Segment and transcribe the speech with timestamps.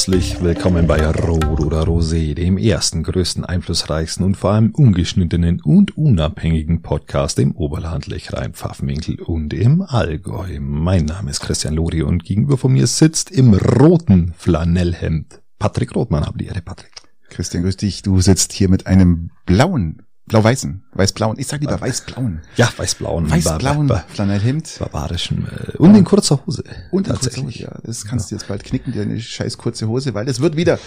[0.00, 5.94] Herzlich willkommen bei Rot oder Rosé, dem ersten, größten, einflussreichsten und vor allem ungeschnittenen und
[5.98, 10.58] unabhängigen Podcast im Oberland, Lechrein, Pfaffenwinkel und im Allgäu.
[10.58, 16.24] Mein Name ist Christian Lori und gegenüber von mir sitzt im roten Flanellhemd Patrick Rothmann.
[16.24, 16.92] Hab die Ehre, Patrick.
[17.28, 18.00] Christian, grüß dich.
[18.00, 21.40] Du sitzt hier mit einem blauen Blau-Weißen, Weiß-Blauen.
[21.40, 22.40] Ich sag lieber Weiß-Blauen.
[22.56, 23.28] Ja, Weiß-Blauen.
[23.28, 24.76] Weiß-Blauen Flanellhemd.
[24.78, 25.48] Barbarischen.
[25.48, 26.62] Äh, und in kurzer Hose.
[26.92, 27.72] Und in kurzer Hose, ja.
[27.82, 28.36] Das kannst ja.
[28.36, 30.78] du jetzt bald knicken, deine scheiß kurze Hose, weil es wird wieder...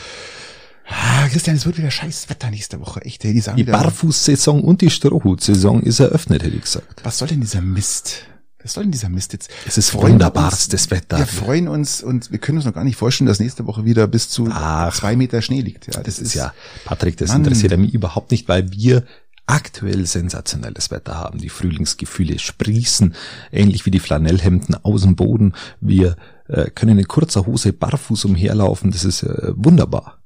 [0.88, 3.02] Ah, Christian, es wird wieder scheiß Wetter nächste Woche.
[3.02, 7.02] Echt, die sagen Die Barfußsaison und die Strohhutsaison ist eröffnet, hätte ich gesagt.
[7.04, 8.26] Was soll denn dieser Mist?
[8.62, 9.50] Was soll denn dieser Mist jetzt?
[9.66, 11.18] Es ist wunderbarstes Wetter.
[11.18, 14.08] Wir freuen uns und wir können uns noch gar nicht vorstellen, dass nächste Woche wieder
[14.08, 15.88] bis zu Ach, zwei Meter Schnee liegt.
[15.88, 16.54] Ja, das, das ist ja,
[16.86, 17.40] Patrick, das Mann.
[17.40, 19.04] interessiert mich überhaupt nicht, weil wir
[19.46, 21.40] aktuell sensationelles Wetter haben.
[21.40, 23.14] Die Frühlingsgefühle sprießen,
[23.52, 25.54] ähnlich wie die Flanellhemden aus dem Boden.
[25.82, 26.16] Wir
[26.48, 28.92] äh, können in kurzer Hose barfuß umherlaufen.
[28.92, 30.20] Das ist äh, wunderbar.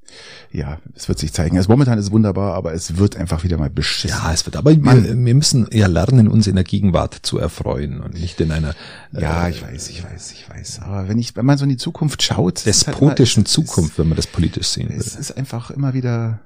[0.51, 1.57] Ja, es wird sich zeigen.
[1.57, 4.17] Also momentan ist es wunderbar, aber es wird einfach wieder mal beschissen.
[4.17, 7.99] Ja, es wird, aber wir, wir, müssen ja lernen, uns in der Gegenwart zu erfreuen
[7.99, 8.69] und nicht in einer.
[9.13, 10.79] Äh, ja, ich weiß, ich weiß, ich weiß.
[10.83, 13.99] Aber wenn ich, wenn man so in die Zukunft schaut, despotischen halt immer, Zukunft, es,
[13.99, 14.97] wenn man das politisch sehen will.
[14.97, 16.39] Es ist einfach immer wieder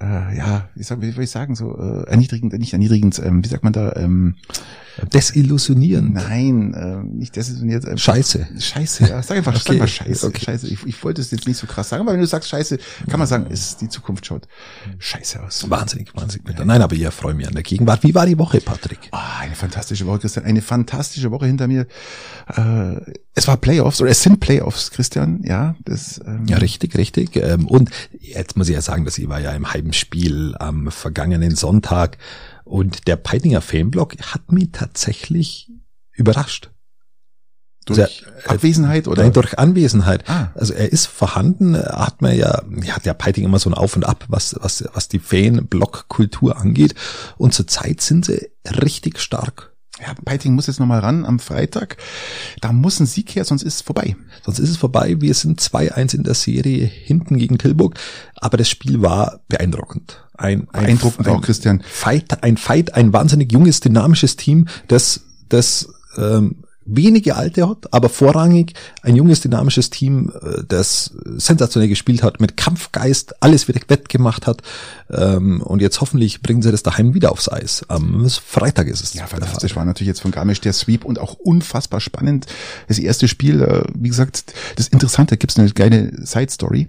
[0.00, 3.48] äh, ja, wie, sag, wie soll ich sagen, so äh, erniedrigend, nicht erniedrigend, ähm, wie
[3.48, 4.36] sagt man da, ähm,
[5.12, 6.14] desillusionierend.
[6.14, 7.84] Nein, äh, nicht desillusioniert.
[7.84, 8.46] Äh, Scheiße.
[8.58, 9.64] Scheiße, ja, sag einfach, okay.
[9.64, 10.26] sag mal Scheiße.
[10.26, 10.44] Okay.
[10.44, 10.68] Scheiße.
[10.68, 13.18] Ich, ich wollte es jetzt nicht so krass sagen, aber wenn du sagst Scheiße, kann
[13.18, 14.48] man sagen, ist die Zukunft schaut
[14.98, 15.68] scheiße aus.
[15.70, 16.58] Wahnsinnig, wahnsinnig.
[16.58, 16.64] Ja.
[16.64, 18.02] Nein, aber ich freue mich an der Gegenwart.
[18.02, 19.08] Wie war die Woche, Patrick?
[19.12, 20.44] Ah, eine fantastische Woche, Christian.
[20.44, 21.86] Eine fantastische Woche hinter mir.
[22.48, 23.00] Äh,
[23.36, 25.42] es war Playoffs oder es sind Playoffs, Christian.
[25.44, 26.20] Ja, das.
[26.26, 27.36] Ähm ja, richtig, richtig.
[27.36, 31.54] Ähm, und jetzt muss ich ja sagen, dass ich war ja im Heimspiel am vergangenen
[31.54, 32.16] Sonntag
[32.64, 35.70] und der Peitinger Fanblock hat mich tatsächlich
[36.12, 36.70] überrascht.
[37.84, 39.22] Durch also, Abwesenheit oder?
[39.22, 40.28] Nein, durch Anwesenheit.
[40.28, 40.48] Ah.
[40.54, 44.04] Also er ist vorhanden, hat man ja, hat ja Peiting immer so ein Auf und
[44.04, 46.94] Ab, was, was, was die Fan-Block-Kultur angeht.
[47.36, 49.75] Und zurzeit sind sie richtig stark.
[50.00, 51.96] Ja, Peiting muss jetzt nochmal ran am Freitag.
[52.60, 54.14] Da muss ein Sieg her, sonst ist es vorbei.
[54.44, 55.16] Sonst ist es vorbei.
[55.20, 57.98] Wir sind 2-1 in der Serie hinten gegen Tilburg.
[58.34, 60.22] Aber das Spiel war beeindruckend.
[60.36, 61.82] Ein, ein beeindruckend ein, auch, Christian.
[61.82, 68.08] Fight, ein Fight, ein wahnsinnig junges, dynamisches Team, das, das ähm, wenige Alte hat, aber
[68.08, 74.46] vorrangig ein junges, dynamisches Team, äh, das sensationell gespielt hat, mit Kampfgeist alles wieder wettgemacht
[74.46, 74.62] hat.
[75.10, 77.84] Ähm, und jetzt hoffentlich bringen sie das daheim wieder aufs Eis.
[77.88, 79.14] Am Freitag ist es.
[79.14, 82.46] Ja, fantastisch war natürlich jetzt von Garmisch der Sweep und auch unfassbar spannend.
[82.88, 86.88] Das erste Spiel, äh, wie gesagt, das Interessante, gibt es eine geile Side-Story.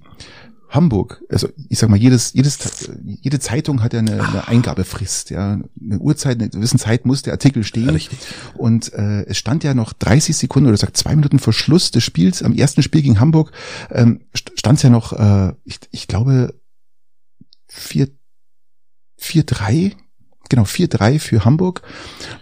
[0.69, 5.59] Hamburg, also ich sag mal, jedes, jedes, jede Zeitung hat ja eine, eine Eingabefrist, ja.
[5.81, 7.89] Eine Uhrzeit, eine gewisse Zeit muss der Artikel stehen.
[7.89, 8.19] Richtig.
[8.55, 12.03] Und äh, es stand ja noch 30 Sekunden oder sagt zwei Minuten vor Schluss des
[12.03, 13.51] Spiels, am ersten Spiel gegen Hamburg,
[13.91, 16.53] ähm, stand es ja noch, äh, ich, ich glaube,
[17.67, 18.09] vier,
[19.15, 19.95] vier drei
[20.49, 21.81] genau, 4-3 für Hamburg.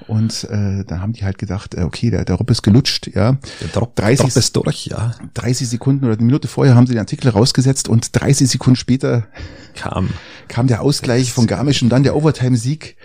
[0.08, 3.38] Und äh, dann haben die halt gedacht, äh, okay, der, der Rob ist gelutscht, ja.
[3.62, 5.16] Der Drop, 30, Drop ist durch, ja.
[5.34, 9.28] 30 Sekunden oder eine Minute vorher haben sie den Artikel rausgesetzt und 30 Sekunden später
[9.76, 10.10] kam,
[10.48, 12.96] kam der Ausgleich von Garmisch und dann der Overtime-Sieg.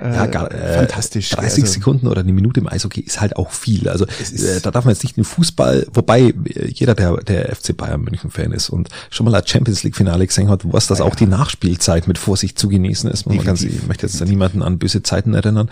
[0.00, 1.30] Äh, ja, gar, äh, fantastisch.
[1.30, 3.88] 30 also, Sekunden oder eine Minute im Eishockey ist halt auch viel.
[3.88, 7.76] Also äh, da darf man jetzt nicht den Fußball, wobei äh, jeder, der der FC
[7.76, 10.98] Bayern München Fan ist und schon mal ein Champions League Finale gesehen hat, was das
[10.98, 13.26] ja, auch die Nachspielzeit mit Vorsicht zu genießen ist.
[13.26, 15.70] Man ganz, ich möchte jetzt da niemanden an böse Zeiten erinnern.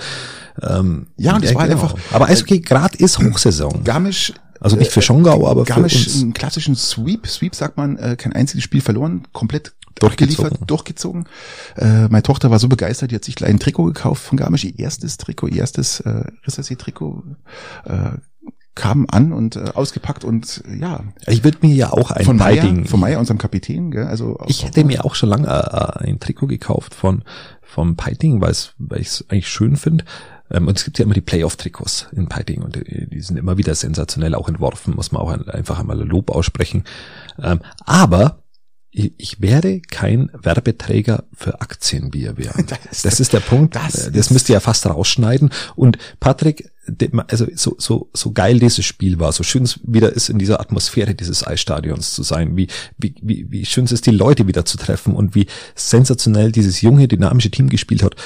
[0.62, 1.82] Ähm, ja, und es ja, war genau.
[1.82, 1.98] einfach.
[2.12, 3.84] Aber Eishockey gerade ist Hochsaison.
[3.84, 6.22] Garmisch also nicht für Schongau, aber Garmisch für uns.
[6.22, 7.26] einen klassischen Sweep.
[7.26, 10.66] Sweep sagt man, äh, kein einziges Spiel verloren, komplett durchgezogen.
[10.66, 11.28] durchgezogen.
[11.76, 14.64] Äh, meine Tochter war so begeistert, die hat sich gleich ein Trikot gekauft von Garmisch,
[14.64, 17.22] ihr erstes Trikot, ihr erstes äh, Rissersee-Trikot.
[17.84, 18.18] Äh,
[18.76, 21.02] kam an und äh, ausgepackt und ja.
[21.26, 24.04] Ich würde mir ja auch ein von Meier, von Meier, unserem Kapitän, gell?
[24.06, 27.24] Also ich hätte mir auch schon lange äh, ein Trikot gekauft von
[27.62, 30.04] vom Piting, weil ich es eigentlich schön finde.
[30.50, 33.56] Ähm, und es gibt ja immer die Playoff-Trikots in Piting und die, die sind immer
[33.56, 36.84] wieder sensationell auch entworfen, muss man auch einfach einmal Lob aussprechen.
[37.42, 38.42] Ähm, aber
[38.96, 42.66] ich werde kein Werbeträger für Aktienbier werden.
[42.86, 43.76] Das, das ist der Punkt.
[43.76, 45.50] Das, das müsst ihr ja fast rausschneiden.
[45.74, 46.70] Und Patrick,
[47.28, 50.60] also so, so, so geil dieses Spiel war, so schön es wieder ist, in dieser
[50.60, 54.64] Atmosphäre dieses Eisstadions zu sein, wie, wie, wie, wie schön es ist, die Leute wieder
[54.64, 58.16] zu treffen und wie sensationell dieses junge, dynamische Team gespielt hat.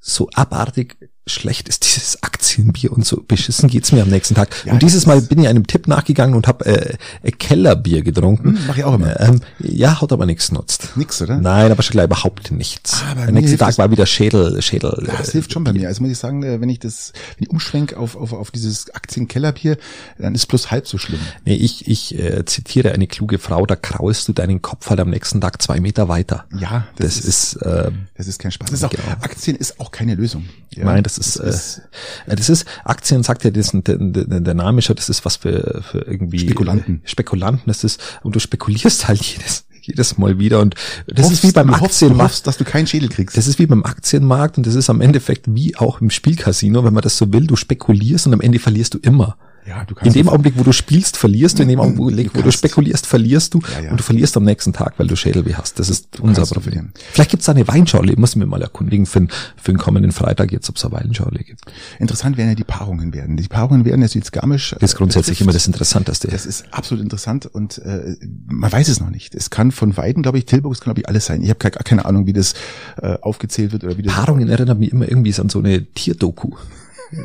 [0.00, 4.48] So abartig schlecht ist dieses Aktienbier und so beschissen geht's mir am nächsten Tag.
[4.66, 7.30] Ja, und dieses das Mal ist- bin ich einem Tipp nachgegangen und habe äh, äh,
[7.30, 8.56] Kellerbier getrunken.
[8.58, 9.18] Hm, mach ich auch immer.
[9.20, 10.90] Ähm, ja, hat aber nichts nutzt.
[10.96, 11.38] Nix, oder?
[11.38, 13.02] Nein, aber schon gleich überhaupt nichts.
[13.02, 15.02] Ah, Am mir nächsten Tag das- war wieder Schädel, Schädel.
[15.06, 15.88] Das äh, hilft schon bei mir.
[15.88, 18.90] Also muss ich sagen, äh, wenn ich das, wenn ich umschwenk auf, auf, auf dieses
[18.94, 19.78] Aktienkellerbier,
[20.18, 21.20] dann ist plus halb so schlimm.
[21.46, 25.08] Nee, ich, ich äh, zitiere eine kluge Frau, da kraulst du deinen Kopf halt am
[25.10, 26.44] nächsten Tag zwei Meter weiter.
[26.58, 28.68] Ja, Das, ist, äh, das ist kein Spaß.
[28.70, 29.02] Das ist auch, Genau.
[29.22, 30.44] Aktien ist auch keine Lösung.
[30.74, 31.80] Ja, nein, das ist, das
[32.26, 35.82] äh, das ist, Aktien sagt ja, das, ist- der Name schon, das ist was für,
[35.90, 37.02] für irgendwie Spekulanten.
[37.04, 40.74] Äh, Spekulanten, das ist, und du spekulierst halt jedes, jedes Mal wieder und
[41.06, 42.22] das hoffst, ist wie beim du Aktienmarkt.
[42.22, 43.36] hoffst, dass du keinen Schädel kriegst.
[43.36, 46.94] Das ist wie beim Aktienmarkt und das ist am Endeffekt wie auch im Spielcasino, wenn
[46.94, 49.36] man das so will, du spekulierst und am Ende verlierst du immer.
[49.66, 53.06] Ja, In dem Augenblick, wo du spielst, verlierst du, in dem Augenblick, wo du spekulierst,
[53.06, 53.90] verlierst du Ja, ja.
[53.92, 55.78] und du verlierst am nächsten Tag, weil du Schädelweh hast.
[55.78, 56.90] Das ist unser Problem.
[57.12, 60.12] Vielleicht gibt's da eine Weinschorle, ich muss mir mal erkundigen für, den- für den kommenden
[60.12, 61.60] Freitag jetzt, ob es eine Weinschorle gibt.
[61.98, 63.36] Interessant werden ja die Paarungen werden.
[63.38, 64.74] Die Paarungen werden jetzt jetzt Garmisch.
[64.78, 66.28] Das ist grundsätzlich immer das Interessanteste.
[66.28, 69.34] Das ist absolut interessant und äh, man weiß es noch nicht.
[69.34, 71.40] Es kann von Weiden, glaube ich, Tilburg, es kann glaube ich alles sein.
[71.42, 72.52] Ich habe keine, keine Ahnung, wie das
[73.00, 74.12] äh, aufgezählt wird oder wie das.
[74.14, 76.50] Paarungen erinnern mich immer irgendwie an so eine Tierdoku.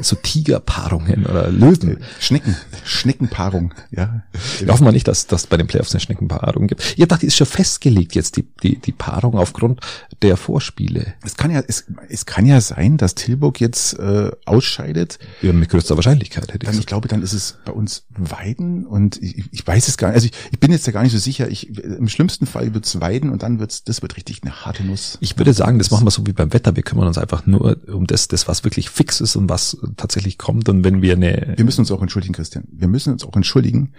[0.02, 1.98] So Tigerpaarungen oder Löwen.
[2.20, 4.24] Schnecken, Schneckenpaarung, ja.
[4.60, 6.98] Wir hoffen mal nicht, dass dass bei den Playoffs eine Schneckenpaarung gibt.
[6.98, 9.80] Ihr dachte, ist schon festgelegt jetzt die, die, die Paarung aufgrund
[10.22, 11.14] der Vorspiele.
[11.24, 15.20] Es kann ja, es, es kann ja sein, dass Tilburg jetzt äh, ausscheidet.
[15.42, 16.88] Ja, mit größter Wahrscheinlichkeit hätte ich Dann, ich gesagt.
[16.88, 20.16] glaube, dann ist es bei uns Weiden und ich, ich weiß es gar nicht.
[20.16, 21.50] Also ich, ich bin jetzt ja gar nicht so sicher.
[21.50, 25.18] Ich, Im schlimmsten Fall wird's Weiden und dann wird's, das wird richtig eine harte Nuss.
[25.22, 26.76] Ich würde sagen, das machen wir so wie beim Wetter.
[26.76, 30.38] Wir kümmern uns einfach nur um das, das was wirklich fix ist und was tatsächlich
[30.38, 30.70] kommt.
[30.70, 32.66] Und wenn wir eine, Wir müssen uns auch entschuldigen, Christian.
[32.72, 33.94] Wir müssen uns auch entschuldigen.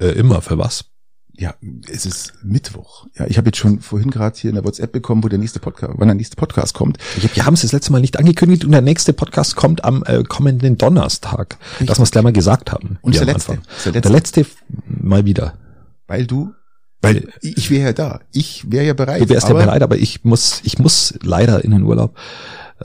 [0.00, 0.86] äh, immer für was?
[1.34, 1.54] Ja,
[1.90, 3.06] es ist Mittwoch.
[3.18, 5.60] Ja, ich habe jetzt schon vorhin gerade hier in der WhatsApp bekommen, wo der nächste
[5.60, 6.98] Podcast, wann der nächste Podcast kommt.
[7.16, 10.04] Ich, wir haben es das letzte Mal nicht angekündigt und der nächste Podcast kommt am
[10.06, 11.56] äh, kommenden Donnerstag.
[11.80, 12.98] Dass wir es gleich mal gesagt haben.
[13.00, 13.52] Und der letzte.
[13.52, 13.66] Anfang.
[13.76, 14.46] Ist der Der letzte
[14.86, 15.54] mal wieder.
[16.06, 16.52] Weil du,
[17.00, 18.20] Weil ich wäre ja da.
[18.32, 19.22] Ich wäre ja bereit.
[19.22, 22.14] du wärst ja bereit, aber ich muss, ich muss leider in den Urlaub.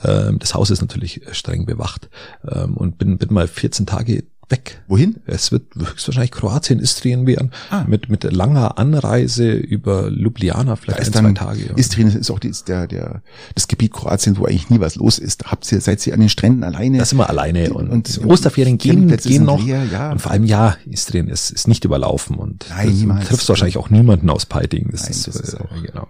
[0.04, 2.08] Ähm, das Haus ist natürlich äh, streng bewacht
[2.50, 4.80] ähm, und bin, bin mal 14 Tage weg.
[4.88, 5.16] Wohin?
[5.26, 7.84] Es wird höchstwahrscheinlich Kroatien, Istrien werden, Ah.
[7.86, 11.66] mit, mit langer Anreise über Ljubljana, Da vielleicht ist ein, dann, zwei Tage.
[11.68, 11.76] ja.
[11.76, 13.20] Istrien ist auch die, ist der, der,
[13.54, 15.42] das Gebiet Kroatien, wo eigentlich nie was los ist.
[15.44, 16.96] Da habt ihr, seid ihr an den Stränden alleine.
[16.96, 19.62] Da sind wir alleine und, Und- und Osterferien gehen, gehen noch.
[19.62, 20.12] leer, ja.
[20.12, 23.24] Und vor allem ja, Istrien ist, ist nicht überlaufen und Nein, niemals.
[23.24, 24.88] du triffst wahrscheinlich auch niemanden aus Peiting.
[24.92, 26.08] Das Nein, ist, das ist äh, auch- genau.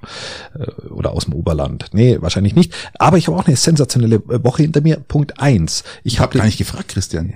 [1.09, 1.87] Äh, Oder aus dem Oberland.
[1.93, 2.73] Nee, wahrscheinlich nicht.
[2.99, 4.97] Aber ich habe auch eine sensationelle Woche hinter mir.
[4.97, 5.85] Punkt eins.
[6.05, 7.33] Ich ich habe habe gar nicht gefragt, Christian.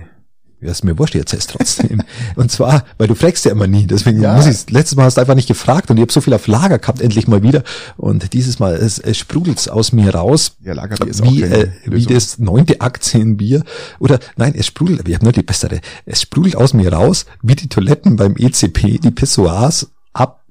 [0.61, 2.01] ja, ist mir wurscht, jetzt ist trotzdem.
[2.35, 4.35] und zwar, weil du fragst ja immer nie, deswegen Ja.
[4.35, 6.47] muss ich letztes Mal hast du einfach nicht gefragt und ich habe so viel auf
[6.47, 7.63] Lager gehabt, endlich mal wieder.
[7.97, 10.55] Und dieses Mal, es, es sprudelt's aus mir raus.
[10.63, 13.63] Ja, Lagerbier ist wie, auch äh, wie das neunte Aktienbier.
[13.99, 15.81] Oder nein, es sprudelt, wir haben nur die bessere.
[16.05, 20.43] Es sprudelt aus mir raus, wie die Toiletten beim ECP, die Pissoirs ab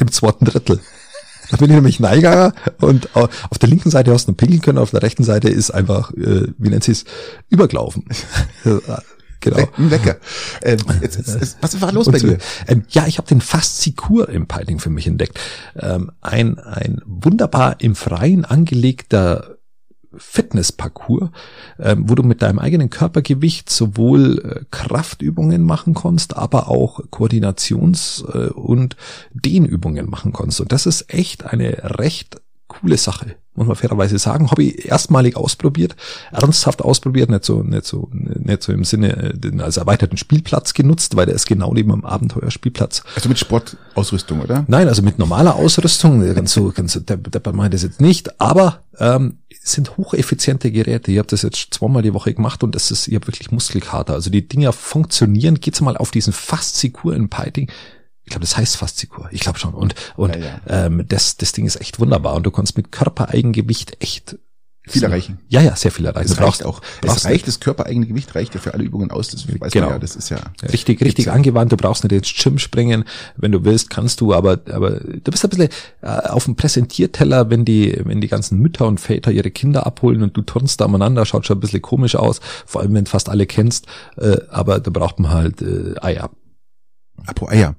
[0.00, 0.80] dem zweiten Drittel.
[1.50, 4.60] Da bin ich nämlich Neiger und au- auf der linken Seite hast du noch pinkeln
[4.62, 7.04] können, auf der rechten Seite ist einfach, äh, wie nennt sie es,
[7.50, 8.04] übergelaufen.
[9.40, 9.68] genau.
[9.76, 10.16] Wecker.
[10.62, 12.38] Ähm, jetzt, jetzt, jetzt, was war los Und bei dir?
[12.66, 15.38] Ähm, ja, ich habe den Faszikur im Piling für mich entdeckt.
[15.76, 19.56] Ähm, ein, ein wunderbar im Freien angelegter
[20.18, 21.30] Fitnessparcours,
[21.78, 28.24] ähm, wo du mit deinem eigenen Körpergewicht sowohl äh, Kraftübungen machen kannst, aber auch Koordinations-
[28.24, 28.96] äh, und
[29.32, 30.60] Dehnübungen machen kannst.
[30.60, 32.40] Und das ist echt eine recht
[32.80, 34.50] coole Sache, muss man fairerweise sagen.
[34.50, 35.96] Habe ich erstmalig ausprobiert,
[36.32, 40.74] ernsthaft ausprobiert, nicht so, nicht so, nicht so im Sinne äh, den als erweiterten Spielplatz
[40.74, 43.02] genutzt, weil der ist genau neben dem Abenteuerspielplatz.
[43.14, 44.64] Also mit Sportausrüstung, oder?
[44.68, 48.40] Nein, also mit normaler Ausrüstung, ganz so, ganz so, der, der meint das jetzt nicht,
[48.40, 51.10] aber ähm, es sind hocheffiziente Geräte.
[51.10, 54.12] Ich habe das jetzt zweimal die Woche gemacht und das ist, ich habe wirklich Muskelkater.
[54.12, 55.58] Also die Dinger funktionieren.
[55.58, 57.70] Geht's mal auf diesen Faszikur in Piting.
[58.24, 59.28] Ich glaube, das heißt Faszikur.
[59.32, 59.74] Ich glaube schon.
[59.74, 62.34] Und, und Ja, Ähm, das, das Ding ist echt wunderbar.
[62.34, 64.38] Und du kannst mit Körpereigengewicht echt
[64.86, 65.38] Viel erreichen.
[65.48, 66.26] Ja, ja, sehr viel erreichen.
[66.26, 66.82] Es reicht brauchst auch.
[67.00, 69.30] Es reicht, das körpereigene Gewicht reicht ja für alle Übungen aus.
[69.30, 69.86] Das weiß Genau.
[69.86, 69.98] man ja.
[69.98, 70.38] Das ist ja.
[70.70, 71.32] Richtig, richtig ja.
[71.32, 71.72] angewandt.
[71.72, 73.04] Du brauchst nicht ins Gym springen.
[73.36, 75.70] Wenn du willst, kannst du, aber, aber du bist ein bisschen
[76.02, 80.22] äh, auf dem Präsentierteller, wenn die, wenn die ganzen Mütter und Väter ihre Kinder abholen
[80.22, 83.10] und du turnst da umeinander, schaut schon ein bisschen komisch aus, vor allem wenn du
[83.10, 83.86] fast alle kennst,
[84.18, 86.28] äh, aber da braucht man halt äh, Eier.
[87.26, 87.74] Apropos Eier.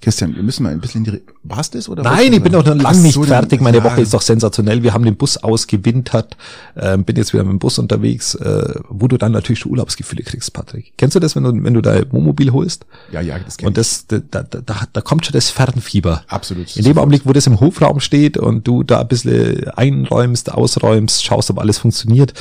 [0.00, 2.02] Christian, wir müssen mal ein bisschen in die, war's das oder?
[2.02, 3.60] Nein, ich bin doch noch lang nicht so, fertig.
[3.60, 3.84] Meine ja.
[3.84, 4.82] Woche ist doch sensationell.
[4.82, 6.36] Wir haben den Bus ausgewintert,
[6.76, 10.24] ähm, bin jetzt wieder mit dem Bus unterwegs, äh, wo du dann natürlich schon Urlaubsgefühle
[10.24, 10.92] kriegst, Patrick.
[10.96, 12.84] Kennst du das, wenn du, wenn du dein Wohnmobil holst?
[13.12, 16.24] Ja, ja, das kenn Und das, da, da, da, da kommt schon das Fernfieber.
[16.26, 16.76] Absolut.
[16.76, 21.24] In dem Augenblick, wo das im Hofraum steht und du da ein bisschen einräumst, ausräumst,
[21.24, 22.34] schaust, ob alles funktioniert,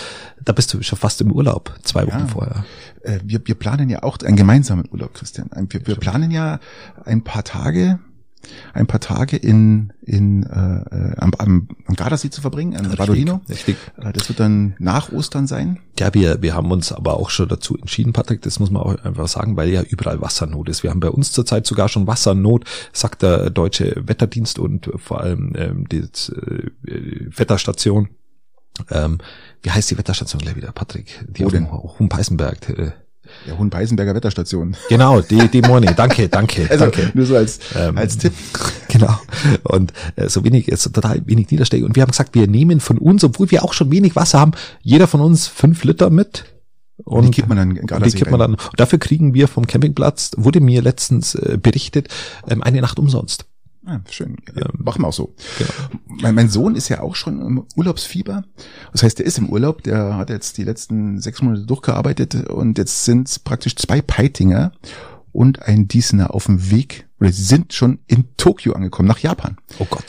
[0.46, 2.28] Da bist du schon fast im Urlaub, zwei Wochen Ja.
[2.28, 2.66] vorher.
[3.04, 5.50] Äh, wir, wir planen ja auch einen gemeinsamen Urlaub, Christian.
[5.70, 6.60] Wir, wir planen ja
[7.06, 8.00] ein paar Tage,
[8.74, 13.42] ein paar Tage in, in äh, am, am, am Gardasee zu verbringen, an Badolino.
[13.48, 13.78] Richtig.
[13.98, 15.78] Äh, Das wird dann nach Ostern sein.
[16.00, 18.96] Ja, wir, wir haben uns aber auch schon dazu entschieden, Patrick, das muss man auch
[19.06, 20.82] einfach sagen, weil ja überall Wassernot ist.
[20.82, 25.54] Wir haben bei uns zurzeit sogar schon Wassernot, sagt der deutsche Wetterdienst und vor allem
[25.56, 28.10] ähm, die äh, Wetterstation.
[28.90, 29.20] Ähm,
[29.62, 31.24] wie heißt die Wetterstation gleich wieder, Patrick?
[31.30, 31.72] Die Wo auf denn?
[31.72, 32.70] Humpeißenberg.
[32.70, 32.92] Äh,
[33.48, 34.76] Der Hohenpeißenberger Wetterstation.
[34.90, 35.94] genau, die, die Morning.
[35.96, 37.12] Danke, danke, Also danke.
[37.14, 38.34] nur so als, Ähm, als Tipp.
[38.90, 39.18] Genau.
[39.64, 41.86] Und äh, so wenig, ist total wenig Niederschläge.
[41.86, 44.52] Und wir haben gesagt, wir nehmen von uns, obwohl wir auch schon wenig Wasser haben,
[44.82, 46.44] jeder von uns fünf Liter mit.
[47.06, 48.52] Und die kippt man dann und die kippt man dann.
[48.56, 52.10] Und dafür kriegen wir vom Campingplatz, wurde mir letztens äh, berichtet,
[52.50, 53.46] ähm, eine Nacht umsonst.
[53.86, 54.38] Ah, schön.
[54.56, 55.34] Ja, machen wir auch so.
[55.58, 55.72] Genau.
[56.06, 58.44] Mein, mein Sohn ist ja auch schon im Urlaubsfieber.
[58.92, 62.78] Das heißt, der ist im Urlaub, der hat jetzt die letzten sechs Monate durchgearbeitet und
[62.78, 64.72] jetzt sind praktisch zwei Peitinger
[65.32, 69.58] und ein Diesener auf dem Weg, oder sie sind schon in Tokio angekommen, nach Japan.
[69.80, 70.06] Oh Gott.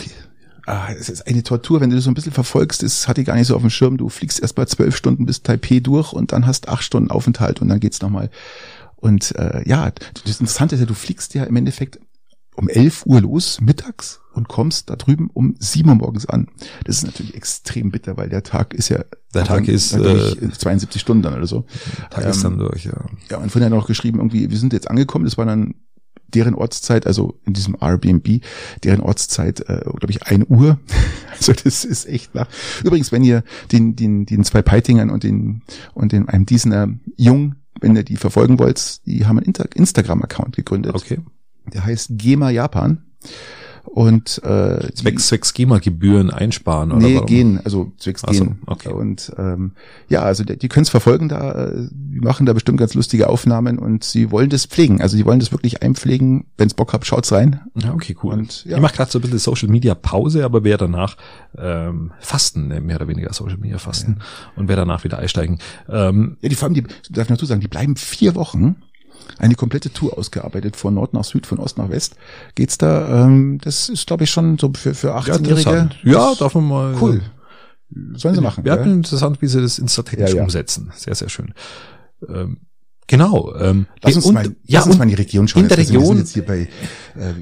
[0.66, 3.26] Ah, es ist eine Tortur, wenn du das so ein bisschen verfolgst, das hatte ich
[3.26, 3.96] gar nicht so auf dem Schirm.
[3.96, 7.60] Du fliegst erst mal zwölf Stunden bis Taipei durch und dann hast acht Stunden Aufenthalt
[7.60, 8.30] und dann geht's nochmal.
[8.96, 11.98] Und äh, ja, das Interessante ist ja, du fliegst ja im Endeffekt
[12.54, 16.49] um 11 Uhr los, mittags, und kommst da drüben um 7 Uhr morgens an.
[16.85, 19.04] Das ist natürlich extrem bitter, weil der Tag ist ja
[19.35, 21.64] Der Tag dann ist, äh, 72 Stunden dann oder so.
[22.11, 23.04] Tag ist Ähm, dann durch, ja.
[23.30, 25.75] Ja, und vorhin hat noch geschrieben, irgendwie, wir sind jetzt angekommen, das war dann
[26.28, 28.42] deren Ortszeit, also in diesem Airbnb,
[28.85, 30.78] deren Ortszeit, äh, glaube ich, 1 Uhr.
[31.42, 32.47] Also das ist echt nach.
[32.85, 33.42] Übrigens, wenn ihr
[33.73, 38.16] den, den, den zwei Peitingern und den, und den, einem Diesener Jung, wenn ihr die
[38.16, 40.94] verfolgen wollt, die haben einen Inter- Instagram-Account gegründet.
[40.94, 41.18] Okay.
[41.73, 43.02] Der heißt Gema Japan.
[43.85, 47.07] Und äh, Zwecks, zwecks GEMA-Gebühren einsparen, oder?
[47.07, 47.26] Nee, warum?
[47.26, 48.59] gehen, also zwecks Ach so, gehen.
[48.66, 48.90] okay.
[48.92, 49.73] Und ähm,
[50.09, 53.28] ja, also die, die können es verfolgen da, äh, die machen da bestimmt ganz lustige
[53.28, 55.02] Aufnahmen und sie wollen das pflegen.
[55.02, 56.47] Also die wollen das wirklich einpflegen.
[56.57, 57.61] Wenn's Bock habt, schaut's rein.
[57.75, 58.33] Ja, okay, cool.
[58.33, 58.76] Und, ja.
[58.76, 61.16] Ich mache gerade so ein bisschen Social Media Pause, aber werde danach
[61.59, 64.21] ähm, fasten, äh, mehr oder weniger Social Media fasten
[64.57, 65.59] und werde danach wieder einsteigen.
[65.88, 68.76] Ähm, Ja, die vor allem, die darf ich noch dazu sagen, die bleiben vier Wochen.
[69.38, 72.16] Eine komplette Tour ausgearbeitet, von Nord nach Süd, von Ost nach West.
[72.54, 75.48] Geht's da, ähm, das ist, glaube ich, schon so für, für 18-Jährige.
[75.48, 75.96] interessant.
[76.02, 76.94] Ja, darf man mal.
[77.00, 77.22] Cool.
[78.14, 78.64] Sollen sie machen.
[78.64, 78.80] Wir gell?
[78.80, 80.42] hatten interessant, wie sie das instatechnisch Ja, ja.
[80.44, 80.92] umsetzen.
[80.96, 81.52] Sehr, sehr schön.
[82.28, 82.58] Ähm,
[83.06, 83.54] genau.
[83.59, 85.62] Ähm, Lass uns, und, mal, ja, lass uns mal in die Region schauen.
[85.62, 86.68] in der Jetzt, also wir Region- sind jetzt hier bei, äh,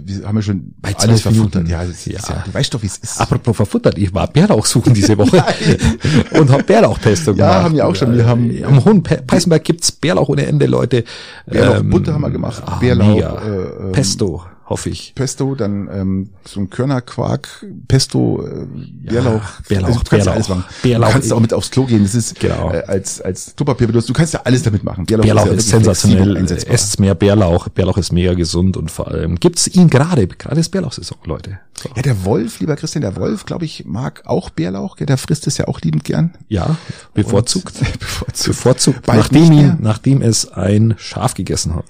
[0.05, 1.69] wir haben ja schon Bei alles verfuttert.
[1.69, 2.19] Ja, das Ja.
[2.29, 3.21] ja, du weißt doch, wie es ist.
[3.21, 5.43] Apropos verfuttert, ich war Bärlauch suchen diese Woche
[6.39, 7.65] und habe Bärlauchpesto Ja, gemacht.
[7.65, 8.15] haben wir auch schon.
[8.17, 11.05] Wir haben- Äh, am Hohen Pe Peißenberg gibt's Bärlauch ohne Ende, Leute.
[11.47, 12.63] Bärlauch Butter haben wir gemacht.
[12.67, 15.13] ah, Bärlauch, äh, ähm, Pesto, hoffe ich.
[15.17, 18.67] Pesto, dann ähm, so ein Körnerquark, Pesto, äh,
[19.03, 19.43] Bärlauch.
[19.69, 20.27] Bärlauch, also, du kannst Bärlauch.
[20.27, 20.65] ja alles machen.
[20.83, 21.07] Bärlauch.
[21.09, 22.03] Du kannst auch mit aufs Klo gehen.
[22.05, 22.73] Das ist Genau.
[22.73, 24.09] äh, als als Klopapier benutzt.
[24.09, 25.05] Du kannst ja alles damit machen.
[25.07, 26.17] Bärlauch ja ist wirklich sensationell.
[26.19, 26.75] flexibel einsetzbar.
[26.75, 27.69] Esst mehr Bärlauch.
[27.69, 30.27] Bärlauch ist mega gesund und vor allem gibt's ihn gerade.
[30.29, 31.59] Gerade ist Bärlauchsaison, Leute.
[31.77, 31.89] So.
[31.97, 34.99] Ja, der Wolf, lieber Christian, der Wolf, glaube ich, mag auch Bärlauch.
[35.01, 36.35] Ja, der frisst es ja auch liebend gern.
[36.49, 36.77] Ja,
[37.15, 37.75] bevorzugt.
[37.81, 38.47] Und, bevorzugt.
[38.61, 41.87] Bevorzugt, nachdem, ihn, nachdem es ein Schaf gegessen hat.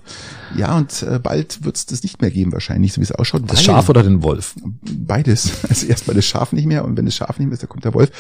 [0.57, 3.43] Ja, und äh, bald wird es das nicht mehr geben wahrscheinlich, so wie es ausschaut.
[3.47, 4.55] Das Schaf oder den Wolf?
[4.83, 5.53] Beides.
[5.69, 7.85] Also erstmal das Schaf nicht mehr und wenn das Schaf nicht mehr ist, dann kommt
[7.85, 8.11] der Wolf.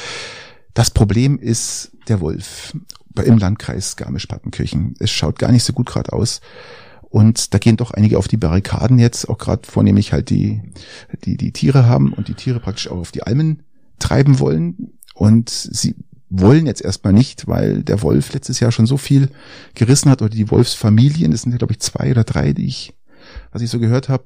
[0.74, 2.74] Das Problem ist der Wolf
[3.24, 4.94] im Landkreis Garmisch-Partenkirchen.
[5.00, 6.40] Es schaut gar nicht so gut gerade aus.
[7.02, 10.62] Und da gehen doch einige auf die Barrikaden jetzt, auch gerade vornehmlich halt die,
[11.24, 13.64] die, die Tiere haben und die Tiere praktisch auch auf die Almen
[13.98, 14.92] treiben wollen.
[15.14, 15.96] Und sie
[16.30, 19.28] wollen jetzt erstmal nicht, weil der Wolf letztes Jahr schon so viel
[19.74, 22.94] gerissen hat oder die Wolfsfamilien, das sind ja glaube ich zwei oder drei, die ich,
[23.52, 24.24] was ich so gehört habe.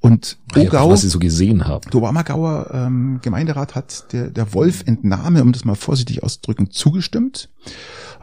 [0.00, 1.88] Und Ogau, Was ich so gesehen habe.
[1.88, 7.50] der Obermagauer ähm, Gemeinderat hat der, der Wolfentnahme, um das mal vorsichtig auszudrücken, zugestimmt.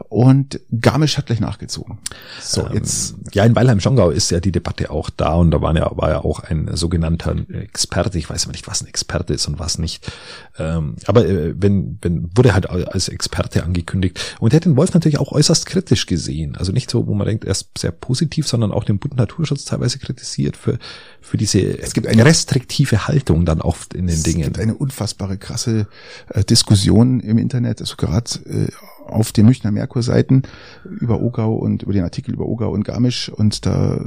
[0.08, 1.98] Und Garmisch hat gleich nachgezogen.
[2.40, 5.90] So, jetzt Ja, in Weilheim-Schongau ist ja die Debatte auch da und da war ja,
[5.94, 8.18] war ja auch ein sogenannter Experte.
[8.18, 10.10] Ich weiß aber nicht, was ein Experte ist und was nicht.
[10.58, 14.94] Ähm, aber äh, wenn, wenn wurde halt als Experte angekündigt und er hat den Wolf
[14.94, 16.56] natürlich auch äußerst kritisch gesehen.
[16.56, 19.64] Also nicht so, wo man denkt, er ist sehr positiv, sondern auch den Bund Naturschutz
[19.64, 20.78] teilweise kritisiert für
[21.20, 24.42] für diese es gibt eine- restriktive Haltung dann oft in den es Dingen.
[24.42, 25.86] gibt eine unfassbare krasse
[26.28, 28.68] äh, Diskussion im Internet, also gerade äh,
[29.10, 30.42] auf den Münchner Merkur-Seiten
[30.84, 34.04] über Ogau und über den Artikel über Ogau und Garmisch und da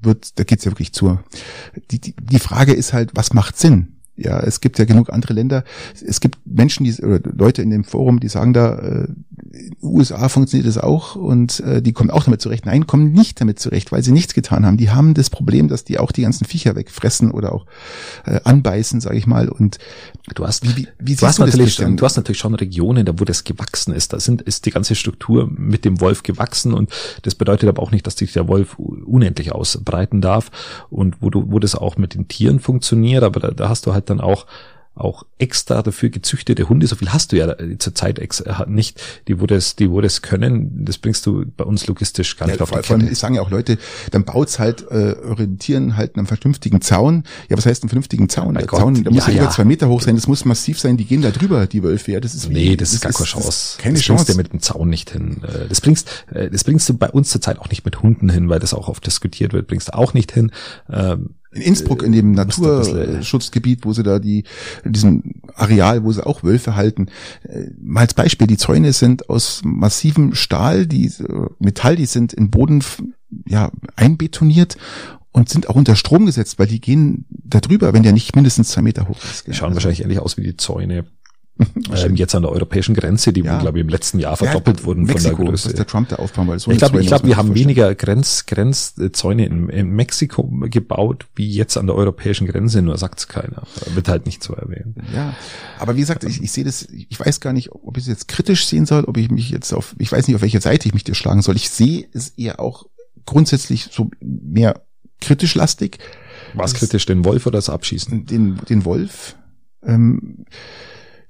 [0.00, 1.18] wird, da geht's ja wirklich zu.
[1.90, 3.96] Die, die, die Frage ist halt, was macht Sinn?
[4.14, 5.64] Ja, es gibt ja genug andere Länder.
[6.04, 9.08] Es gibt Menschen, die oder Leute in dem Forum, die sagen da, äh,
[9.82, 12.66] USA funktioniert das auch und äh, die kommen auch damit zurecht.
[12.66, 14.76] Nein, kommen nicht damit zurecht, weil sie nichts getan haben.
[14.76, 17.66] Die haben das Problem, dass die auch die ganzen Viecher wegfressen oder auch
[18.24, 19.48] äh, anbeißen, sage ich mal.
[19.48, 19.78] Und
[20.34, 23.18] du hast, wie, wie, du hast du natürlich, das du hast natürlich schon Regionen, da
[23.18, 24.12] wo das gewachsen ist.
[24.12, 26.90] Da sind ist die ganze Struktur mit dem Wolf gewachsen und
[27.22, 30.50] das bedeutet aber auch nicht, dass sich der Wolf unendlich ausbreiten darf
[30.90, 33.22] und wo du wo das auch mit den Tieren funktioniert.
[33.22, 34.46] Aber da, da hast du halt dann auch
[34.94, 38.20] auch extra dafür gezüchtete Hunde, so viel hast du ja zurzeit
[38.66, 42.46] nicht, die wo das, die wo das können, das bringst du bei uns logistisch gar
[42.46, 43.78] nicht ja, auf die vor allem sagen ja auch Leute,
[44.10, 47.24] dann baut's halt, äh, orientieren halt einen vernünftigen Zaun.
[47.48, 48.54] Ja, was heißt einen vernünftigen Zaun?
[48.54, 50.98] Der Gott, Zaun, der muss ja, über zwei Meter hoch sein, das muss massiv sein,
[50.98, 53.12] die gehen da drüber, die Wölfe, ja, das ist wie, Nee, das, das ist gar
[53.12, 53.78] keine Chance.
[53.78, 54.24] Keine das Chance.
[54.24, 55.42] bringst du mit dem Zaun nicht hin.
[55.42, 58.48] Äh, das bringst, äh, das bringst du bei uns zurzeit auch nicht mit Hunden hin,
[58.50, 60.52] weil das auch oft diskutiert wird, bringst du auch nicht hin.
[60.90, 64.44] Ähm, in Innsbruck, in dem Naturschutzgebiet, wo sie da die,
[64.84, 65.22] in diesem
[65.54, 67.08] Areal, wo sie auch Wölfe halten.
[67.44, 71.10] Äh, mal als Beispiel, die Zäune sind aus massivem Stahl, die
[71.58, 72.82] Metall, die sind in Boden
[73.46, 74.76] ja, einbetoniert
[75.32, 78.68] und sind auch unter Strom gesetzt, weil die gehen da drüber, wenn der nicht mindestens
[78.68, 79.46] zwei Meter hoch ist.
[79.46, 81.04] Die schauen also, wahrscheinlich ähnlich aus wie die Zäune
[81.58, 83.58] ähm, jetzt an der europäischen Grenze, die, ja.
[83.58, 85.68] glaube ich, im letzten Jahr verdoppelt ja, wurden Mexiko, von der Größe.
[85.68, 88.46] Was der Trump da aufbauen, weil so ich glaube, ich glaube, wir haben weniger Grenz,
[88.46, 93.62] Grenzzäune in, in Mexiko gebaut, wie jetzt an der europäischen Grenze, nur sagt's keiner.
[93.94, 94.96] Wird halt nicht so erwähnt.
[95.14, 95.34] Ja,
[95.78, 98.28] aber wie gesagt, ich, ich sehe das, ich weiß gar nicht, ob ich es jetzt
[98.28, 100.94] kritisch sehen soll, ob ich mich jetzt auf, ich weiß nicht, auf welche Seite ich
[100.94, 101.56] mich dir schlagen soll.
[101.56, 102.86] Ich sehe es eher auch
[103.26, 104.82] grundsätzlich so mehr
[105.20, 105.98] kritisch lastig.
[106.54, 108.26] Was kritisch, den Wolf oder das Abschießen?
[108.26, 109.36] Den, den Wolf.
[109.84, 110.44] Ähm,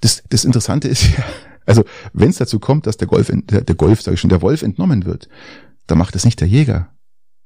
[0.03, 1.25] das, das Interessante ist ja,
[1.65, 4.43] also wenn es dazu kommt, dass der Golf, der, der Golf, sage ich schon, der
[4.43, 5.29] Wolf entnommen wird,
[5.87, 6.91] dann macht es nicht der Jäger.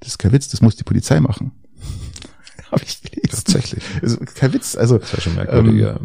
[0.00, 1.52] Das ist kein Witz, das muss die Polizei machen.
[2.70, 3.30] Habe ich gelesen.
[3.44, 3.84] Tatsächlich.
[4.02, 4.76] Also, kein Witz.
[4.76, 6.00] Also, das war schon merkwürdig, ähm, ja.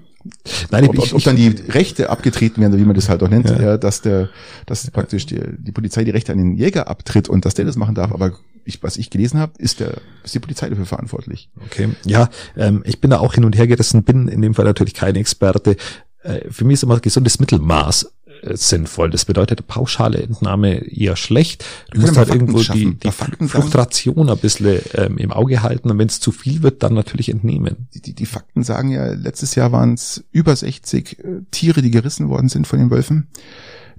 [0.69, 3.49] Nein, ob, ob, ob dann die Rechte abgetreten werden, wie man das halt auch nennt,
[3.49, 3.59] ja.
[3.59, 4.29] ja dass der,
[4.67, 7.77] dass praktisch die, die Polizei die Rechte an den Jäger abtritt und dass der das
[7.77, 8.11] machen darf.
[8.11, 11.49] Aber ich, was ich gelesen habe, ist der, ist die Polizei dafür verantwortlich.
[11.65, 11.89] Okay.
[12.05, 14.93] Ja, ähm, ich bin da auch hin und her gerissen, bin in dem Fall natürlich
[14.93, 15.75] kein Experte.
[16.23, 18.11] Äh, für mich ist immer gesundes Mittelmaß
[18.41, 19.09] äh, sinnvoll.
[19.09, 21.65] Das bedeutet pauschale Entnahme eher schlecht.
[21.91, 26.07] Du musst halt irgendwo die, die Fluktuation ein bisschen ähm, im Auge halten und wenn
[26.07, 27.87] es zu viel wird, dann natürlich entnehmen.
[27.93, 31.91] Die, die, die Fakten sagen ja, letztes Jahr waren es über 60 äh, Tiere, die
[31.91, 33.27] gerissen worden sind von den Wölfen.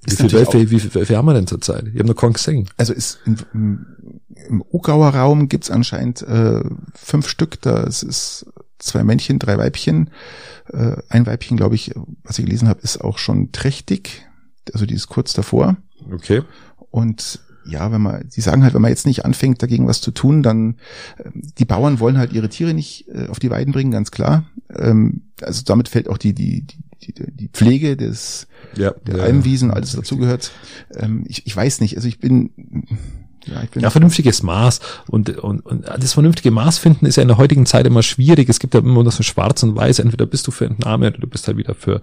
[0.05, 1.85] Wie viele Wölfe, wie viele Wölfe haben wir denn zurzeit?
[1.87, 2.69] Ich habe noch keinen gesehen.
[2.77, 3.87] Also ist im,
[4.49, 6.61] im, Ugauer Raum gibt's anscheinend äh,
[6.95, 7.61] fünf Stück.
[7.63, 8.47] Da ist
[8.83, 10.11] zwei Männchen, drei Weibchen.
[10.73, 11.93] Äh, ein Weibchen, glaube ich,
[12.23, 14.27] was ich gelesen habe, ist auch schon trächtig.
[14.73, 15.77] Also die ist kurz davor.
[16.13, 16.43] Okay.
[16.91, 20.11] Und ja, wenn man, die sagen halt, wenn man jetzt nicht anfängt, dagegen was zu
[20.11, 20.77] tun, dann
[21.19, 24.45] äh, die Bauern wollen halt ihre Tiere nicht äh, auf die Weiden bringen, ganz klar.
[24.75, 26.67] Ähm, also damit fällt auch die die
[27.03, 30.53] die, die Pflege des ja, der ja, Almwiesen, alles dazugehört.
[30.95, 32.51] Ähm, ich, ich weiß nicht, also ich bin
[33.47, 34.81] ja, ja, vernünftiges Maß.
[35.09, 38.49] Und, und, und das vernünftige Maß finden ist ja in der heutigen Zeit immer schwierig.
[38.49, 39.99] Es gibt ja immer nur so schwarz und weiß.
[39.99, 42.03] Entweder bist du für Entnahme oder du bist halt wieder für,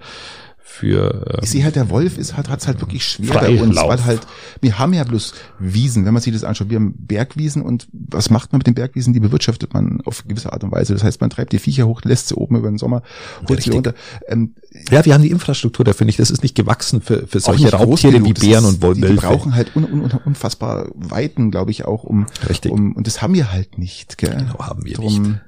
[0.61, 3.75] für ähm, ich sehe halt der Wolf ist hat hat's halt wirklich schwer bei uns
[3.75, 4.21] weil halt
[4.61, 6.05] wir haben ja bloß Wiesen.
[6.05, 9.13] Wenn man sich das anschaut wir haben Bergwiesen und was macht man mit den Bergwiesen?
[9.13, 10.93] Die bewirtschaftet man auf gewisse Art und Weise.
[10.93, 13.01] Das heißt man treibt die Viecher hoch lässt sie oben über den Sommer
[13.47, 13.93] holt sie runter.
[14.27, 14.53] Ähm,
[14.91, 17.71] ja wir haben die Infrastruktur da finde ich das ist nicht gewachsen für für solche
[17.71, 21.85] Raubtiere wie Bären und Wölfe die, die brauchen halt un, un, unfassbar Weiten glaube ich
[21.85, 22.71] auch um Richtig.
[22.71, 24.35] um und das haben wir halt nicht gell?
[24.35, 25.41] genau haben wir Drum, nicht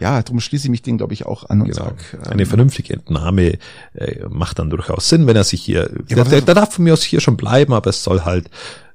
[0.00, 1.84] ja, darum schließe ich mich den, glaube ich, auch an und genau.
[1.84, 2.14] sag.
[2.14, 3.58] Ähm, Eine vernünftige Entnahme
[3.94, 6.84] äh, macht dann durchaus Sinn, wenn er sich hier, ja, der, der, der darf von
[6.84, 8.46] mir aus hier schon bleiben, aber es soll halt.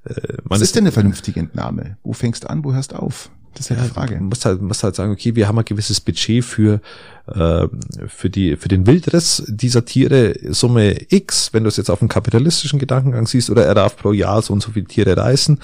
[0.05, 1.97] Äh, was ist denn eine vernünftige Entnahme?
[2.03, 3.29] Wo fängst du an, wo hörst du auf?
[3.53, 4.15] Das ist ja, ja die Frage.
[4.15, 6.81] Man muss halt, muss halt sagen, okay, wir haben ein gewisses Budget für
[7.27, 7.67] äh,
[8.07, 12.09] für die für den Wildriss dieser Tiere Summe X, wenn du es jetzt auf einen
[12.09, 15.59] kapitalistischen Gedankengang siehst, oder er darf pro Jahr so und so viele Tiere reißen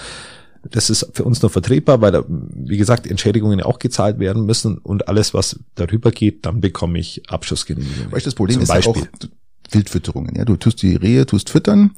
[0.64, 4.46] das ist für uns nur vertretbar, weil da, wie gesagt, Entschädigungen ja auch gezahlt werden
[4.46, 8.10] müssen und alles, was darüber geht, dann bekomme ich Abschussgenehmigung.
[8.12, 9.04] Du, das Problem ist Beispiel.
[9.04, 10.36] ja auch Wildfütterungen.
[10.36, 11.92] Ja, du tust die Rehe, tust füttern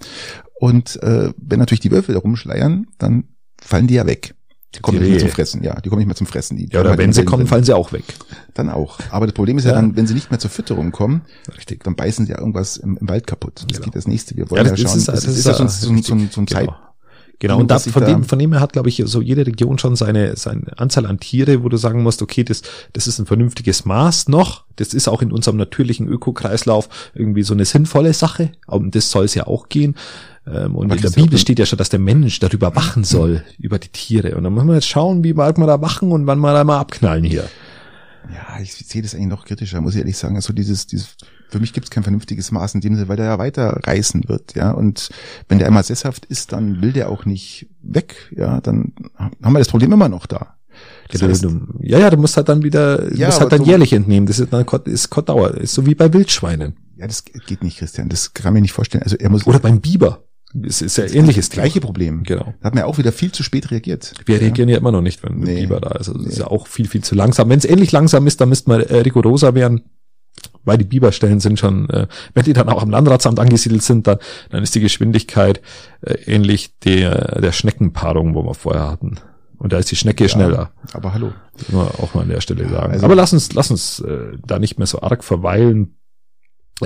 [0.59, 3.23] und äh, wenn natürlich die Wölfe da rumschleiern, dann
[3.59, 4.35] fallen die ja weg.
[4.75, 6.55] Die kommen die nicht mehr zum Fressen, ja, die kommen nicht mehr zum Fressen.
[6.55, 8.05] Die ja, oder halt wenn sie kommen, fallen sie auch weg.
[8.53, 8.99] Dann auch.
[9.09, 11.23] Aber das Problem ist ja, ja dann, wenn sie nicht mehr zur Fütterung kommen,
[11.57, 11.83] Richtig.
[11.83, 13.65] dann beißen sie ja irgendwas im, im Wald kaputt.
[13.67, 13.85] Das genau.
[13.85, 14.37] geht das nächste.
[14.37, 14.97] Wir wollen ja, das ja schauen.
[14.97, 16.77] Ist, das, das ist, ja so, so, so, so ein Zeit, genau.
[17.41, 19.95] Genau, und da, von, dem, von dem her hat, glaube ich, so jede Region schon
[19.95, 22.61] seine, seine Anzahl an Tiere, wo du sagen musst, okay, das,
[22.93, 24.65] das ist ein vernünftiges Maß noch.
[24.75, 28.51] Das ist auch in unserem natürlichen Ökokreislauf irgendwie so eine sinnvolle Sache.
[28.67, 29.95] Um das soll es ja auch gehen.
[30.45, 33.43] Ähm, und Aber in der Bibel steht ja schon, dass der Mensch darüber wachen soll,
[33.57, 34.35] über die Tiere.
[34.35, 36.63] Und dann müssen wir jetzt schauen, wie weit wir da wachen und wann wir da
[36.63, 37.49] mal abknallen hier.
[38.31, 40.35] Ja, ich sehe das eigentlich noch kritischer, muss ich ehrlich sagen.
[40.35, 41.17] Also dieses, dieses
[41.51, 44.27] Für mich gibt es kein vernünftiges Maß in dem Sinne, weil der ja weiter reißen
[44.27, 44.71] wird, ja.
[44.71, 45.09] Und
[45.49, 48.61] wenn der einmal sesshaft ist, dann will der auch nicht weg, ja.
[48.61, 50.55] Dann haben wir das Problem immer noch da.
[51.09, 51.45] Das heißt,
[51.81, 54.27] ja, ja, du musst halt dann wieder, ja, musst halt dann jährlich entnehmen.
[54.27, 56.77] Das ist dann ist Kottdauer, ist so wie bei Wildschweinen.
[56.95, 58.09] Ja, das geht nicht, Christian.
[58.09, 59.03] Das kann mir nicht vorstellen.
[59.03, 60.23] Also er muss oder beim Biber.
[60.63, 62.23] Es ist ja ähnliches das gleiche Problem.
[62.23, 62.53] Genau.
[62.59, 64.13] Da hat man ja auch wieder viel zu spät reagiert.
[64.25, 64.41] Wir ja.
[64.41, 65.61] reagieren ja immer noch nicht, wenn nee.
[65.61, 66.09] Biber da ist.
[66.09, 66.27] Also nee.
[66.27, 67.49] ist ja auch viel, viel zu langsam.
[67.49, 69.83] Wenn es ähnlich langsam ist, dann müsste man äh, rigoroser werden.
[70.63, 74.17] Weil die Biberstellen sind schon, äh, wenn die dann auch am Landratsamt angesiedelt sind, dann,
[74.49, 75.61] dann ist die Geschwindigkeit
[76.01, 79.17] äh, ähnlich der, der Schneckenpaarung, wo wir vorher hatten.
[79.57, 80.71] Und da ist die Schnecke ja, schneller.
[80.93, 81.33] Aber hallo.
[81.71, 82.93] Man auch mal an der Stelle sagen.
[82.93, 85.97] Also, aber lass uns, lass uns äh, da nicht mehr so arg verweilen.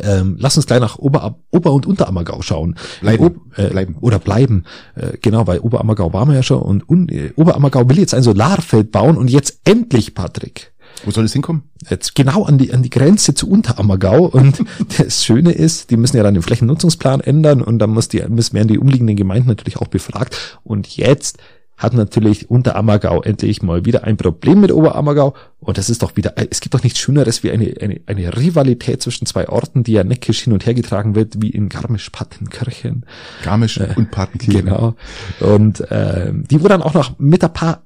[0.03, 2.75] Ähm, lass uns gleich nach Ober, Ober- und Unterammergau schauen.
[2.99, 3.41] Bleiben.
[3.55, 3.95] Äh, bleiben.
[4.01, 4.65] Oder bleiben.
[4.95, 6.61] Äh, genau, bei Oberammergau waren wir ja schon.
[6.61, 10.73] Und un, äh, Oberammergau will jetzt ein Solarfeld bauen und jetzt endlich, Patrick.
[11.03, 11.63] Wo soll es hinkommen?
[11.89, 14.25] Jetzt genau an die, an die Grenze zu Unterammergau.
[14.25, 14.63] Und
[14.97, 18.53] das Schöne ist, die müssen ja dann den Flächennutzungsplan ändern und dann muss die, müssen,
[18.53, 20.59] werden die umliegenden Gemeinden natürlich auch befragt.
[20.63, 21.37] Und jetzt
[21.77, 25.33] hat natürlich Unterammergau endlich mal wieder ein Problem mit Oberammergau.
[25.59, 29.01] Und das ist doch wieder, es gibt doch nichts Schöneres wie eine, eine, eine Rivalität
[29.01, 33.05] zwischen zwei Orten, die ja neckisch hin und her getragen wird, wie in Garmisch-Partenkirchen.
[33.43, 34.65] Garmisch äh, und Partenkirchen.
[34.65, 34.95] Genau.
[35.41, 37.83] Und äh, die, wo dann auch noch mit ein paar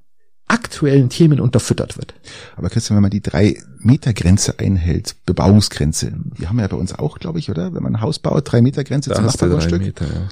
[0.49, 2.13] aktuellen Themen unterfüttert wird.
[2.57, 6.75] Aber Christian, wenn man die drei Meter Grenze einhält, Bebauungsgrenze, die haben wir ja bei
[6.75, 7.73] uns auch, glaube ich, oder?
[7.73, 9.81] Wenn man ein Haus baut, drei Meter Grenze da zum Nachbargrundstück.
[9.81, 10.27] Meter, ja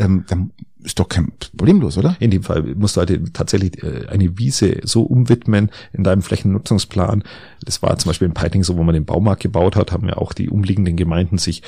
[0.00, 0.50] ähm, dann
[0.82, 2.16] ist doch kein Problemlos, oder?
[2.20, 7.22] In dem Fall musst du halt tatsächlich äh, eine Wiese so umwidmen in deinem Flächennutzungsplan.
[7.62, 10.16] Das war zum Beispiel in Peiting so, wo man den Baumarkt gebaut hat, haben ja
[10.16, 11.62] auch die umliegenden Gemeinden sich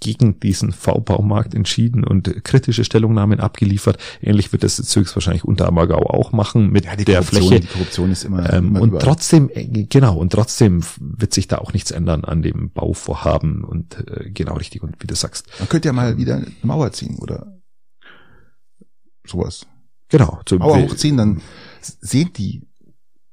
[0.00, 3.98] gegen diesen V-Baumarkt entschieden und kritische Stellungnahmen abgeliefert.
[4.20, 7.60] Ähnlich wird das jetzt höchstwahrscheinlich unter Ammergau auch machen mit ja, der Fläche.
[7.60, 9.04] Die Korruption ist immer, ähm, immer und überall.
[9.04, 14.04] trotzdem äh, genau und trotzdem wird sich da auch nichts ändern an dem Bauvorhaben und
[14.08, 15.46] äh, genau richtig und wie du sagst.
[15.58, 17.58] Man könnte ja mal wieder eine Mauer ziehen oder
[19.26, 19.66] sowas.
[20.08, 20.40] Genau.
[20.44, 21.40] Zur Mauer hochziehen, dann
[21.80, 22.62] sehen die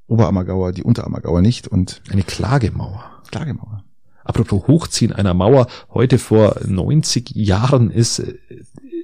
[0.08, 3.21] Oberammergauer, die Unterammergauer nicht und eine Klagemauer.
[3.30, 3.84] Klagemauer.
[4.24, 8.22] Apropos Hochziehen einer Mauer, heute vor 90 Jahren ist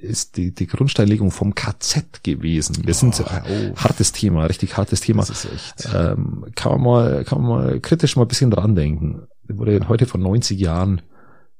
[0.00, 2.86] ist die, die Grundsteinlegung vom KZ gewesen.
[2.86, 3.76] Wir sind oh, oh.
[3.76, 5.22] hartes Thema, richtig hartes Thema.
[5.22, 5.94] Das ist echt.
[5.94, 9.22] Ähm, kann man mal, kann man mal kritisch mal ein bisschen dran denken.
[9.48, 11.02] Wurde heute vor 90 Jahren,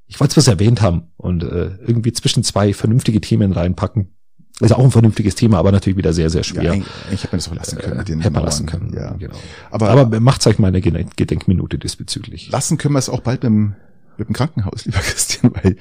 [0.06, 4.14] ich wollte es was erwähnt haben und äh, irgendwie zwischen zwei vernünftige Themen reinpacken.
[4.60, 6.74] Ist auch ein vernünftiges Thema, aber natürlich wieder sehr, sehr schwer.
[6.74, 7.96] Ja, ich habe mir das auch lassen können.
[7.96, 9.12] Mit den Hätte man lassen können, ja.
[9.12, 9.36] genau.
[9.70, 12.50] Aber, aber macht euch mal eine Gedenkminute diesbezüglich.
[12.50, 13.74] Lassen können wir es auch bald mit dem,
[14.18, 15.76] mit dem Krankenhaus, lieber Christian, weil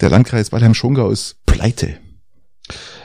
[0.00, 1.96] der Landkreis Weilheim-Schongau ist pleite.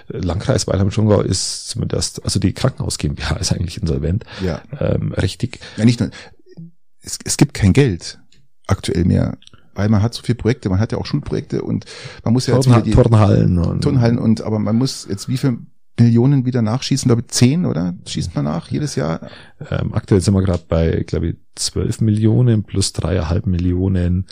[0.09, 4.25] Landkreis Weilheim-Schongau ist zumindest, also die Krankenhaus GmbH ist eigentlich insolvent.
[4.43, 4.61] Ja.
[4.79, 5.59] Ähm, richtig.
[5.77, 6.09] Ja, nicht nur,
[7.01, 8.19] es, es gibt kein Geld
[8.67, 9.37] aktuell mehr
[9.79, 11.85] weil man hat so viele Projekte, man hat ja auch Schulprojekte und
[12.23, 15.37] man muss ja jetzt wieder die Turnhallen und Turnhallen und aber man muss jetzt wie
[15.37, 15.59] viel
[15.97, 17.93] Millionen wieder nachschießen, glaube ich zehn, oder?
[18.05, 19.29] Schießt man nach jedes Jahr?
[19.69, 24.27] Ähm, aktuell sind wir gerade bei, glaube ich, zwölf Millionen plus dreieinhalb Millionen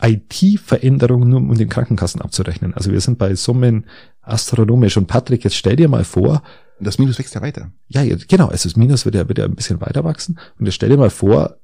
[0.00, 2.74] IT-Veränderungen, nur um den Krankenkassen abzurechnen.
[2.74, 3.86] Also wir sind bei Summen
[4.20, 4.96] astronomisch.
[4.96, 6.42] Und Patrick, jetzt stell dir mal vor,
[6.78, 7.72] und das Minus wächst ja weiter.
[7.88, 8.46] Ja, genau.
[8.46, 10.38] Also das Minus wird ja, wird ja ein bisschen weiter wachsen.
[10.58, 11.56] Und jetzt stell dir mal vor,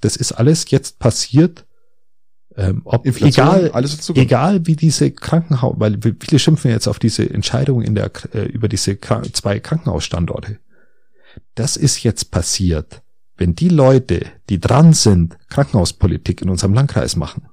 [0.00, 1.64] das ist alles jetzt passiert
[2.56, 7.28] ähm, ob Inflation, egal, alles egal wie diese Krankenhaus, weil viele schimpfen jetzt auf diese
[7.28, 10.58] Entscheidung in der äh, über diese zwei Krankenhausstandorte.
[11.54, 13.02] Das ist jetzt passiert,
[13.36, 17.48] wenn die Leute, die dran sind, Krankenhauspolitik in unserem Landkreis machen.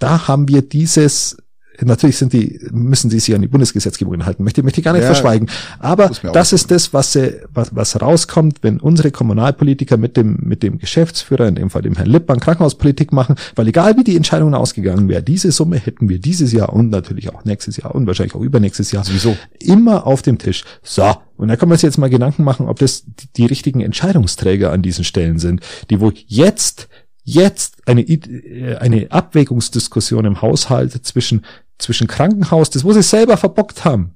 [0.00, 1.36] Da haben wir dieses
[1.80, 5.02] natürlich sind die, müssen sie sich an die Bundesgesetzgebung halten, möchte, möchte ich gar nicht
[5.02, 5.48] ja, verschweigen.
[5.78, 10.62] Aber das ist das, was, sie, was, was rauskommt, wenn unsere Kommunalpolitiker mit dem, mit
[10.62, 14.54] dem Geschäftsführer, in dem Fall dem Herrn Lippmann, Krankenhauspolitik machen, weil egal wie die Entscheidungen
[14.54, 18.34] ausgegangen wäre, diese Summe hätten wir dieses Jahr und natürlich auch nächstes Jahr und wahrscheinlich
[18.34, 20.64] auch übernächstes Jahr sowieso immer auf dem Tisch.
[20.82, 21.14] So.
[21.36, 24.70] Und da kann man sich jetzt mal Gedanken machen, ob das die, die richtigen Entscheidungsträger
[24.70, 25.60] an diesen Stellen sind,
[25.90, 26.88] die wo jetzt
[27.24, 31.44] jetzt eine, äh, eine Abwägungsdiskussion im Haushalt zwischen
[31.78, 34.14] zwischen Krankenhaus, das wo sie selber verbockt haben,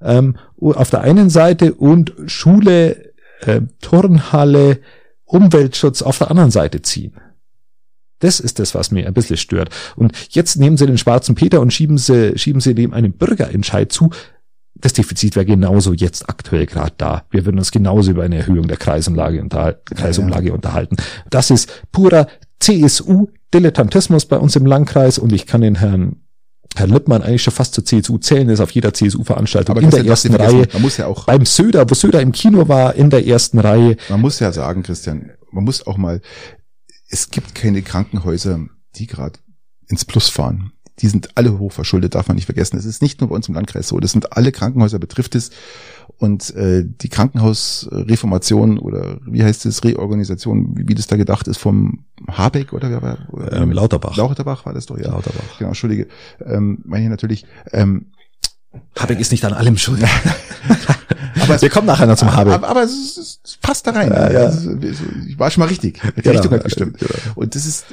[0.00, 4.80] ähm, auf der einen Seite und Schule, äh, Turnhalle,
[5.24, 7.14] Umweltschutz auf der anderen Seite ziehen.
[8.20, 9.70] Das ist das, was mir ein bisschen stört.
[9.96, 13.90] Und jetzt nehmen sie den schwarzen Peter und schieben sie, schieben sie dem einen Bürgerentscheid
[13.90, 14.10] zu.
[14.74, 17.24] Das Defizit wäre genauso jetzt aktuell gerade da.
[17.30, 20.54] Wir würden uns genauso über eine Erhöhung der Kreisumlage, unterhalten, Kreisumlage ja, ja.
[20.54, 20.96] unterhalten.
[21.30, 22.26] Das ist purer
[22.60, 26.16] CSU-Dilettantismus bei uns im Landkreis und ich kann den Herrn
[26.76, 30.34] Herr Lippmann eigentlich schon fast zur CSU zählen ist auf jeder CSU-Veranstaltung in der ersten
[30.34, 30.68] Reihe.
[30.72, 33.96] Man muss ja auch beim Söder, wo Söder im Kino war, in der ersten Reihe.
[34.08, 36.20] Man muss ja sagen, Christian, man muss auch mal,
[37.08, 38.60] es gibt keine Krankenhäuser,
[38.96, 39.38] die gerade
[39.88, 40.72] ins Plus fahren.
[41.00, 42.76] Die sind alle hochverschuldet, darf man nicht vergessen.
[42.76, 43.98] Es ist nicht nur bei uns im Landkreis so.
[44.00, 45.50] Das sind alle Krankenhäuser betrifft es.
[46.18, 51.58] Und äh, die Krankenhausreformation oder wie heißt es, Reorganisation, wie, wie das da gedacht ist,
[51.58, 53.18] vom Habeck oder wer war?
[53.52, 54.16] Ähm, Lauterbach.
[54.16, 55.10] Lauterbach war das doch, ja.
[55.10, 55.58] Lauterbach.
[55.58, 56.08] Genau, Entschuldige.
[56.44, 57.46] Ähm, meine ich natürlich.
[57.72, 58.06] Ähm,
[58.98, 60.02] Habeck ist nicht an allem schuld.
[61.40, 62.54] aber Wir kommen nachher noch zum Habeck.
[62.54, 64.10] Aber, aber es, es, es passt da rein.
[64.10, 64.38] Ja, ja.
[64.40, 64.76] Also,
[65.26, 66.00] ich war schon mal richtig.
[66.16, 66.34] Die Genau.
[66.36, 66.98] Richtung hat gestimmt.
[66.98, 67.12] Genau.
[67.34, 67.86] Und das ist,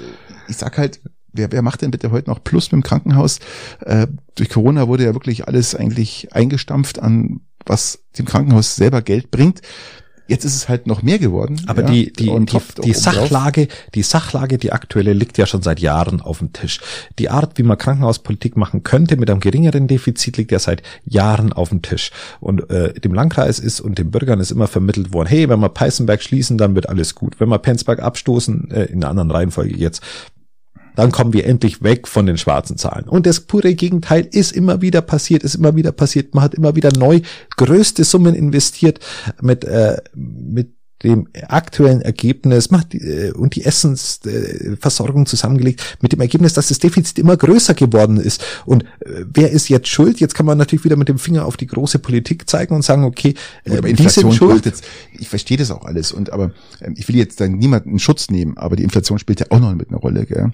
[0.48, 1.00] ich sag halt,
[1.34, 3.40] wer, wer macht denn bitte heute noch Plus mit dem Krankenhaus?
[3.82, 9.32] Äh, durch Corona wurde ja wirklich alles eigentlich eingestampft an, was dem Krankenhaus selber Geld
[9.32, 9.62] bringt.
[10.28, 11.62] Jetzt ist es halt noch mehr geworden.
[11.68, 12.98] Aber ja, die, die, und die, die obendrauf.
[12.98, 16.82] Sachlage, die Sachlage, die aktuelle liegt ja schon seit Jahren auf dem Tisch.
[17.18, 21.54] Die Art, wie man Krankenhauspolitik machen könnte mit einem geringeren Defizit, liegt ja seit Jahren
[21.54, 22.12] auf dem Tisch.
[22.42, 25.70] Und äh, dem Landkreis ist und den Bürgern ist immer vermittelt worden, hey, wenn wir
[25.70, 27.40] Peißenberg schließen, dann wird alles gut.
[27.40, 30.02] Wenn wir Penzberg abstoßen, äh, in einer anderen Reihenfolge jetzt,
[30.97, 33.07] dann kommen wir endlich weg von den schwarzen Zahlen.
[33.07, 36.33] Und das pure Gegenteil ist immer wieder passiert, ist immer wieder passiert.
[36.33, 37.21] Man hat immer wieder neu
[37.55, 38.99] größte Summen investiert
[39.39, 46.21] mit, äh, mit dem aktuellen Ergebnis macht die, äh, und die Essensversorgung zusammengelegt mit dem
[46.21, 48.43] Ergebnis, dass das Defizit immer größer geworden ist.
[48.65, 50.19] Und äh, wer ist jetzt schuld?
[50.19, 53.03] Jetzt kann man natürlich wieder mit dem Finger auf die große Politik zeigen und sagen,
[53.03, 54.65] okay, äh, die sind schuld.
[54.65, 54.83] jetzt,
[55.17, 58.29] ich verstehe das auch alles und aber ähm, ich will jetzt dann niemanden in Schutz
[58.29, 60.51] nehmen, aber die Inflation spielt ja auch noch mit einer Rolle, gell?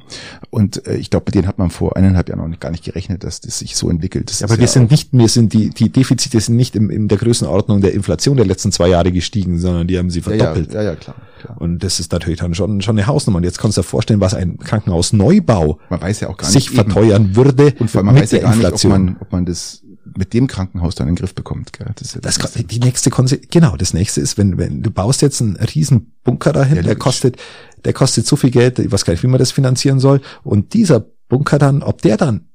[0.49, 2.83] Und äh, ich glaube, mit denen hat man vor eineinhalb Jahren noch nicht, gar nicht
[2.83, 4.29] gerechnet, dass das sich so entwickelt.
[4.29, 6.89] Das Ja, aber wir sind auch- nicht, wir sind die, die Defizite sind nicht in,
[6.89, 10.32] in der Größenordnung der Inflation der letzten zwei Jahre gestiegen, sondern die haben sie ja,
[10.32, 10.73] ja, verdoppelt.
[10.73, 11.61] ja, ja, klar, klar.
[11.61, 13.37] Und das ist natürlich dann schon, schon eine Hausnummer.
[13.37, 16.69] Und jetzt kannst du dir vorstellen, was ein Krankenhausneubau Man weiß ja auch gar sich
[16.71, 18.91] nicht eben- verteuern würde und vor allem man mit weiß ja gar nicht, ob Inflation.
[18.91, 19.81] man, ob man das
[20.15, 21.87] mit dem Krankenhaus dann in den Griff bekommt, gell?
[21.95, 24.83] Das, ist ja das, das kann- die nächste Konse genau, das nächste ist, wenn, wenn
[24.83, 27.37] du baust jetzt einen riesen Bunker dahin, Ja, der kostet,
[27.83, 30.21] der kostet so viel Geld, ich weiß gar nicht, wie man das finanzieren soll.
[30.43, 32.47] Und dieser Bunker dann, ob der dann,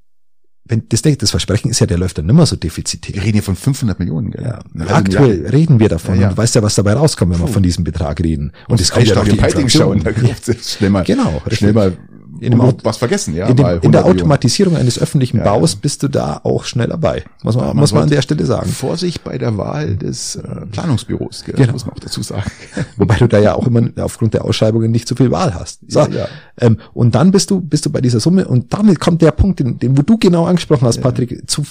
[0.69, 3.15] wenn das, das Versprechen ist ja, der läuft dann nimmer so defizitär.
[3.15, 4.45] wir reden hier von 500 Millionen, gell?
[4.45, 5.53] Ja, halbe aktuell Milliarde.
[5.57, 6.29] reden wir davon Ja, ja.
[6.29, 7.53] und du weißt ja, was dabei rauskommt, wenn wir Puh.
[7.53, 8.53] von diesem Betrag reden.
[8.69, 9.69] Und das es kommt ja noch die Inflation.
[9.71, 10.11] schauen, da
[10.47, 11.97] es schnell mal, Genau, schnell mal
[12.41, 14.19] In dem was vergessen, ja, in, dem, in der 100 Millionen.
[14.21, 15.79] Automatisierung eines öffentlichen Ja, Baus ja.
[15.83, 17.25] bist du da auch schnell dabei.
[17.43, 18.71] Muss man, Aber muss man an der Stelle sagen.
[18.71, 21.55] Vorsicht bei der Wahl des äh, Planungsbüros, gell?
[21.57, 21.73] Genau.
[21.73, 22.51] Muss man auch dazu sagen.
[22.97, 25.81] Wobei du da ja auch immer aufgrund der Ausschreibungen nicht so viel Wahl hast.
[25.91, 26.29] So, Ja, ja.
[26.59, 29.61] Ähm, und dann bist du, bist du bei dieser Summe und dann kommt der Punkt,
[29.61, 31.63] den, den wo du genau angesprochen hast, Patrick, zu,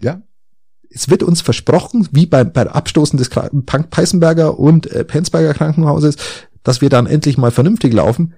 [0.00, 0.22] Ja,
[0.90, 6.16] es wird uns versprochen, wie bei, bei Abstoßen des Peißenberger und äh, Penzberger Krankenhauses,
[6.62, 8.34] dass wir dann endlich mal vernünftig laufen.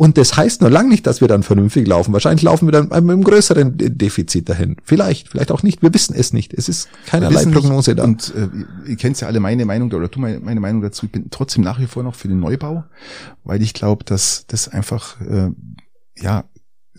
[0.00, 2.14] Und das heißt nur lang nicht, dass wir dann vernünftig laufen.
[2.14, 4.76] Wahrscheinlich laufen wir dann mit einem größeren De- Defizit dahin.
[4.82, 5.82] Vielleicht, vielleicht auch nicht.
[5.82, 6.54] Wir wissen es nicht.
[6.54, 8.04] Es ist keinerlei Prognose da.
[8.04, 8.48] Und äh,
[8.88, 11.04] ihr kennt ja alle meine Meinung oder du meine, meine Meinung dazu.
[11.04, 12.84] Ich bin trotzdem nach wie vor noch für den Neubau,
[13.44, 15.50] weil ich glaube, dass das einfach äh,
[16.16, 16.44] ja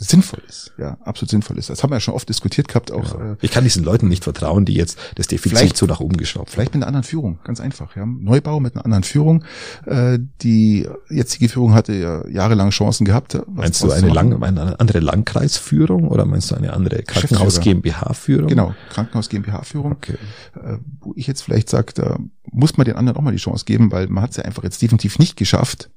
[0.10, 0.72] sinnvoll ist.
[0.78, 1.70] Ja, absolut sinnvoll ist.
[1.70, 4.24] Das haben wir ja schon oft diskutiert gehabt, auch äh, Ich kann diesen Leuten nicht
[4.24, 6.54] vertrauen, die jetzt das Defizit so nach oben geschraubt haben.
[6.54, 7.96] Vielleicht mit einer anderen Führung, ganz einfach.
[7.96, 8.06] Ja.
[8.06, 9.44] Neubau mit einer anderen Führung.
[9.86, 13.36] Äh, die jetzige Führung hatte ja jahrelang Chancen gehabt.
[13.36, 17.60] was Meinst du eine, lang, eine andere Landkreisführung oder meinst du eine andere Krankenhaus.
[17.60, 18.48] GmbH-Führung?
[18.48, 19.92] Genau, Krankenhaus GmbH-Führung.
[19.94, 20.18] Okay.
[20.56, 22.18] äh, wo ich jetzt vielleicht sage, da
[22.52, 24.64] muss man den anderen auch mal die Chance geben, weil man hat es ja einfach
[24.64, 25.90] jetzt definitiv nicht geschafft.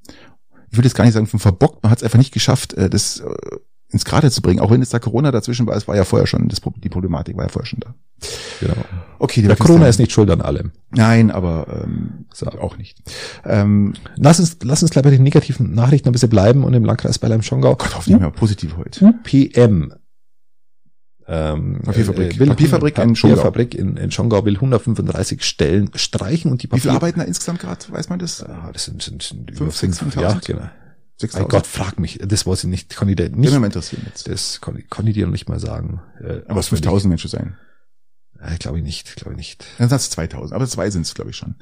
[0.70, 2.90] Ich würde jetzt gar nicht sagen, von verbockt, man hat es einfach nicht geschafft, äh,
[2.90, 3.56] das äh,
[3.94, 4.60] ins Gerade zu bringen.
[4.60, 7.36] Auch wenn jetzt da Corona dazwischen war, es war ja vorher schon, das, die Problematik
[7.36, 7.94] war ja vorher schon da.
[8.60, 8.74] Genau.
[9.18, 10.72] Okay, die wird Corona ist nicht schuld an allem.
[10.90, 12.46] Nein, aber ähm, So.
[12.46, 12.98] auch nicht.
[13.44, 16.84] Ähm, Lass uns, lass uns gleich bei den negativen Nachrichten ein bisschen bleiben und im
[16.84, 17.76] Landkreis Beilheim-Schongau.
[17.76, 19.04] Gott, hoffentlich mal positiv heute.
[19.06, 19.92] UPM.
[21.26, 22.36] Ähm, Papierfabrik.
[22.36, 23.14] äh, will Papierfabrik in.
[23.14, 27.24] Papierfabrik in, in Schongau will 135 Stellen streichen und die Wie viel Papier- arbeiten da
[27.24, 27.80] insgesamt gerade?
[27.88, 28.42] Weiß man das?
[28.44, 30.20] Ah, das sind, sind, sind über Fünf, sechs, fünf- 5.000?
[30.20, 30.68] Ja, genau.
[31.22, 31.48] Mein 6.000?
[31.48, 32.18] Gott, frag mich.
[32.26, 32.90] Das weiß ich nicht.
[32.96, 33.58] Kann ich dir Würde nicht.
[33.58, 34.28] mal interessieren jetzt.
[34.28, 36.00] Das kann, ich- kann ich dir noch nicht mal sagen.
[36.20, 37.56] Äh, Aber es 5000 Menschen sein.
[38.40, 39.64] Äh, glaube ich nicht, glaube ich nicht.
[39.78, 40.52] Dann sind es 2000.
[40.52, 41.54] Aber zwei sind es, glaube ich, schon.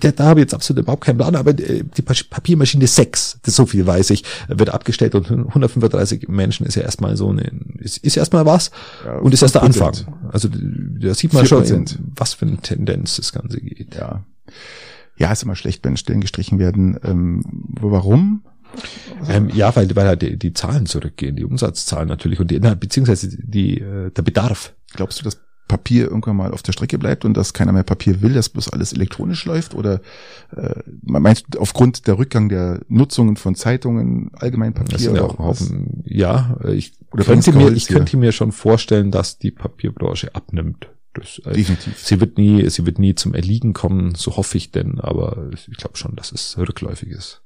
[0.00, 3.40] Da, da habe ich jetzt absolut überhaupt keinen Plan, aber äh, die Pa- Papiermaschine 6,
[3.42, 7.42] das so viel weiß ich, wird abgestellt und 135 Menschen ist ja erstmal so eine,
[7.78, 8.70] ist, ist erstmal was
[9.04, 9.64] Ja, und ist erst der 5%.
[9.66, 10.30] Anfang.
[10.32, 11.72] Also da sieht man schon, 4%.
[11.98, 13.94] in was für eine Tendenz das Ganze geht.
[13.96, 14.24] Ja.
[15.18, 16.98] Ja, ist immer schlecht, wenn Stellen gestrichen werden.
[17.04, 17.42] Ähm,
[17.78, 18.44] warum?
[19.28, 22.74] Ähm, ja, weil, weil halt die, die Zahlen zurückgehen, die Umsatzzahlen natürlich und die, na,
[22.74, 24.74] beziehungsweise die, äh, der Bedarf.
[24.92, 28.22] Glaubst du, dass Papier irgendwann mal auf der Strecke bleibt und dass keiner mehr Papier
[28.22, 29.74] will, dass bloß alles elektronisch läuft?
[29.74, 30.00] Oder
[30.56, 34.92] äh, meinst du aufgrund der Rückgang der Nutzungen von Zeitungen, allgemein Papier?
[34.92, 35.38] Das sind ja auch?
[35.38, 37.96] Haufen, ja, ich Oder könnte mir, ich hier?
[37.96, 40.88] könnte mir schon vorstellen, dass die Papierbranche abnimmt.
[41.14, 41.98] Das, äh, Definitiv.
[41.98, 45.76] Sie wird nie, sie wird nie zum Erliegen kommen, so hoffe ich denn, aber ich
[45.76, 47.42] glaube schon, dass es rückläufig ist.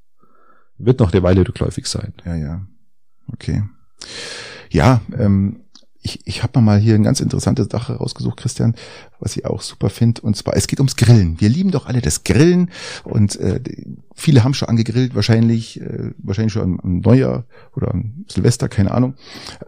[0.84, 2.12] Wird noch eine Weile rückläufig sein.
[2.24, 2.66] Ja, ja.
[3.32, 3.62] Okay.
[4.70, 5.60] Ja, ähm,
[6.02, 8.74] ich, ich habe mal hier eine ganz interessante Sache rausgesucht, Christian,
[9.18, 10.22] was ich auch super finde.
[10.22, 11.38] Und zwar, es geht ums Grillen.
[11.40, 12.70] Wir lieben doch alle das Grillen
[13.04, 13.60] und äh,
[14.14, 17.44] viele haben schon angegrillt, wahrscheinlich, äh, wahrscheinlich schon am Neujahr
[17.76, 19.14] oder am Silvester, keine Ahnung.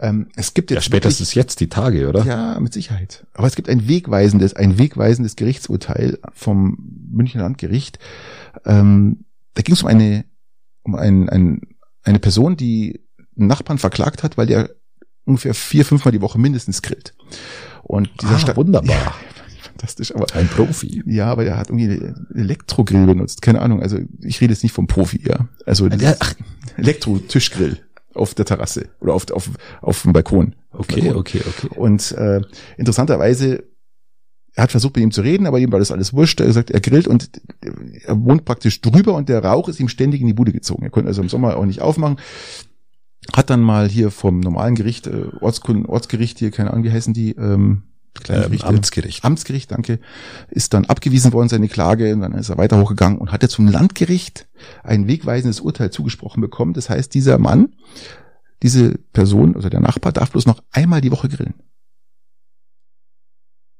[0.00, 2.24] Ähm, es gibt jetzt Ja, spätestens wirklich, jetzt die Tage, oder?
[2.24, 3.26] Ja, mit Sicherheit.
[3.34, 6.78] Aber es gibt ein wegweisendes, ein wegweisendes Gerichtsurteil vom
[7.10, 7.98] Münchner Landgericht.
[8.64, 10.24] Ähm, da ging es um eine,
[10.82, 11.60] um ein, ein,
[12.02, 13.00] eine Person, die
[13.36, 14.70] einen Nachbarn verklagt hat, weil der
[15.24, 17.14] ungefähr vier, fünfmal die Woche mindestens grillt.
[17.82, 18.96] Und dieser ah, Stadt, wunderbar.
[18.96, 19.14] Ja,
[19.62, 21.02] fantastisch, aber ein Profi.
[21.06, 23.82] Ja, aber der hat irgendwie einen Elektrogrill benutzt, keine Ahnung.
[23.82, 25.48] Also ich rede jetzt nicht vom Profi, ja.
[25.66, 25.88] Also
[26.20, 26.34] ach,
[26.76, 27.78] Elektro-Tischgrill
[28.14, 30.54] auf der Terrasse oder auf auf auf dem Balkon.
[30.72, 31.16] Okay, Balkon.
[31.20, 31.68] okay, okay.
[31.76, 32.42] Und äh,
[32.76, 33.64] interessanterweise
[34.54, 36.40] er hat versucht mit ihm zu reden, aber ihm war das alles wurscht.
[36.40, 37.30] Er hat gesagt, er grillt und
[38.04, 40.82] er wohnt praktisch drüber und der Rauch ist ihm ständig in die Bude gezogen.
[40.82, 42.18] Er konnte also im Sommer auch nicht aufmachen
[43.32, 47.14] hat dann mal hier vom normalen Gericht, äh, Ortskunden, Ortsgericht hier, keine Ahnung, wie heißen
[47.14, 47.84] die, ähm,
[48.14, 49.24] kleine ähm, Amtsgericht.
[49.24, 50.00] Amtsgericht, danke,
[50.50, 53.52] ist dann abgewiesen worden, seine Klage, und dann ist er weiter hochgegangen und hat jetzt
[53.52, 54.48] zum Landgericht
[54.82, 56.74] ein wegweisendes Urteil zugesprochen bekommen.
[56.74, 57.74] Das heißt, dieser Mann,
[58.62, 61.54] diese Person, also der Nachbar, darf bloß noch einmal die Woche grillen.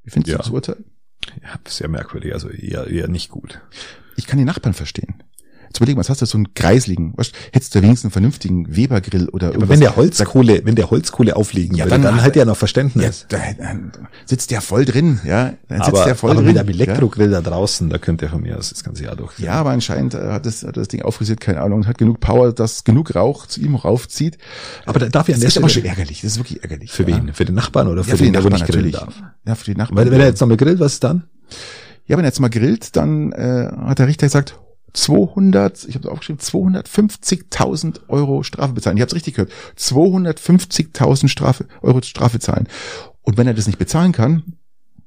[0.03, 0.37] Wie findest ja.
[0.37, 0.85] du das Urteil?
[1.43, 3.61] Ja, sehr merkwürdig, also eher, eher nicht gut.
[4.17, 5.23] Ich kann die Nachbarn verstehen.
[5.73, 7.15] Jetzt überleg mal, was hast du so einen kreisligen?
[7.17, 10.91] Was, hättest du wenigstens einen vernünftigen Webergrill oder ja, Aber wenn der Holzkohle, wenn der
[10.91, 13.27] Holzkohle auflegen ja, würde, dann, dann hat er noch Verständnis.
[13.33, 13.91] Ja, dann
[14.27, 15.55] sitzt der voll drin, ja.
[15.69, 16.49] Dann sitzt aber, der voll aber drin.
[16.49, 17.41] mit einem Elektrogrill ja.
[17.41, 19.39] da draußen, da könnte er von mir aus das ganze Jahr durch.
[19.39, 22.53] Ja, aber anscheinend äh, hat das, hat das Ding aufrisiert, keine Ahnung, hat genug Power,
[22.53, 24.37] dass genug Rauch zu ihm raufzieht.
[24.85, 25.65] Aber da darf ich an der Stelle.
[25.65, 26.93] Das ist aber schon ärgerlich, das ist wirklich ärgerlich.
[26.93, 27.33] Für wen?
[27.33, 29.15] Für den Nachbarn oder für, ja, für den, der nicht grillen darf?
[29.47, 29.97] Ja, für den Nachbarn.
[29.97, 31.25] Weil wenn er jetzt noch mal grillt, was ist dann?
[32.07, 34.59] Ja, wenn er jetzt mal grillt, dann äh, hat der Richter gesagt,
[34.93, 38.97] 200, ich habe es aufgeschrieben, 250.000 Euro Strafe bezahlen.
[38.97, 39.53] Ich habe es richtig gehört.
[39.79, 42.69] 250.000 Strafe, Euro Strafe zahlen.
[43.23, 44.43] Und wenn er das nicht bezahlen kann,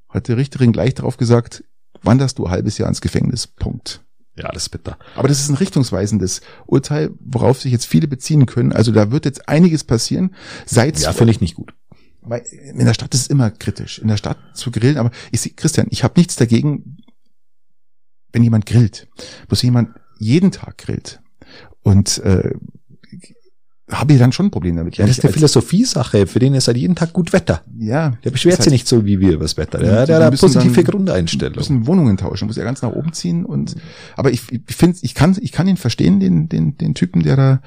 [0.09, 1.63] hat die Richterin gleich darauf gesagt,
[2.01, 3.47] wanderst du ein halbes Jahr ins Gefängnis.
[3.47, 4.01] Punkt.
[4.37, 4.97] Ja, das ist bitter.
[5.15, 8.73] Aber das ist ein richtungsweisendes Urteil, worauf sich jetzt viele beziehen können.
[8.73, 10.35] Also da wird jetzt einiges passieren.
[10.65, 11.73] Seit ja, finde ich nicht gut.
[12.21, 14.97] Weil in der Stadt ist es immer kritisch, in der Stadt zu grillen.
[14.97, 16.97] Aber ich, Christian, ich habe nichts dagegen,
[18.35, 19.07] wenn jemand grillt,
[19.47, 21.21] bloß jemand jeden Tag grillt
[21.83, 22.51] und äh,
[23.89, 24.97] habe ich dann schon ein Problem damit.
[24.97, 26.25] Ja, das ist eine Philosophie-Sache.
[26.27, 27.63] Für den ist halt jeden Tag gut Wetter.
[27.77, 28.17] Ja.
[28.23, 29.77] Der beschwert sich nicht so wie wir über das Wetter.
[29.77, 31.55] Der, der hat eine positive Grundeinstellung.
[31.55, 33.75] Müssen Wohnungen tauschen, muss er ganz nach oben ziehen und,
[34.15, 37.35] aber ich, ich finde, ich kann, ich kann ihn verstehen, den, den, den Typen, der
[37.37, 37.61] da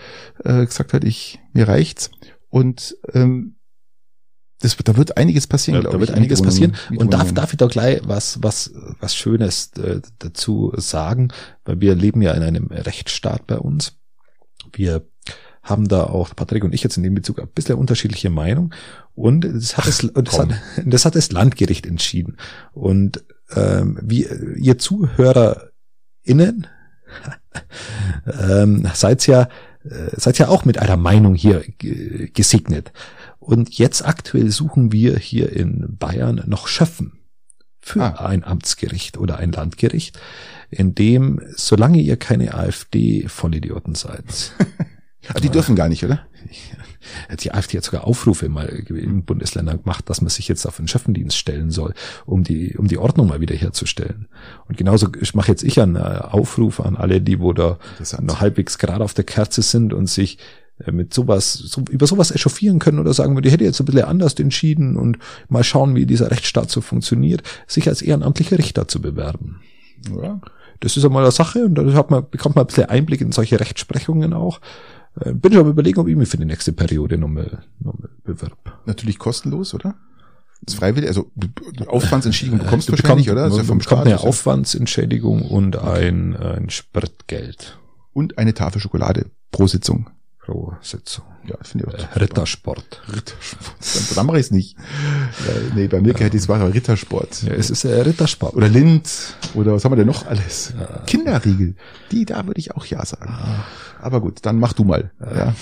[0.44, 2.10] äh, gesagt hat, ich, mir reicht's.
[2.50, 3.54] Und ähm,
[4.60, 6.74] das, da wird einiges passieren, ja, Da wird einiges passieren.
[6.96, 11.28] Und darf, darf ich doch gleich was, was, was Schönes äh, dazu sagen,
[11.64, 13.96] weil wir leben ja in einem Rechtsstaat bei uns.
[14.72, 15.06] Wir
[15.62, 18.74] haben da auch Patrick und ich jetzt in dem Bezug ein bisschen unterschiedliche Meinung
[19.14, 20.48] und das hat, das, das, hat,
[20.84, 22.36] das hat das Landgericht entschieden.
[22.72, 26.66] Und ähm, wie ihr ZuhörerInnen
[28.40, 29.48] ähm, seid ja
[29.84, 32.92] äh, seid ja auch mit einer Meinung hier gesegnet.
[33.48, 37.18] Und jetzt aktuell suchen wir hier in Bayern noch Schöffen
[37.80, 38.26] für ah.
[38.26, 40.20] ein Amtsgericht oder ein Landgericht,
[40.68, 44.52] in dem, solange ihr keine AfD-Vollidioten seid.
[45.34, 46.26] Ah, die dürfen gar nicht, oder?
[47.40, 50.88] Die AfD hat sogar Aufrufe mal in Bundesländern gemacht, dass man sich jetzt auf den
[50.88, 51.92] Schöffendienst stellen soll,
[52.24, 54.28] um die, um die Ordnung mal wieder herzustellen.
[54.68, 57.78] Und genauso mache jetzt ich einen äh, Aufruf an alle, die wo da
[58.20, 60.38] noch halbwegs gerade auf der Kerze sind und sich
[60.86, 64.34] mit sowas, so, über sowas echauffieren können oder sagen, die hätte jetzt ein bisschen anders
[64.34, 69.60] entschieden und mal schauen, wie dieser Rechtsstaat so funktioniert, sich als ehrenamtlicher Richter zu bewerben.
[70.22, 70.40] Ja.
[70.80, 73.32] Das ist einmal eine Sache und da hat man, bekommt man ein bisschen Einblick in
[73.32, 74.60] solche Rechtsprechungen auch.
[75.20, 78.56] Äh, bin ich aber überlegen, ob ich mich für die nächste Periode nochmal, nochmal bewerbe.
[78.86, 79.96] Natürlich kostenlos, oder?
[80.62, 81.30] Das ist freiwillig, also
[81.86, 83.56] Aufwandsentschädigung bekommst du, wahrscheinlich, bekommst, oder?
[83.58, 87.78] Ja vom Staat, eine Aufwandsentschädigung und ein, ein Spritgeld.
[88.12, 90.10] Und eine Tafel Schokolade pro Sitzung
[90.48, 91.24] pro Sitzung.
[91.46, 92.16] Ja, finde ich auch.
[92.16, 93.02] Äh, Rittersport.
[93.08, 93.76] Rittersport.
[93.94, 94.76] Dann, dann mache ich es nicht.
[95.46, 96.20] Ja, nee, bei mir ja.
[96.20, 97.42] hätte ich es machen, Rittersport.
[97.42, 98.54] Ja, es ist äh, Rittersport.
[98.54, 99.10] Oder Lind.
[99.54, 100.72] Oder was haben wir denn noch alles?
[100.78, 101.02] Ja.
[101.06, 101.76] Kinderriegel.
[102.10, 103.30] Die, da würde ich auch ja sagen.
[103.30, 103.64] Ah.
[104.00, 105.10] Aber gut, dann mach du mal.
[105.20, 105.54] Ja.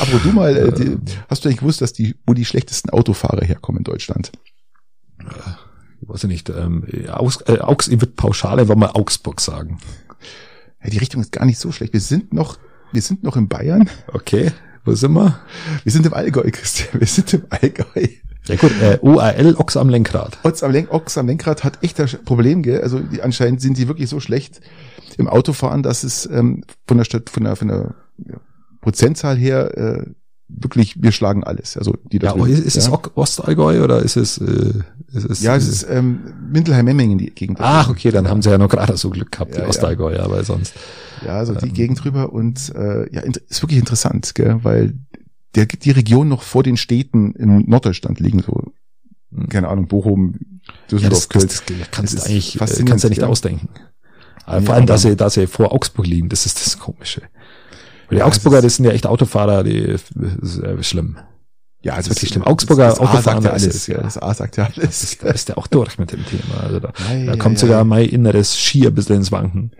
[0.00, 3.44] Aber du mal, äh, die, hast du eigentlich gewusst, dass die, wo die schlechtesten Autofahrer
[3.44, 4.32] herkommen in Deutschland?
[6.00, 9.78] Ich weiß nicht, ähm, Augs, äh, Augs, ich würde pauschal einfach mal Augsburg sagen.
[10.82, 11.92] Ja, die Richtung ist gar nicht so schlecht.
[11.92, 12.58] Wir sind noch
[12.94, 13.88] wir sind noch in Bayern.
[14.12, 14.52] Okay,
[14.84, 15.38] wo sind wir?
[15.82, 17.00] Wir sind im Allgäu, Christian.
[17.00, 18.06] Wir sind im Allgäu.
[18.46, 20.38] Ja gut, äh, UAL, Ochs am Lenkrad.
[20.42, 22.82] Ochs am, Lenk, Ochs am Lenkrad hat echt ein Problem, gell?
[22.82, 24.60] Also die, anscheinend sind die wirklich so schlecht
[25.16, 28.36] im Autofahren, dass es ähm, von der Stadt, von der, von der ja,
[28.82, 30.06] Prozentzahl her äh,
[30.48, 31.76] wirklich, wir schlagen alles.
[31.76, 32.94] Also die ja, aber ist, ist ja.
[32.94, 34.72] es Ostallgäu oder ist es, äh,
[35.12, 36.20] ist es Ja, es ist ähm,
[36.50, 37.58] Mindelheim-Memmingen die Gegend.
[37.60, 40.30] Ach, okay, dann haben sie ja noch gerade so Glück gehabt, die ja, Ostallgäu, ja,
[40.30, 40.74] weil sonst.
[41.24, 44.94] Ja, also die ähm, Gegend drüber und äh, ja, ist wirklich interessant, gell, weil
[45.54, 48.72] der, die Region noch vor den Städten in Norddeutschland liegen, so,
[49.32, 49.48] hm.
[49.48, 50.34] keine Ahnung, Bochum,
[50.90, 51.40] Düsseldorf, ja.
[51.40, 53.28] Das, das, das kannst du eigentlich, äh, kannst du nicht ja.
[53.28, 53.68] ausdenken.
[54.46, 57.22] Ja, vor allem, dass sie, dass sie vor Augsburg liegen, das ist das Komische.
[58.10, 60.02] Die ja, Augsburger, das sind ja echt Autofahrer, die, das
[60.42, 61.16] ist äh, schlimm.
[61.82, 62.44] Ja, also wirklich schlimm.
[62.44, 63.66] Augsburger das, das Autofahren sagt ja alles.
[63.66, 63.98] Ist, ja.
[63.98, 64.76] Das A sagt ja alles.
[64.76, 66.62] Das ist, da ist ja auch durch mit dem Thema.
[66.62, 69.72] Also da, ja, da kommt sogar mein inneres Skier ein bisschen ins Wanken.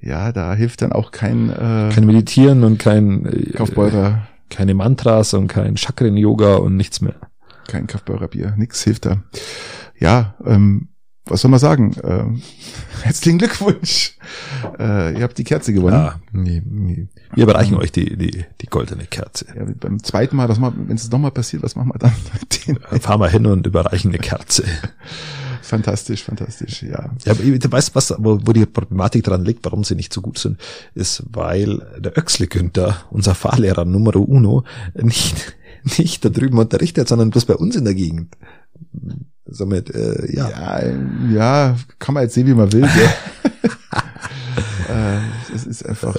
[0.00, 4.28] Ja, da hilft dann auch kein äh, kein Meditieren und kein äh, Kaufbeurer.
[4.50, 7.16] Keine Mantras und kein Chakren-Yoga und nichts mehr.
[7.66, 9.22] Kein Kaufbeurerbier, nix hilft da.
[9.98, 10.88] Ja, ähm,
[11.30, 11.94] was soll man sagen?
[12.02, 12.42] Ähm,
[13.02, 14.16] herzlichen Glückwunsch.
[14.78, 15.96] Äh, ihr habt die Kerze gewonnen.
[15.96, 17.08] Ja, nee, nee.
[17.34, 19.46] Wir überreichen ähm, euch die, die, die goldene Kerze.
[19.56, 22.12] Ja, beim zweiten Mal, was mal, wenn es nochmal passiert, was machen wir dann?
[22.66, 22.78] Den?
[22.90, 24.64] Dann fahren wir hin und überreichen eine Kerze.
[25.62, 27.10] fantastisch, fantastisch, ja.
[27.24, 30.20] Ja, aber du weißt, was, wo, wo die Problematik dran liegt, warum sie nicht so
[30.20, 30.58] gut sind,
[30.94, 34.64] ist, weil der Öxle Günther, unser Fahrlehrer Numero Uno,
[34.94, 35.56] nicht,
[35.98, 38.36] nicht da drüben unterrichtet, sondern bloß bei uns in der Gegend.
[39.50, 40.50] Somit, äh, ja.
[40.50, 40.82] ja.
[41.30, 42.84] Ja, kann man jetzt sehen, wie man will.
[44.88, 45.20] äh,
[45.54, 46.16] es ist einfach.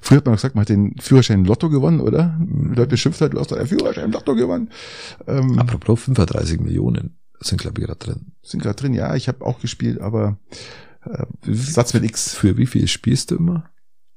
[0.00, 2.38] Früher hat man gesagt, man hat den Führerschein Lotto gewonnen, oder?
[2.48, 4.70] Leute beschimpft hat, du hast doch den Führerschein Lotto gewonnen.
[5.26, 8.32] Ähm, Apropos 35 Millionen sind, glaube ich, gerade drin.
[8.42, 9.14] Sind gerade drin, ja.
[9.14, 10.38] Ich habe auch gespielt, aber
[11.04, 12.34] äh, Satz mit X.
[12.34, 13.64] Für wie viel spielst du immer?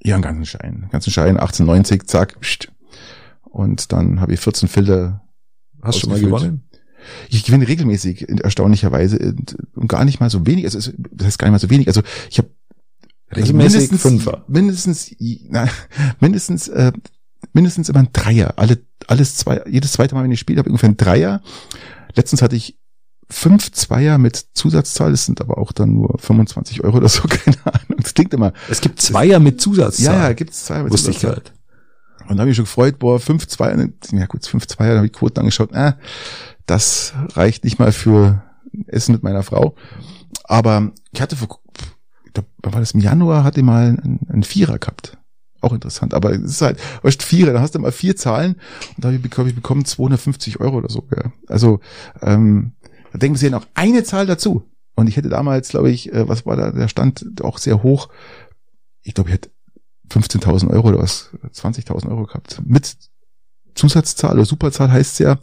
[0.03, 0.83] Ja, einen ganzen Schein.
[0.83, 2.71] Einen ganzen Schein, 1890, zack, pst.
[3.43, 5.23] Und dann habe ich 14 Filter.
[5.81, 6.66] Hast du schon mal gewonnen?
[7.29, 9.35] Ich gewinne regelmäßig, erstaunlicherweise,
[9.75, 10.65] und gar nicht mal so wenig.
[10.65, 11.87] Also, das heißt gar nicht mal so wenig.
[11.87, 12.49] Also, ich habe
[13.29, 14.45] also mindestens, Fünfer.
[14.47, 15.15] mindestens,
[15.49, 15.67] na,
[16.19, 16.91] mindestens, äh,
[17.53, 18.53] mindestens immer ein Dreier.
[18.57, 21.41] Alle, alles zwei, jedes zweite Mal, wenn ich spiele, habe ich ungefähr ein Dreier.
[22.15, 22.77] Letztens hatte ich
[23.29, 27.57] fünf Zweier mit Zusatzzahl, das sind aber auch dann nur 25 Euro oder so, keine
[27.65, 27.99] Ahnung.
[28.01, 28.53] Das klingt immer.
[28.69, 30.15] Es gibt Zweier mit Zusatzzahl.
[30.15, 31.31] Ja, ja, gibt's Zweier mit Wusste Zusatzzahl.
[31.31, 31.53] Ich halt.
[32.29, 35.07] Und da habe ich schon gefreut, boah, fünf Zweier, ja gut, fünf Zweier, da habe
[35.07, 35.93] ich Quoten angeschaut, äh,
[36.67, 38.43] das reicht nicht mal für
[38.85, 39.75] Essen mit meiner Frau.
[40.43, 41.59] Aber ich hatte vor,
[42.61, 45.17] war das im Januar, hatte mal einen, einen Vierer gehabt.
[45.61, 46.13] Auch interessant.
[46.13, 48.57] Aber es ist halt, weißt Vierer, da hast du mal vier Zahlen
[48.95, 51.07] und da habe ich bekommen, ich bekommen 250 Euro oder so.
[51.15, 51.31] Ja.
[51.47, 51.79] Also
[52.21, 52.73] ähm,
[53.11, 54.69] da denken sie ja noch eine Zahl dazu.
[54.95, 58.09] Und ich hätte damals, glaube ich, äh, was war da, der Stand auch sehr hoch.
[59.03, 59.51] Ich glaube, ich hätte
[60.09, 62.61] 15.000 Euro oder was, 20.000 Euro gehabt.
[62.65, 62.97] Mit
[63.77, 65.37] Zusatzzahl oder Superzahl heißt ja,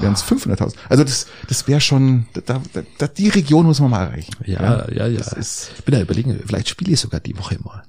[0.00, 0.74] wären es 500.000.
[0.88, 4.32] Also das, das wäre schon, da, da, da, die Region muss man mal erreichen.
[4.44, 5.06] Ja, ja, ja.
[5.06, 5.20] ja.
[5.20, 7.82] Ist, ich bin da überlegen, vielleicht spiele ich sogar die Woche mal.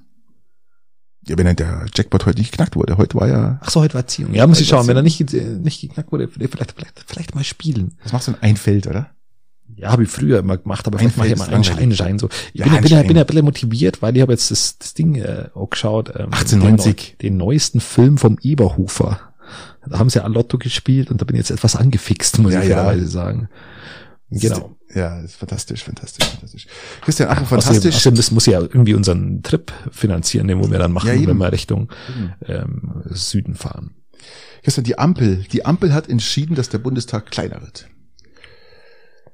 [1.26, 2.98] Ja, wenn der Jackpot heute nicht geknackt wurde.
[2.98, 3.58] Heute war ja.
[3.62, 4.34] Ach so, heute war Ziehung.
[4.34, 4.86] Ja, muss ich schauen.
[4.86, 7.96] Wenn er nicht, nicht geknackt wurde, vielleicht, vielleicht, vielleicht mal spielen.
[8.02, 9.10] Was machst du in ein Feld, oder?
[9.76, 12.28] Ja, habe ich früher immer gemacht, aber vielleicht mache ich mal einen Schein, Schein so.
[12.52, 14.78] Ich ja, bin, bin, ja, bin ja ein bisschen motiviert, weil ich habe jetzt das,
[14.78, 16.10] das Ding äh, auch geschaut.
[16.10, 17.16] Ähm, 1890.
[17.20, 19.33] Den, den neuesten Film vom Eberhofer.
[19.88, 22.60] Da haben sie ja Lotto gespielt und da bin ich jetzt etwas angefixt, muss ja,
[22.60, 23.10] ich fairerweise ja.
[23.10, 23.48] sagen.
[24.30, 24.76] Genau.
[24.94, 26.66] Ja, ist fantastisch, fantastisch, fantastisch.
[27.02, 27.96] Christian, ach, fantastisch.
[27.96, 31.36] Außerdem, das muss ja irgendwie unseren Trip finanzieren, den wo wir dann machen, ja, wenn
[31.36, 31.90] wir Richtung
[32.46, 33.96] ähm, Süden fahren.
[34.62, 37.88] Christian, die Ampel, die Ampel hat entschieden, dass der Bundestag kleiner wird.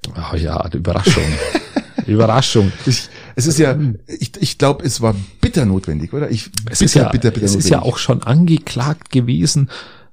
[0.09, 1.25] Oh ja, Überraschung.
[2.07, 2.73] Überraschung.
[2.87, 6.31] Ich, es ist ja, ich, ich glaube, es war bitter notwendig, oder?
[6.31, 7.67] Ich, es bitter, ist ja, bitter, bitter es notwendig.
[7.67, 9.69] ist ja auch schon angeklagt gewesen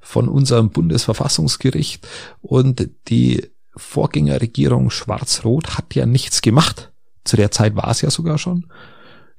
[0.07, 2.07] von unserem Bundesverfassungsgericht
[2.41, 6.93] und die Vorgängerregierung Schwarz-Rot hat ja nichts gemacht.
[7.25, 8.67] Zu der Zeit war es ja sogar schon.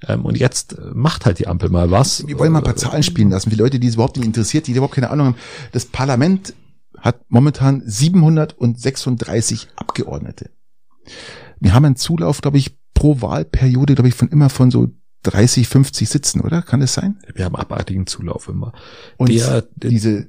[0.06, 2.26] Ähm, und jetzt macht halt die Ampel mal was.
[2.26, 4.66] Wir wollen mal ein paar Zahlen spielen lassen, für Leute, die es überhaupt nicht interessiert,
[4.66, 5.36] die überhaupt keine Ahnung haben.
[5.72, 6.52] Das Parlament
[6.98, 10.50] hat momentan 736 Abgeordnete.
[11.60, 14.88] Wir haben einen Zulauf, glaube ich, pro Wahlperiode, glaube ich, von immer von so
[15.24, 16.62] 30, 50 sitzen, oder?
[16.62, 17.18] Kann das sein?
[17.34, 18.72] Wir haben abartigen Zulauf immer.
[19.16, 20.26] Und der, diese,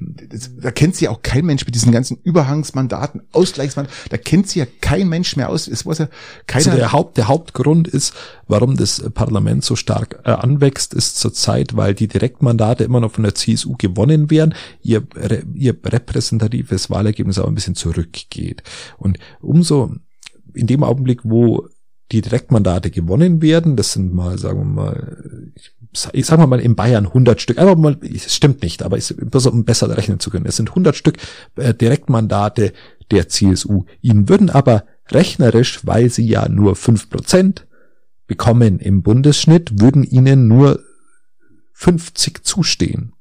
[0.59, 4.59] da kennt sie ja auch kein Mensch mit diesen ganzen Überhangsmandaten, Ausgleichsmandaten, da kennt sie
[4.59, 5.67] ja kein Mensch mehr aus.
[5.67, 6.09] Es weiß ja
[6.47, 6.65] keiner.
[6.65, 8.13] Also der, Haupt, der Hauptgrund ist,
[8.47, 13.23] warum das Parlament so stark äh, anwächst, ist zurzeit, weil die Direktmandate immer noch von
[13.23, 15.03] der CSU gewonnen werden, ihr,
[15.53, 18.63] ihr repräsentatives Wahlergebnis aber ein bisschen zurückgeht.
[18.97, 19.93] Und umso
[20.53, 21.67] in dem Augenblick, wo
[22.11, 23.75] die Direktmandate gewonnen werden.
[23.75, 25.51] Das sind mal, sagen wir mal,
[26.13, 27.57] ich sag mal in Bayern 100 Stück.
[27.57, 30.45] Einfach mal, es stimmt nicht, aber es ist um besser rechnen zu können.
[30.45, 31.17] Es sind 100 Stück
[31.55, 32.73] äh, Direktmandate
[33.11, 33.85] der CSU.
[34.01, 37.67] Ihnen würden aber rechnerisch, weil sie ja nur fünf Prozent
[38.27, 40.79] bekommen im Bundesschnitt, würden ihnen nur
[41.73, 43.13] 50 zustehen.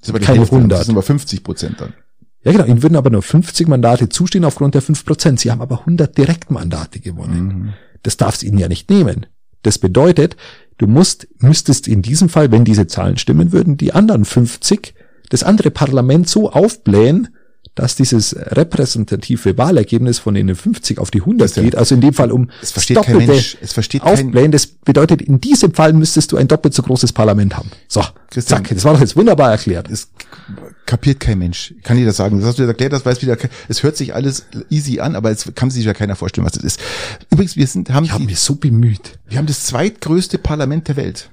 [0.00, 0.78] Das ist aber keine Hälfte, 100.
[0.78, 1.94] Das sind aber 50 Prozent dann.
[2.42, 2.64] Ja, genau.
[2.64, 5.40] Ihnen würden aber nur 50 Mandate zustehen aufgrund der 5 Prozent.
[5.40, 7.46] Sie haben aber 100 Direktmandate gewonnen.
[7.46, 7.72] Mhm.
[8.04, 9.26] Das darf es Ihnen ja nicht nehmen.
[9.62, 10.36] Das bedeutet,
[10.78, 14.94] du musst, müsstest in diesem Fall, wenn diese Zahlen stimmen würden, die anderen 50,
[15.30, 17.34] das andere Parlament so aufblähen,
[17.74, 22.30] dass dieses repräsentative Wahlergebnis von den 50 auf die 100 geht, also in dem Fall
[22.30, 26.36] um es versteht kein Mensch, es versteht aufblähen, das bedeutet, in diesem Fall müsstest du
[26.36, 27.70] ein doppelt so großes Parlament haben.
[27.88, 29.90] So, Christian, zack, das war doch jetzt wunderbar erklärt.
[29.90, 30.08] Es
[30.86, 31.74] kapiert kein Mensch.
[31.82, 32.38] Kann ich das sagen?
[32.38, 33.36] Das hast du jetzt erklärt, das weiß wieder,
[33.68, 36.62] es hört sich alles easy an, aber es kann sich ja keiner vorstellen, was das
[36.62, 36.80] ist.
[37.30, 39.18] Übrigens, wir sind, haben, ich habe mich so bemüht.
[39.28, 41.30] Wir haben das zweitgrößte Parlament der Welt.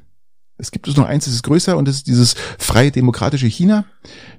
[0.62, 3.86] Es gibt es noch eins, das ist größer und das ist dieses freie demokratische China.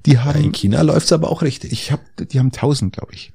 [0.07, 1.73] Die haben ja, in China läuft's aber auch richtig.
[1.73, 3.33] Ich habe, die haben tausend, glaube ich.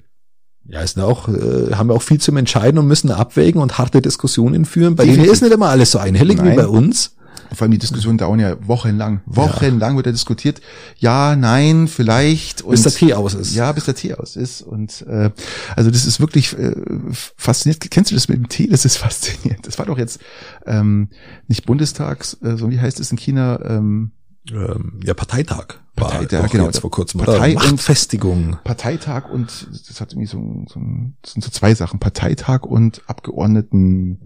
[0.70, 4.02] Ja, ist auch, äh, haben wir auch viel zum Entscheiden und müssen abwägen und harte
[4.02, 4.96] Diskussionen führen.
[4.96, 6.52] Bei denen ist nicht immer alles so einhellig Nein.
[6.52, 7.17] wie bei uns.
[7.54, 9.22] Vor allem die Diskussionen dauern ja wochenlang.
[9.26, 9.96] Wochenlang ja.
[9.98, 10.62] wird da diskutiert.
[10.98, 12.62] Ja, nein, vielleicht.
[12.62, 13.56] Und, bis der Tee aus ist.
[13.56, 14.62] Ja, bis der Tee aus ist.
[14.62, 15.32] Und äh,
[15.76, 16.76] also das ist wirklich äh,
[17.12, 17.90] faszinierend.
[17.90, 18.68] Kennst du das mit dem Tee?
[18.68, 19.66] Das ist faszinierend.
[19.66, 20.20] Das war doch jetzt
[20.66, 21.10] ähm,
[21.48, 23.60] nicht Bundestags, äh, so wie heißt es in China?
[23.64, 24.12] Ähm,
[24.52, 25.80] ähm, ja, Parteitag.
[25.96, 26.66] Parteitag, war genau.
[26.66, 27.22] Jetzt vor kurzem.
[27.22, 28.58] Partei Machtfestigung.
[28.64, 30.80] Parteitag und das hat irgendwie so, so,
[31.22, 32.00] das sind so zwei Sachen.
[32.00, 34.20] Parteitag und Abgeordneten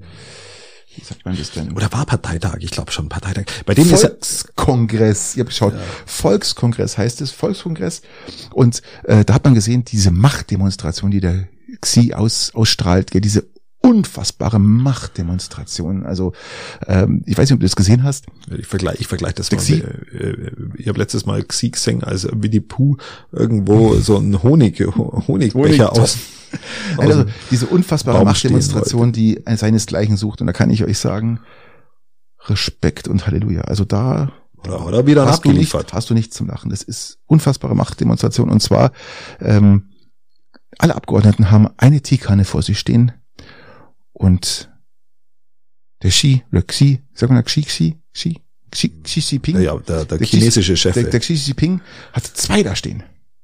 [0.95, 1.71] wie sagt man das denn?
[1.71, 2.57] Oder war Parteitag?
[2.59, 3.45] Ich glaube schon Parteitag.
[3.65, 5.33] Bei dem Volkskongress.
[5.33, 5.73] Ich habe geschaut.
[5.73, 5.79] Ja.
[6.05, 7.31] Volkskongress heißt es.
[7.31, 8.01] Volkskongress.
[8.51, 11.47] Und äh, da hat man gesehen, diese Machtdemonstration, die der
[11.79, 13.47] Xi aus, ausstrahlt, gell, diese
[13.79, 16.05] unfassbare Machtdemonstration.
[16.05, 16.33] Also
[16.87, 18.25] ähm, ich weiß nicht, ob du das gesehen hast.
[18.57, 19.59] Ich vergleiche ich vergleich das mal.
[19.61, 22.97] Äh, ich habe letztes Mal Xi gesehen, als Winnie Pooh
[23.31, 26.17] irgendwo so ein Honig, Honigbecher Honig aus
[26.97, 30.41] also diese unfassbare Machtdemonstration, die seinesgleichen sucht.
[30.41, 31.39] Und da kann ich euch sagen,
[32.47, 33.61] Respekt und Halleluja.
[33.61, 34.31] Also da
[34.63, 36.69] oder, oder wieder hast du, nicht, hast du nichts zum Lachen.
[36.69, 38.49] Das ist unfassbare Machtdemonstration.
[38.49, 38.91] Und zwar,
[39.39, 39.89] ähm,
[40.77, 43.11] alle Abgeordneten haben eine Teekanne vor sich stehen
[44.13, 44.69] und
[46.03, 48.39] der Xi, oder Xi, sagen wir Xi, Xi, Xi,
[48.71, 49.59] Xi, Xi Jinping.
[49.61, 50.93] Ja, der, der, der chinesische Chef.
[50.93, 51.81] Der, der Xi Jinping
[52.13, 53.03] hat zwei da stehen.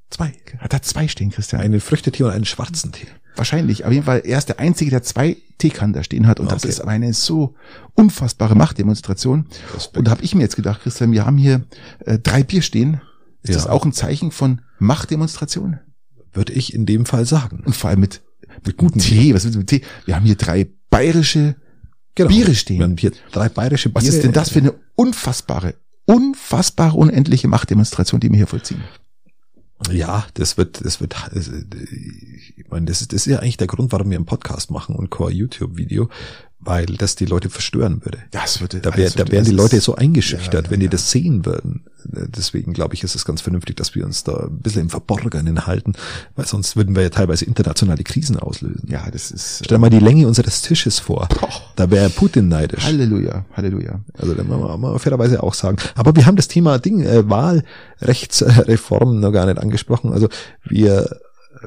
[0.10, 0.34] Zwei.
[0.60, 1.62] Hat er zwei stehen, Christian?
[1.62, 3.08] Einen Früchtetee und einen schwarzen Tee.
[3.36, 3.86] Wahrscheinlich.
[3.86, 6.39] Auf jeden Fall, er ist der Einzige, der zwei Teekannen da stehen hat.
[6.39, 6.55] Und okay.
[6.55, 7.55] das ist aber eine so
[7.93, 9.47] unfassbare Machtdemonstration.
[9.74, 9.97] Respekt.
[9.97, 11.66] Und da habe ich mir jetzt gedacht, Christian, wir haben hier
[12.05, 13.01] äh, drei Bier stehen.
[13.43, 13.55] Ist ja.
[13.55, 15.80] das auch ein Zeichen von Machtdemonstration?
[16.34, 17.62] Würde ich in dem Fall sagen.
[17.66, 18.22] Und vor allem mit,
[18.66, 19.34] mit gutem Tee.
[19.34, 19.82] Was ist mit Tee?
[20.05, 21.55] Wir haben hier drei bayerische
[22.16, 22.30] genau.
[22.30, 22.80] Biere stehen.
[22.80, 24.05] Wir haben hier drei bayerische Biere.
[24.05, 28.84] Was ist denn das für eine unfassbare, unfassbare, unendliche Machtdemonstration, die wir hier vollziehen?
[29.91, 31.15] Ja, das wird, das wird,
[32.57, 34.95] ich meine, das ist, das ist ja eigentlich der Grund, warum wir einen Podcast machen
[34.95, 36.09] und Core YouTube-Video,
[36.60, 38.18] weil das die Leute verstören würde.
[38.32, 41.12] Das würde, da, wär, da wären die Leute so eingeschüchtert, ja, ja, wenn die das
[41.12, 41.86] sehen würden.
[42.03, 45.68] Deswegen glaube ich, ist es ganz vernünftig, dass wir uns da ein bisschen im Verborgenen
[45.68, 45.93] halten,
[46.36, 48.88] weil sonst würden wir ja teilweise internationale Krisen auslösen.
[48.89, 49.62] Ja, das ist.
[49.66, 51.28] Stell dir mal die Länge unseres Tisches vor.
[51.39, 51.49] Boah.
[51.76, 52.84] Da wäre Putin neidisch.
[52.84, 54.01] Halleluja, Halleluja.
[54.18, 55.78] Also da muss man mal fairerweise auch sagen.
[55.95, 60.12] Aber wir haben das Thema Ding, äh, Wahlrechtsreform noch gar nicht angesprochen.
[60.12, 60.28] Also
[60.64, 61.20] wir,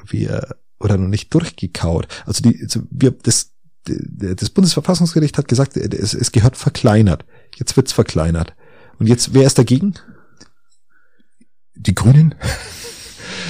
[0.08, 2.08] wir, oder noch nicht durchgekaut.
[2.26, 3.49] Also die, also wir, das,
[3.84, 7.24] das Bundesverfassungsgericht hat gesagt, es, es gehört verkleinert.
[7.56, 8.54] Jetzt wird's verkleinert.
[8.98, 9.94] Und jetzt, wer ist dagegen?
[11.74, 12.34] Die Grünen?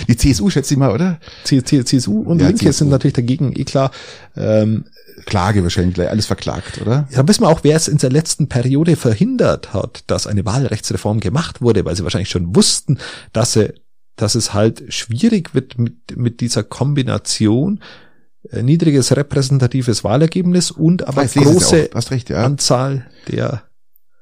[0.09, 1.21] Die CSU, schätze ich mal, oder?
[1.45, 2.73] CSU und ja, Linke CSU.
[2.73, 3.91] sind natürlich dagegen, eh klar.
[4.37, 4.85] Ähm,
[5.27, 7.07] Klage wahrscheinlich gleich, alles verklagt, oder?
[7.11, 11.21] Ja, wissen wir auch, wer es in der letzten Periode verhindert hat, dass eine Wahlrechtsreform
[11.21, 12.99] gemacht wurde, weil sie wahrscheinlich schon wussten,
[13.33, 13.75] dass, sie,
[14.17, 18.10] dass es halt schwierig wird mit, mit dieser Kombination äh,
[18.63, 22.45] niedriges repräsentatives Wahlergebnis und aber weiß, große recht, ja.
[22.45, 23.65] Anzahl der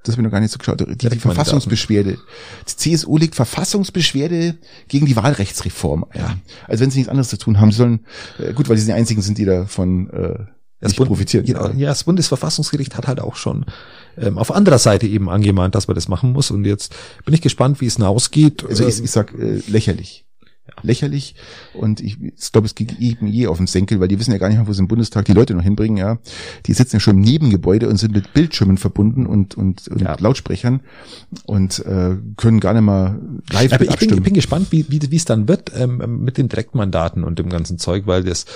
[0.09, 0.81] das habe ich noch gar nicht so geschaut.
[0.81, 2.19] Die, die Verfassungsbeschwerde.
[2.67, 4.57] Die CSU legt Verfassungsbeschwerde
[4.89, 6.07] gegen die Wahlrechtsreform.
[6.15, 6.39] Ja.
[6.67, 8.07] Also wenn sie nichts anderes zu tun haben, sollen,
[8.39, 10.45] äh, gut, weil sie die einzigen sind, die davon äh,
[10.81, 11.45] nicht Bund, profitieren.
[11.47, 13.67] Ja, ja, das Bundesverfassungsgericht hat halt auch schon
[14.17, 16.51] ähm, auf anderer Seite eben angemahnt, dass man das machen muss.
[16.51, 16.95] Und jetzt
[17.25, 18.65] bin ich gespannt, wie es hinausgeht.
[18.65, 20.28] Also ich, ich sag äh, lächerlich
[20.83, 21.35] lächerlich.
[21.75, 24.39] Und ich, ich glaube, es geht eben je auf den Senkel, weil die wissen ja
[24.39, 26.19] gar nicht mehr, wo sie im Bundestag die Leute noch hinbringen, ja.
[26.67, 30.17] Die sitzen ja schon im Nebengebäude und sind mit Bildschirmen verbunden und, und, und ja.
[30.19, 30.81] Lautsprechern
[31.45, 33.21] und äh, können gar nicht mal
[33.53, 36.39] live Aber ich bin, ich bin gespannt, wie, wie, wie es dann wird ähm, mit
[36.39, 38.47] den Direktmandaten und dem ganzen Zeug, weil das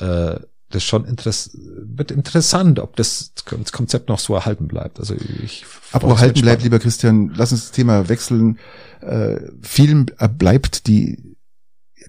[0.00, 0.36] äh,
[0.74, 4.98] das schon interess wird interessant, ob das, das Konzept noch so erhalten bleibt.
[4.98, 8.58] Also ich Aber erhalten bleibt, lieber Christian, lass uns das Thema wechseln.
[9.00, 10.06] Äh, vielen
[10.38, 11.31] bleibt die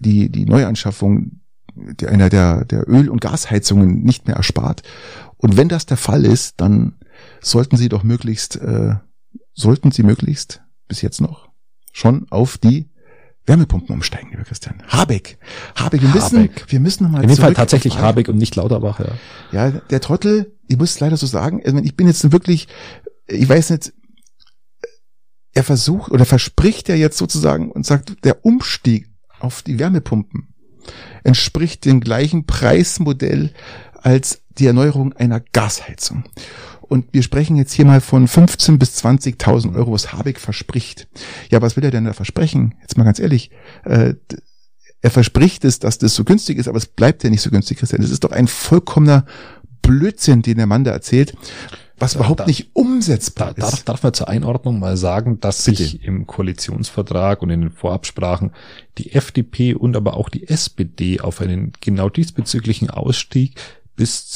[0.03, 1.41] die, die Neuanschaffung
[1.75, 4.83] die, einer der, der Öl- und Gasheizungen nicht mehr erspart.
[5.37, 6.95] Und wenn das der Fall ist, dann
[7.41, 8.95] sollten Sie doch möglichst, äh,
[9.53, 11.49] sollten Sie möglichst bis jetzt noch
[11.91, 12.89] schon auf die
[13.45, 14.81] Wärmepumpen umsteigen, lieber Christian.
[14.87, 15.37] Habeck.
[15.75, 16.65] Habeck, wir müssen, Habeck.
[16.69, 19.11] wir müssen nochmal In dem Fall tatsächlich Habeck und nicht Lauterbach, ja.
[19.51, 22.67] Ja, der Trottel, ich muss es leider so sagen, ich bin jetzt wirklich,
[23.27, 23.93] ich weiß nicht,
[25.53, 29.12] er versucht oder verspricht er jetzt sozusagen und sagt, der Umstieg
[29.43, 30.47] auf die Wärmepumpen
[31.23, 33.51] entspricht dem gleichen Preismodell
[34.01, 36.25] als die Erneuerung einer Gasheizung.
[36.81, 41.07] Und wir sprechen jetzt hier mal von 15 bis 20.000 Euro, was Habeck verspricht.
[41.49, 42.75] Ja, was will er denn da versprechen?
[42.81, 43.51] Jetzt mal ganz ehrlich.
[43.85, 44.15] Äh,
[45.01, 47.79] er verspricht es, dass das so günstig ist, aber es bleibt ja nicht so günstig,
[47.79, 48.01] Christian.
[48.01, 49.25] Das ist doch ein vollkommener
[49.81, 51.35] Blödsinn, den der Mann da erzählt,
[52.03, 53.89] was überhaupt da- nicht umsetzbar Da, darf, ist.
[53.89, 55.83] darf man zur Einordnung mal sagen, dass Bitte.
[55.83, 58.51] sich im Koalitionsvertrag und in den Vorabsprachen
[58.97, 63.55] die FDP und aber auch die SPD auf einen genau diesbezüglichen Ausstieg
[63.95, 64.27] bis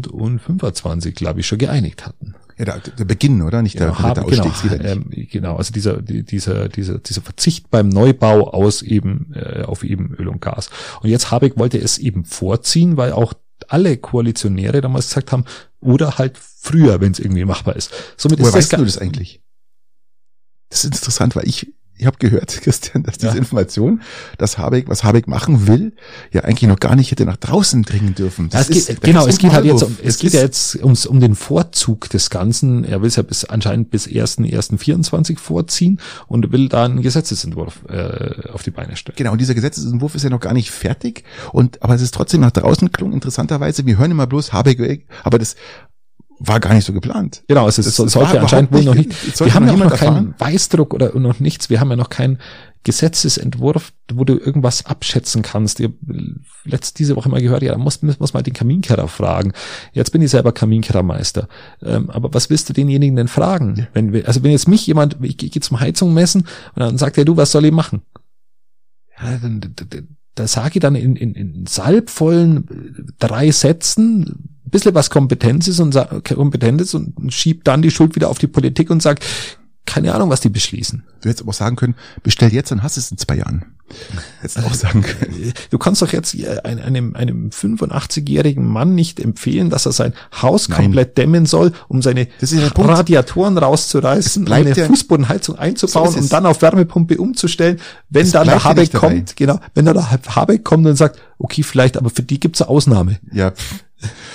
[0.00, 2.34] 2025, glaube ich, schon geeinigt hatten.
[2.58, 3.62] Ja, der, der Beginn, oder?
[3.62, 4.70] Nicht der, Genau, haben, der genau, Ausstieg.
[4.72, 4.84] nicht.
[4.84, 9.82] ähm, genau, also dieser, die- dieser, dieser, dieser Verzicht beim Neubau aus eben, äh, auf
[9.84, 10.68] eben Öl und Gas.
[11.02, 13.32] Und jetzt Habeck wollte es eben vorziehen, weil auch
[13.72, 15.44] alle Koalitionäre damals gesagt haben,
[15.80, 17.90] oder halt früher, wenn es irgendwie machbar ist.
[18.16, 19.40] Somit Woher ist das weißt du ga- das eigentlich?
[20.68, 21.72] Das ist interessant, weil ich,
[22.02, 23.38] ich habe gehört, Christian, dass diese Ja.
[23.38, 24.02] Information,
[24.38, 25.92] dass Habeck, was Habeck machen will,
[26.32, 28.50] ja eigentlich noch gar nicht hätte nach draußen dringen dürfen.
[28.52, 30.40] Ja, Das es ist- geht, da genau, es geht halt jetzt um, es geht ja
[30.40, 32.84] jetzt ums, um den Vorzug des Ganzen.
[32.84, 38.48] Er will es ja bis anscheinend bis 1.1.24 vorziehen und will da einen Gesetzesentwurf äh,
[38.52, 39.16] auf die Beine stellen.
[39.16, 41.24] Genau, und dieser Gesetzesentwurf ist ja noch gar nicht fertig.
[41.52, 43.86] Und aber es ist trotzdem nach draußen gelungen, interessanterweise.
[43.86, 45.56] Wir hören immer bloß Habeck weg, aber das
[46.44, 47.42] war gar nicht so geplant.
[47.48, 49.84] Genau, es ist, das sollte anscheinend wohl noch nicht- es Wir haben noch ja noch
[50.00, 50.34] niemand keinen.
[50.38, 51.70] Weißdruck oder noch nichts.
[51.70, 52.38] Wir haben ja noch keinen
[52.84, 55.80] Gesetzesentwurf, wo du irgendwas abschätzen kannst.
[55.80, 55.92] Ihr
[56.64, 59.52] letzt diese Woche mal gehört, ja, da muss, muss mal den Kaminkeller fragen.
[59.92, 61.48] Jetzt bin ich selber Kaminkellermeister.
[61.82, 63.86] Ähm, aber was willst du denjenigen denn fragen?
[63.92, 66.42] Wenn wir, also wenn jetzt mich jemand, ich gehe zum Heizung messen
[66.74, 68.02] und dann sagt er, du, was soll ich machen?
[69.20, 69.98] Ja, dann, da, da,
[70.34, 74.22] da sage ich dann in, in, in salbvollen äh, drei Sätzen
[74.64, 78.38] ein bisschen was Kompetenz ist und kompetent ist und schiebt dann die Schuld wieder auf
[78.38, 79.24] die Politik und sagt,
[79.86, 81.04] keine Ahnung, was die beschließen.
[81.20, 83.64] Du hättest aber auch sagen können, bestell jetzt, dann hast du es in zwei Jahren.
[84.40, 85.52] Hättest du auch sagen können.
[85.70, 90.14] Du kannst doch jetzt äh, ein- einem, einem 85-jährigen Mann nicht empfehlen, dass er sein
[90.40, 90.84] Haus Nein.
[90.84, 92.28] komplett dämmen soll, um seine.
[92.40, 97.80] Radiatoren rauszureißen, eine ja- Fußbodenheizung einzubauen So und dann auf Wärmepumpe umzustellen.
[98.08, 99.08] Wenn dann der Habeck dabei.
[99.16, 102.62] kommt, genau, wenn dann der Habeck kommt und sagt, okay, vielleicht, aber für die gibt's
[102.62, 103.18] eine Ausnahme.
[103.32, 103.52] Ja,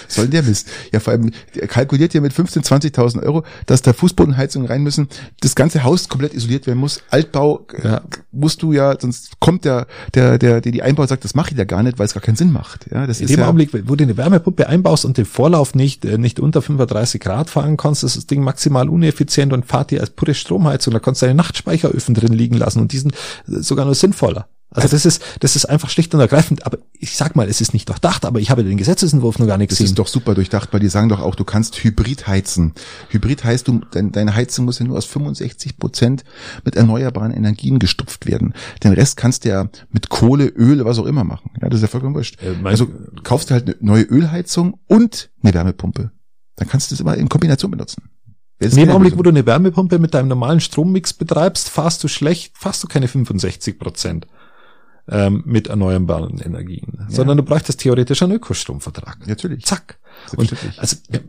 [0.08, 0.68] soll denn der Mist?
[0.92, 5.08] Ja, vor allem, er kalkuliert ja mit 15.000, 20.000 Euro, dass da Fußbodenheizungen rein müssen,
[5.42, 7.02] das ganze Haus komplett isoliert werden muss.
[7.10, 8.02] Altbau äh, Ja.
[8.32, 11.58] musst du ja, sonst kommt der, der, der, der die einbaut, sagt, das mache ich
[11.58, 12.88] ja gar nicht, weil es gar keinen Sinn macht.
[12.92, 15.76] Ja, das In ist dem ja, Augenblick, wo du eine Wärmepumpe einbaust und den Vorlauf
[15.76, 19.92] nicht, äh, nicht unter 35 Grad fahren kannst, ist das Ding maximal uneffizient und fahrt
[19.92, 20.94] dir als pure Stromheizung.
[20.94, 23.16] Da kannst du deine Nachtspeicheröfen drin liegen lassen und diesen äh,
[23.62, 24.48] sogar nur sinnvoller.
[24.70, 27.74] Also das ist, das ist einfach schlicht und ergreifend, aber ich sag mal, es ist
[27.74, 29.92] nicht durchdacht, aber ich habe den Gesetzesentwurf noch gar nicht das gesehen.
[29.92, 32.74] ist doch super durchdacht, weil die sagen doch auch, du kannst Hybrid heizen.
[33.10, 36.26] Hybrid heißt, du, dein, deine Heizung muss ja nur aus 65 Prozent
[36.66, 38.54] mit erneuerbaren Energien gestopft werden.
[38.84, 41.52] Den Rest kannst du ja mit Kohle, Öl, was auch immer machen.
[41.62, 42.38] Ja, das ist ja vollkommen wurscht.
[42.44, 42.88] Äh, also
[43.24, 46.12] kaufst du halt eine neue Ölheizung und eine Wärmepumpe.
[46.58, 48.10] Dann kannst du das immer in Kombination benutzen.
[48.60, 49.36] Das In dem Augenblick, wo Lösung.
[49.36, 53.80] du eine Wärmepumpe mit deinem normalen Strommix betreibst, fahrst du schlecht, fährst du keine 65
[53.80, 54.28] Prozent
[55.10, 59.28] ähm, mit erneuerbaren Energien, sondern du bräuchtest theoretisch einen Ökostromvertrag.
[59.28, 59.66] Natürlich.
[59.66, 60.00] Zack.
[60.36, 61.20] Und, also, äh,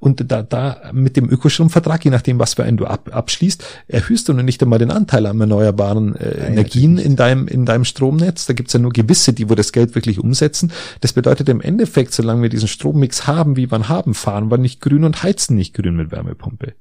[0.00, 4.28] und da, da mit dem Ökostromvertrag, je nachdem, was für einen du ab, abschließt, erhöhst
[4.28, 7.84] du nur nicht einmal den Anteil an erneuerbaren äh, Energien natürlich in deinem, in deinem
[7.84, 8.46] Stromnetz.
[8.46, 10.72] Da gibt's ja nur gewisse, die wo das Geld wirklich umsetzen.
[11.00, 14.58] Das bedeutet im Endeffekt, solange wir diesen Strommix haben, wie wir ihn haben, fahren wir
[14.58, 16.74] nicht grün und heizen nicht grün mit Wärmepumpe.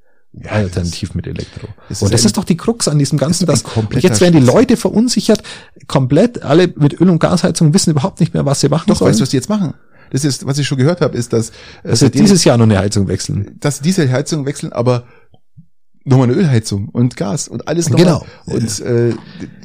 [0.44, 1.68] Ja, Alternativ mit Elektro.
[2.02, 3.64] und das ist doch die Krux an diesem Ganzen, dass
[4.00, 4.46] jetzt werden die.
[4.46, 5.42] Leute verunsichert,
[5.88, 9.12] komplett, alle mit Öl- und Gasheizung wissen überhaupt nicht mehr, was sie machen Doch, sollen.
[9.12, 9.74] weißt du, was die jetzt machen?
[10.12, 11.54] Das ist, was ich schon gehört habe, ist, dass, äh,
[11.90, 13.56] dass sie dieses Jahr noch eine Heizung wechseln.
[13.60, 15.06] dass diese Heizung wechseln, aber
[16.04, 17.98] nochmal eine Ölheizung und Gas und alles noch.
[17.98, 18.24] Genau.
[18.46, 19.14] Und äh,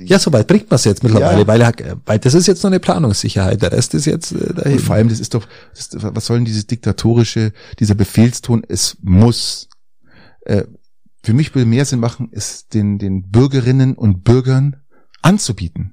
[0.03, 1.47] Ja, soweit bringt man es jetzt mittlerweile, Ja.
[1.47, 1.73] weil,
[2.07, 3.61] weil das ist jetzt noch eine Planungssicherheit.
[3.61, 4.73] Der Rest ist jetzt äh, dahin.
[4.73, 8.63] Und vor allem, das ist doch, das, was soll denn dieses diktatorische, dieser Befehlston?
[8.67, 9.69] Es muss.
[10.51, 10.65] Äh,
[11.23, 14.77] für mich würde mehr Sinn machen, es den, den Bürgerinnen und Bürgern
[15.23, 15.93] anzubieten.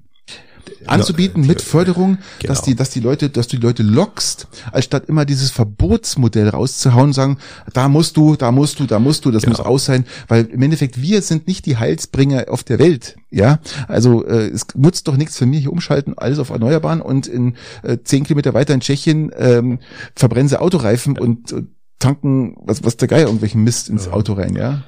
[0.85, 2.65] Anzubieten mit Förderung, dass Genau.
[2.65, 7.13] die, dass die Leute, dass du die Leute lockst, als statt immer dieses Verbotsmodell rauszuhauen,
[7.13, 7.37] sagen,
[7.73, 9.57] da musst du, da musst du, da musst du, das Genau.
[9.57, 13.59] muss aus sein, weil im Endeffekt wir sind nicht die Heilsbringer auf der Welt, ja.
[13.87, 17.55] Also äh, es nutzt doch nichts für mich hier umschalten, alles auf Erneuerbaren und in
[17.83, 19.79] äh, zehn Kilometer weiter in Tschechien ähm,
[20.15, 21.69] verbrennen sie Autoreifen und, und
[21.99, 24.83] tanken was was der Geier irgendwelchen Mist ins Auto rein, ja.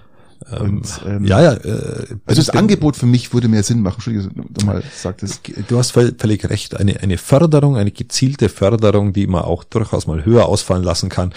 [0.58, 1.54] Und, ähm, ja, ja.
[1.54, 3.96] Äh, also das Angebot für mich würde mehr Sinn machen.
[3.96, 5.42] Entschuldigung, nochmal sagt es.
[5.68, 6.78] Du hast völlig recht.
[6.78, 11.34] Eine, eine Förderung, eine gezielte Förderung, die man auch durchaus mal höher ausfallen lassen kann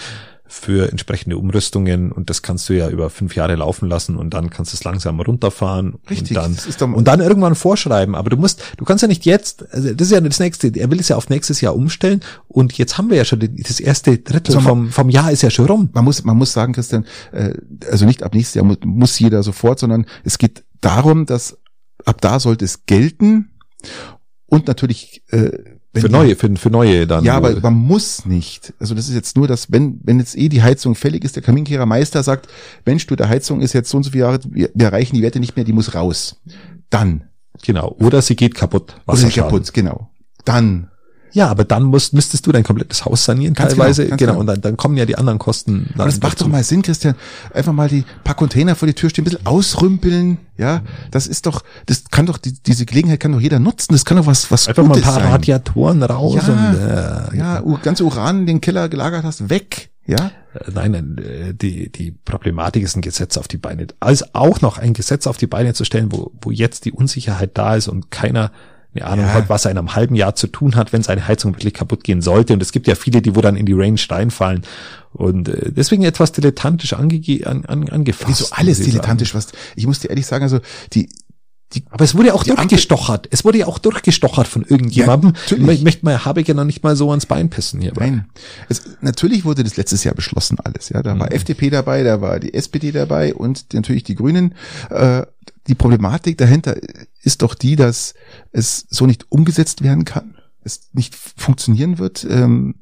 [0.53, 4.51] für entsprechende Umrüstungen und das kannst du ja über fünf Jahre laufen lassen und dann
[4.51, 8.13] kannst du es langsam runterfahren Richtig, und dann, und dann irgendwann vorschreiben.
[8.13, 10.91] Aber du musst, du kannst ja nicht jetzt, also das ist ja das nächste, er
[10.91, 14.19] will es ja auf nächstes Jahr umstellen und jetzt haben wir ja schon das erste
[14.19, 15.89] Drittel also vom, vom Jahr ist ja schon rum.
[15.91, 17.55] Man muss, man muss sagen, Christian, äh,
[17.89, 21.57] also nicht ab nächstes Jahr muss, muss jeder sofort, sondern es geht darum, dass
[22.05, 23.49] ab da sollte es gelten
[24.45, 27.23] und natürlich äh, für neue, für, für neue dann.
[27.23, 28.73] Ja, aber man muss nicht.
[28.79, 31.43] Also das ist jetzt nur, dass wenn, wenn jetzt eh die Heizung fällig ist, der
[31.43, 32.47] Kaminkehrermeister sagt,
[32.85, 35.21] Mensch, du, der Heizung ist jetzt so und so viele Jahre, wir, wir erreichen die
[35.21, 36.41] Werte nicht mehr, die muss raus.
[36.89, 37.25] Dann.
[37.63, 37.95] Genau.
[37.99, 38.95] Oder sie geht kaputt.
[39.05, 40.09] Oder sie kaputt, genau.
[40.45, 40.89] Dann
[41.33, 44.03] ja, aber dann musst, müsstest du dein komplettes Haus sanieren ganz teilweise.
[44.03, 44.31] Genau, genau.
[44.31, 44.39] genau.
[44.41, 45.89] Und dann, dann kommen ja die anderen Kosten.
[45.95, 46.45] Aber das macht dazu.
[46.45, 47.15] doch mal Sinn, Christian.
[47.53, 50.37] Einfach mal die paar Container vor die Tür stehen, ein bisschen ausrümpeln.
[50.57, 53.93] Ja, das ist doch, das kann doch, die, diese Gelegenheit kann doch jeder nutzen.
[53.93, 55.31] Das kann doch was, was Einfach Gutes mal ein paar sein.
[55.31, 56.43] Radiatoren raus.
[56.47, 59.89] Ja, und, äh, ja, ja, ganz Uran in den Keller gelagert hast, weg.
[60.05, 60.31] Ja?
[60.53, 63.87] Äh, nein, nein, äh, die, die Problematik ist ein Gesetz auf die Beine.
[63.99, 67.57] Als auch noch ein Gesetz auf die Beine zu stellen, wo, wo jetzt die Unsicherheit
[67.57, 68.51] da ist und keiner
[68.95, 69.33] eine Ahnung ja.
[69.33, 72.03] hat, was er in einem halben Jahr zu tun hat, wenn seine Heizung wirklich kaputt
[72.03, 72.53] gehen sollte.
[72.53, 74.63] Und es gibt ja viele, die wo dann in die Range reinfallen.
[75.13, 78.27] Und äh, deswegen etwas dilettantisch ange an, an, angefasst.
[78.27, 79.33] Wieso alles dilettantisch?
[79.33, 80.59] Was, ich muss dir ehrlich sagen, also
[80.93, 81.09] die,
[81.73, 83.27] die, aber es wurde ja auch durchgestochert.
[83.31, 85.33] Es wurde ja auch durchgestochert von irgendjemandem.
[85.49, 87.93] Ja, ich möchte mal Habeck ja noch nicht mal so ans Bein pissen hier.
[87.95, 88.27] Nein.
[88.69, 90.89] Es, natürlich wurde das letztes Jahr beschlossen alles.
[90.89, 91.35] Ja, da war mhm.
[91.35, 94.53] FDP dabei, da war die SPD dabei und natürlich die Grünen.
[94.89, 95.23] Äh,
[95.67, 96.75] die Problematik dahinter
[97.23, 98.13] ist doch die, dass
[98.51, 102.25] es so nicht umgesetzt werden kann, es nicht funktionieren wird.
[102.29, 102.75] Ähm,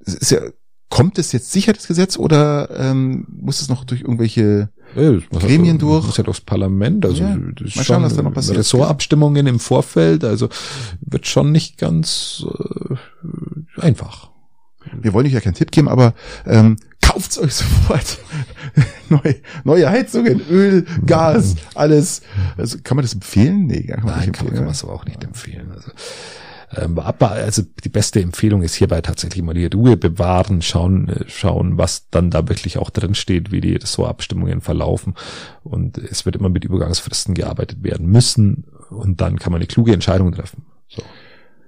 [0.00, 0.40] es ist ja,
[0.88, 5.78] kommt es jetzt sicher, das Gesetz, oder ähm, muss es noch durch irgendwelche ja, Gremien
[5.78, 6.02] durch?
[6.02, 8.58] Das muss ja durchs Parlament, also ja, das ist mal schauen, was da noch passiert.
[8.58, 10.48] Ressortabstimmungen im Vorfeld, also
[11.00, 14.30] wird schon nicht ganz äh, einfach.
[15.00, 16.14] Wir wollen euch ja keinen Tipp geben, aber
[16.46, 18.18] ähm, kauft's euch sofort.
[19.08, 22.22] neue, neue Heizungen, Öl, Gas, alles.
[22.56, 23.66] Also kann man das empfehlen?
[23.66, 24.54] Nee, kann man Nein, nicht empfehlen.
[24.54, 25.70] Kann, man es aber auch nicht empfehlen.
[25.72, 25.90] Also,
[26.76, 31.24] ähm, aber also die beste Empfehlung ist hierbei tatsächlich mal die Ruhe bewahren, schauen, äh,
[31.28, 35.14] schauen, was dann da wirklich auch drin steht, wie die so Abstimmungen verlaufen.
[35.62, 38.64] Und es wird immer mit Übergangsfristen gearbeitet werden müssen.
[38.90, 40.64] Und dann kann man eine kluge Entscheidung treffen.
[40.88, 41.02] So.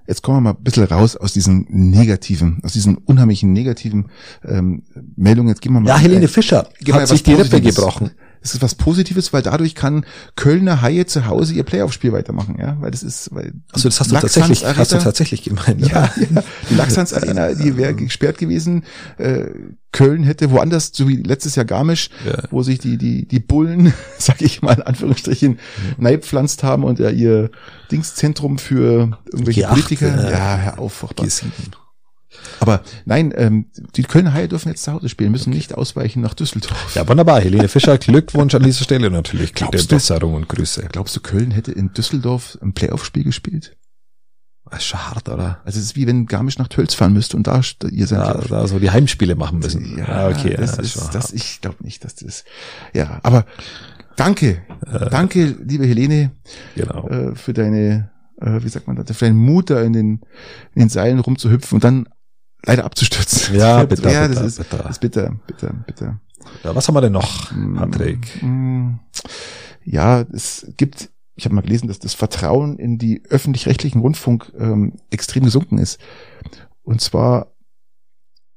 [0.07, 4.07] Jetzt kommen wir mal ein bisschen raus aus diesen negativen, aus diesen unheimlichen negativen
[4.45, 4.83] ähm,
[5.17, 5.49] Meldungen.
[5.49, 5.89] Jetzt gehen wir mal.
[5.89, 8.13] Ja, Helene Fischer hat sich die Rippe gebrochen.
[8.47, 12.77] Es ist was Positives, weil dadurch kann Kölner Haie zu Hause ihr Playoff-Spiel weitermachen, ja,
[12.81, 15.81] weil das ist, weil also das hast du tatsächlich, hast du tatsächlich gemeint.
[15.81, 18.85] Ja, ja, die Lachsans Arena, die wäre gesperrt gewesen.
[19.19, 19.47] Äh,
[19.91, 22.45] Köln hätte woanders, so wie letztes Jahr Garmisch, ja.
[22.51, 25.59] wo sich die die die Bullen, sag ich mal in Anführungsstrichen,
[25.99, 26.07] mhm.
[26.63, 27.51] haben und ja ihr
[27.91, 30.29] Dingszentrum für irgendwelche G8, Politiker.
[30.29, 31.45] Äh, ja, Herr auf, G7.
[32.61, 35.59] Aber nein, ähm, die Kölner Haie dürfen jetzt zu Hause spielen, müssen okay.
[35.59, 36.95] nicht ausweichen nach Düsseldorf.
[36.95, 37.41] Ja, wunderbar.
[37.41, 39.55] Helene Fischer, Glückwunsch an dieser Stelle natürlich.
[39.55, 40.87] Glaubst du, Besserung und Grüße.
[40.91, 43.77] Glaubst du, Köln hätte in Düsseldorf ein Playoff-Spiel gespielt?
[44.69, 45.61] Das ist schon hart, oder?
[45.65, 48.19] Also es ist wie wenn Garmisch nach Tölz fahren müsste und da ihr seid.
[48.19, 49.97] Ja, da so die Heimspiele machen müssen.
[49.97, 50.57] Ja, ah, okay.
[50.59, 52.45] Das ja, ist, das, das ich glaube nicht, dass das.
[52.93, 53.47] Ja, aber
[54.17, 56.33] danke, äh, danke, liebe Helene,
[56.75, 57.09] genau.
[57.09, 58.11] äh, für deine,
[58.41, 60.21] äh, wie sagt man das, für deinen Mut da in den,
[60.75, 62.09] in den Seilen rumzuhüpfen und dann
[62.65, 63.57] leider abzustürzen.
[63.57, 64.91] Ja, bitte, ja, das bitter, ist, bitter.
[64.91, 66.21] ist bitter, bitter, bitter.
[66.65, 68.43] Ja, was haben wir denn noch, Patrick?
[68.43, 68.95] Mm,
[69.85, 74.95] ja, es gibt, ich habe mal gelesen, dass das Vertrauen in die öffentlich-rechtlichen Rundfunk ähm,
[75.11, 75.99] extrem gesunken ist.
[76.83, 77.53] Und zwar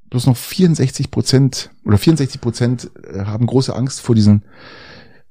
[0.10, 4.44] bloß noch 64 Prozent oder 64 Prozent äh, haben große Angst vor diesen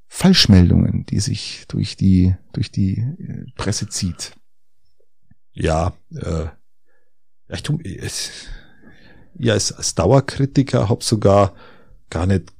[0.08, 4.32] Falschmeldungen, die sich durch die durch die äh, Presse zieht.
[5.52, 6.46] Ja, äh,
[7.48, 8.30] ich tu, es,
[9.38, 11.54] ja, als, als Dauerkritiker habe sogar
[12.10, 12.52] gar nicht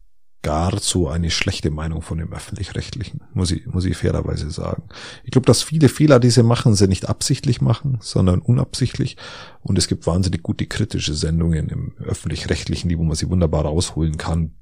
[0.42, 4.84] gar so eine schlechte Meinung von dem öffentlich-rechtlichen, muss ich, muss ich fairerweise sagen.
[5.24, 9.16] Ich glaube, dass viele Fehler, die sie machen, sie nicht absichtlich machen, sondern unabsichtlich.
[9.60, 14.16] Und es gibt wahnsinnig gute kritische Sendungen im öffentlich-rechtlichen, die wo man sie wunderbar rausholen
[14.16, 14.54] kann.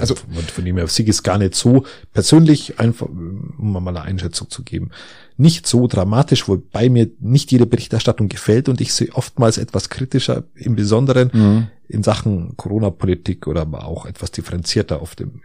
[0.00, 4.02] Also von, von dem her, Sieg ist gar nicht so persönlich einfach, um mal eine
[4.02, 4.90] Einschätzung zu geben,
[5.38, 10.44] nicht so dramatisch, wobei mir nicht jede Berichterstattung gefällt und ich sie oftmals etwas kritischer,
[10.54, 11.66] im Besonderen mhm.
[11.88, 15.42] in Sachen Corona-Politik oder aber auch etwas differenzierter auf dem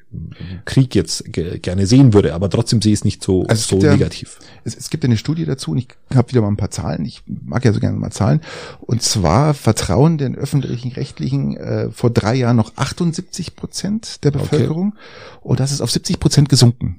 [0.63, 3.91] Krieg jetzt gerne sehen würde, aber trotzdem sehe ich es nicht so, also so ja,
[3.91, 4.39] negativ.
[4.63, 7.03] Es, es, gibt eine Studie dazu und ich habe wieder mal ein paar Zahlen.
[7.03, 8.39] Ich mag ja so gerne mal Zahlen.
[8.79, 14.93] Und zwar vertrauen den öffentlichen Rechtlichen äh, vor drei Jahren noch 78 Prozent der Bevölkerung
[14.93, 15.39] okay.
[15.41, 16.97] und das ist auf 70 Prozent gesunken.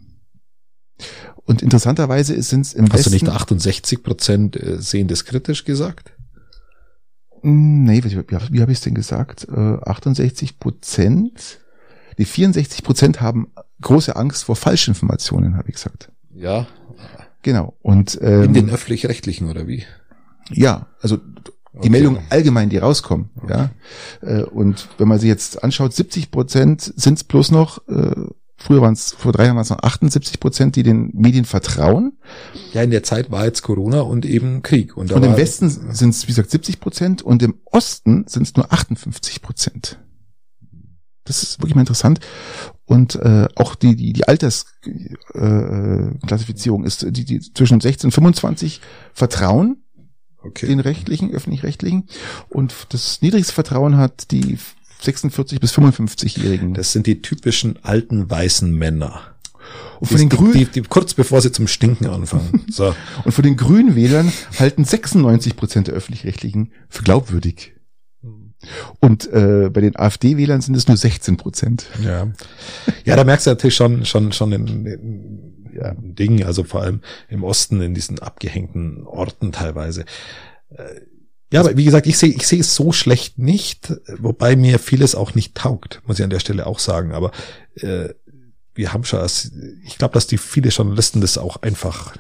[1.45, 3.13] Und interessanterweise sind es im Hast Westen.
[3.13, 6.13] Hast du nicht 68 Prozent äh, sehen das kritisch gesagt?
[7.43, 9.49] Hm, nee, wie, wie, wie habe ich es denn gesagt?
[9.49, 11.59] Äh, 68 Prozent.
[12.19, 16.11] Die 64 Prozent haben große Angst vor Falschinformationen, habe ich gesagt.
[16.35, 16.67] Ja.
[17.43, 17.77] Genau.
[17.83, 19.85] Und ähm, in den öffentlich-rechtlichen oder wie?
[20.51, 21.91] Ja, also die okay.
[21.91, 23.31] Meldungen allgemein, die rauskommen.
[23.37, 23.69] Okay.
[24.23, 24.29] Ja.
[24.29, 28.15] Äh, und wenn man sich jetzt anschaut, 70 Prozent sind es bloß noch äh,
[28.63, 32.17] Früher waren es, vor drei Jahren waren es noch 78 Prozent, die den Medien vertrauen.
[32.73, 34.97] Ja, in der Zeit war jetzt Corona und eben Krieg.
[34.97, 38.55] Und, und im Westen sind es, wie gesagt, 70 Prozent und im Osten sind es
[38.55, 39.99] nur 58 Prozent.
[41.25, 42.21] Das ist wirklich mal interessant.
[42.85, 48.81] Und äh, auch die, die, die Altersklassifizierung äh, ist die, die zwischen 16 und 25
[49.13, 49.83] Vertrauen
[50.45, 50.67] okay.
[50.67, 52.09] den rechtlichen, öffentlich-rechtlichen.
[52.49, 54.59] Und das niedrigste Vertrauen hat die
[55.03, 56.75] 46 bis 55-Jährigen.
[56.75, 59.21] Das sind die typischen alten weißen Männer.
[60.01, 62.67] Und von den Grünen, die, die, kurz bevor sie zum Stinken anfangen.
[62.71, 62.95] So.
[63.25, 67.75] und von den Grünen Wählern halten 96 Prozent der öffentlich-rechtlichen für glaubwürdig.
[69.01, 71.87] Und äh, bei den AfD-Wählern sind es nur 16 Prozent.
[72.03, 72.29] Ja,
[73.05, 77.01] ja, da merkst du natürlich schon schon schon in, in ja, Dingen, also vor allem
[77.29, 80.05] im Osten in diesen abgehängten Orten teilweise.
[80.71, 81.01] Äh,
[81.53, 85.15] ja, aber wie gesagt, ich sehe ich sehe es so schlecht nicht, wobei mir vieles
[85.15, 87.13] auch nicht taugt, muss ich an der Stelle auch sagen.
[87.13, 87.31] Aber
[87.77, 88.09] äh,
[88.75, 89.25] wir haben schon,
[89.85, 92.15] ich glaube, dass die viele Journalisten das auch einfach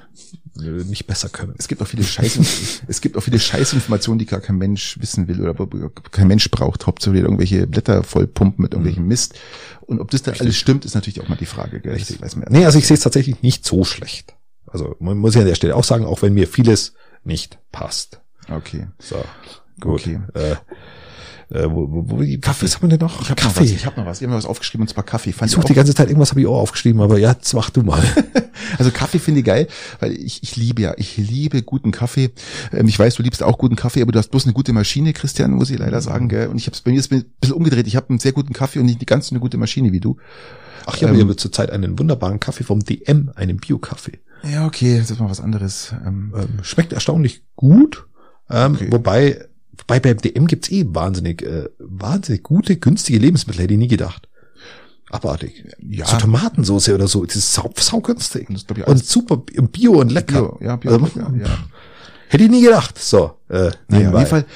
[0.58, 1.54] äh, nicht besser können.
[1.58, 2.38] Es gibt auch viele Scheiß,
[2.86, 5.66] es gibt auch viele Scheißinformationen, die gar kein Mensch wissen will oder
[6.10, 6.86] kein Mensch braucht.
[6.86, 9.08] Hauptsächlich irgendwelche Blätter voll pumpen mit irgendwelchem mhm.
[9.08, 9.34] Mist.
[9.80, 11.80] Und ob das dann alles stimmt, ist natürlich auch mal die Frage.
[11.80, 11.94] Gell?
[11.94, 12.20] Richtig.
[12.20, 12.48] weiß mehr.
[12.50, 14.34] Nee, also ich sehe es tatsächlich nicht so schlecht.
[14.66, 18.21] Also man muss ja an der Stelle auch sagen, auch wenn mir vieles nicht passt.
[18.48, 18.86] Okay.
[18.98, 19.24] So,
[19.80, 20.00] gut.
[20.00, 20.20] Okay.
[20.34, 20.56] Äh,
[21.52, 23.20] äh, wo, wo, wo, Kaffee, was haben wir denn noch?
[23.20, 23.70] Ich habe noch was.
[23.70, 24.18] Ich habe noch was.
[24.18, 25.32] Ich habe mir was aufgeschrieben und zwar Kaffee.
[25.32, 27.68] Fand ich suche die ganze Zeit irgendwas habe ich auch aufgeschrieben, aber ja, jetzt mach
[27.68, 28.02] du mal.
[28.78, 29.68] also Kaffee finde ich geil,
[30.00, 32.30] weil ich, ich liebe ja, ich liebe guten Kaffee.
[32.72, 35.12] Ähm, ich weiß, du liebst auch guten Kaffee, aber du hast bloß eine gute Maschine,
[35.12, 36.30] Christian, muss ich leider sagen.
[36.30, 36.48] Gell?
[36.48, 37.86] Und ich habe es bei mir ist ein bisschen umgedreht.
[37.86, 40.16] Ich habe einen sehr guten Kaffee und nicht ganz so eine gute Maschine wie du.
[40.86, 44.20] Ach, ich habe ähm, zurzeit einen wunderbaren Kaffee vom DM, einen Bio-Kaffee.
[44.42, 45.94] Ja, okay, das ist mal was anderes.
[46.04, 48.06] Ähm, ähm schmeckt erstaunlich gut.
[48.52, 48.92] Ähm, okay.
[48.92, 49.44] Wobei,
[49.78, 54.28] wobei beim DM gibt's eh wahnsinnig, äh, wahnsinnig gute, günstige Lebensmittel, hätte ich nie gedacht.
[55.10, 55.64] Abartig.
[55.78, 56.06] Ja.
[56.06, 58.48] So Tomatensauce oder so, das ist sau, saugünstig.
[58.48, 60.42] Das und super Bio und lecker.
[60.42, 61.58] Bio, ja, Bio, also, ja, ja.
[62.28, 62.98] Hätte ich nie gedacht.
[62.98, 64.46] So, äh, naja, auf jeden Fall,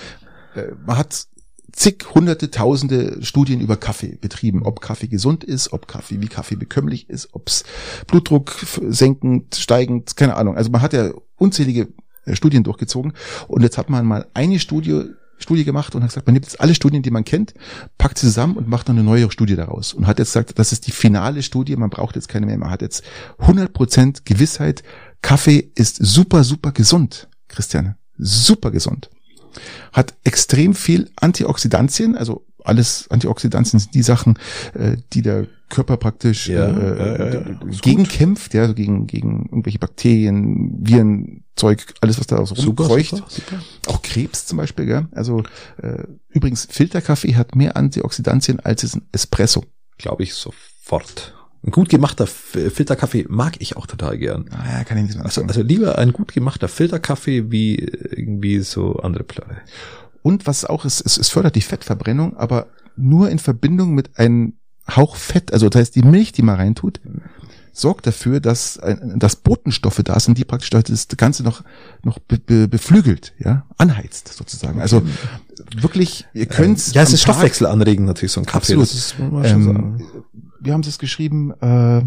[0.55, 1.27] äh, man hat
[1.73, 6.57] zig hunderte, tausende Studien über Kaffee betrieben, ob Kaffee gesund ist, ob Kaffee, wie Kaffee
[6.57, 7.65] bekömmlich ist, ob's
[8.07, 8.57] Blutdruck
[8.89, 10.57] senkend, steigend, keine Ahnung.
[10.57, 11.89] Also man hat ja unzählige äh,
[12.35, 13.13] Studien durchgezogen.
[13.47, 16.61] Und jetzt hat man mal eine Studie Studie gemacht und hat gesagt, man nimmt jetzt
[16.61, 17.55] alle Studien, die man kennt,
[17.99, 19.93] packt sie zusammen und macht noch eine neue Studie daraus.
[19.93, 22.57] Und hat jetzt gesagt, das ist die finale Studie, man braucht jetzt keine mehr.
[22.57, 23.05] Man hat jetzt
[23.41, 24.83] 100% Gewissheit,
[25.23, 27.97] Kaffee ist super, super gesund, Christiane.
[28.17, 29.11] Super gesund.
[29.93, 34.39] Hat extrem viel Antioxidantien, also alles Antioxidantien sind die Sachen,
[34.75, 40.79] äh, die der Körper praktisch ja, äh, äh, gegenkämpft, ja, also gegen, gegen irgendwelche Bakterien,
[40.81, 43.17] Viren, Zeug, alles, was da so rumkreucht.
[43.17, 43.63] Super, super.
[43.87, 45.09] Auch Krebs zum Beispiel, gell?
[45.13, 45.43] Also
[45.83, 49.65] äh, übrigens, Filterkaffee hat mehr Antioxidantien als es ein Espresso.
[49.99, 51.35] Glaube ich sofort.
[51.65, 54.49] Ein gut gemachter Filterkaffee mag ich auch total gern.
[54.53, 58.61] Ah, ja, kann ich nicht mehr also, also lieber ein gut gemachter Filterkaffee wie irgendwie
[58.61, 59.57] so andere Platte.
[60.23, 64.55] Und was auch ist, es, es fördert die Fettverbrennung, aber nur in Verbindung mit einem
[64.89, 67.01] Hauch Fett, also das heißt die Milch, die man reintut,
[67.73, 68.81] sorgt dafür, dass,
[69.17, 71.63] dass Botenstoffe da sind, die praktisch das Ganze noch,
[72.03, 74.81] noch be, be, beflügelt, ja, anheizt sozusagen.
[74.81, 75.03] Also
[75.77, 78.75] wirklich, ihr könnt ähm, Ja, es ist Stoffwechsel anregen natürlich, so ein Kaffee.
[78.75, 78.85] Absolut.
[78.85, 80.01] Das ist, ähm,
[80.61, 82.03] wir haben es geschrieben, äh,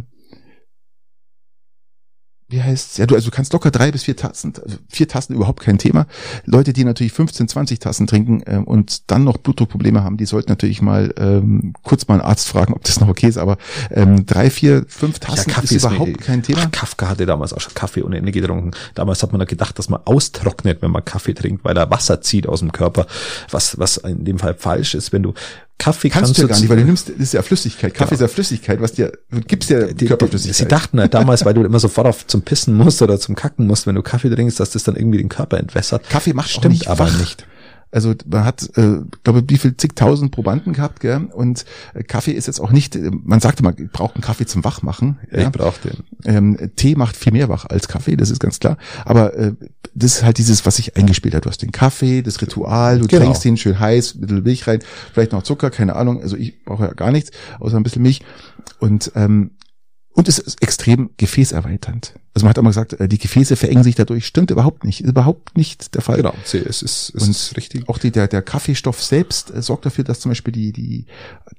[2.49, 2.97] wie heißt's?
[2.97, 5.77] Ja, du, also du kannst locker drei bis vier Tassen, also vier Tassen überhaupt kein
[5.77, 6.07] Thema.
[6.45, 10.49] Leute, die natürlich 15, 20 Tassen trinken ähm, und dann noch Blutdruckprobleme haben, die sollten
[10.49, 13.37] natürlich mal ähm, kurz mal einen Arzt fragen, ob das noch okay ist.
[13.37, 13.57] Aber
[13.91, 16.61] ähm, drei, vier, fünf Tassen ja, Kaffee ist überhaupt ist kein Thema.
[16.65, 18.71] Ach, Kafka hatte damals auch schon Kaffee ohne Ende getrunken.
[18.95, 22.21] Damals hat man da gedacht, dass man austrocknet, wenn man Kaffee trinkt, weil er Wasser
[22.21, 23.05] zieht aus dem Körper.
[23.51, 25.33] Was, was in dem Fall falsch ist, wenn du
[25.79, 27.93] Kaffee Kannst, kannst, du ja gar nicht, weil du nimmst, das ist ja Flüssigkeit.
[27.93, 28.15] Kaffee Genau.
[28.15, 30.55] ist ja Flüssigkeit, was dir, du gibst ja die, Körperflüssigkeit.
[30.57, 33.65] sie dachten halt damals, weil du immer sofort auf zum Pissen musst oder zum Kacken
[33.65, 36.07] musst, wenn du Kaffee trinkst, dass das dann irgendwie den Körper entwässert.
[36.09, 37.17] Kaffee macht Stimmt nicht aber wach.
[37.19, 37.47] nicht.
[37.91, 41.27] Also man hat, äh, glaube wie viel zigtausend Probanden gehabt, gell?
[41.33, 41.65] Und
[41.95, 44.63] äh, Kaffee ist jetzt auch nicht, äh, man sagte mal, ich brauche einen Kaffee zum
[44.63, 45.17] Wachmachen.
[45.31, 45.39] Ja.
[45.47, 46.03] Ich brauche den.
[46.25, 48.77] Ähm, Tee macht viel mehr wach als Kaffee, das ist ganz klar.
[49.05, 49.53] Aber äh,
[49.95, 51.45] das ist halt dieses, was sich eingespielt hat.
[51.45, 53.23] Du hast den Kaffee, das Ritual, du Genau.
[53.23, 54.79] trinkst ihn schön heiß, ein bisschen Milch rein,
[55.13, 56.21] vielleicht noch Zucker, keine Ahnung.
[56.21, 58.21] Also ich brauche ja gar nichts, außer ein bisschen Milch.
[58.79, 59.51] Und ähm,
[60.19, 62.13] und es ist extrem gefäßerweiternd.
[62.33, 64.25] Also man hat immer gesagt, äh, die Gefäße verengen sich dadurch.
[64.25, 64.99] Stimmt überhaupt nicht.
[64.99, 66.17] Ist überhaupt nicht der Fall.
[66.17, 67.87] Genau, es ist, es Und ist richtig.
[67.87, 71.05] Auch die, der, der Kaffeestoff selbst äh, sorgt dafür, dass zum Beispiel die, die,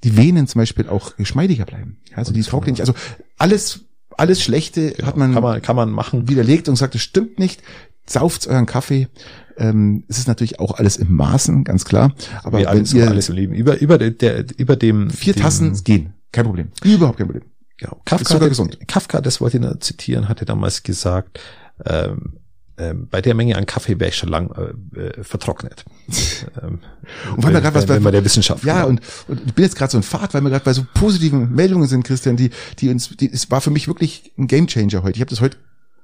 [0.04, 1.96] die Venen zum Beispiel auch geschmeidiger bleiben.
[2.14, 2.82] Also die trocknen nicht.
[2.82, 2.92] Also
[3.38, 3.80] alles,
[4.18, 6.28] alles Schlechte hat man, kann man, kann man machen.
[6.28, 7.62] widerlegt und sagt, es stimmt nicht.
[8.04, 9.08] Sauft euren Kaffee.
[9.56, 12.14] Ähm, es ist natürlich auch alles im Maßen, ganz klar.
[12.42, 13.54] Aber alles, ihr alles im Leben.
[13.54, 15.08] Über, über, der, über dem.
[15.08, 16.68] vier dem, Tassen gehen, kein Problem.
[16.84, 17.44] Überhaupt kein Problem.
[17.80, 18.00] Genau.
[18.04, 18.78] Kafka, sogar hatte- gesund.
[18.86, 21.40] Kafka, das wollte ich noch zitieren, hatte damals gesagt,
[21.84, 22.34] ähm,
[22.78, 24.50] ähm, bei der Menge an Kaffee wäre ich schon lang
[24.94, 25.84] äh, äh, vertrocknet.
[26.62, 26.80] ähm,
[27.36, 28.98] Und weil wir gerade was bei- wir der Wissenschaft Ja, glauben.
[29.28, 31.54] und, und ich bin jetzt gerade so ein Fahrt, weil wir gerade bei so positiven
[31.54, 35.16] Meldungen sind, Christian, die, die uns, die, es war für mich wirklich ein Gamechanger heute.
[35.16, 35.56] Ich habe das heute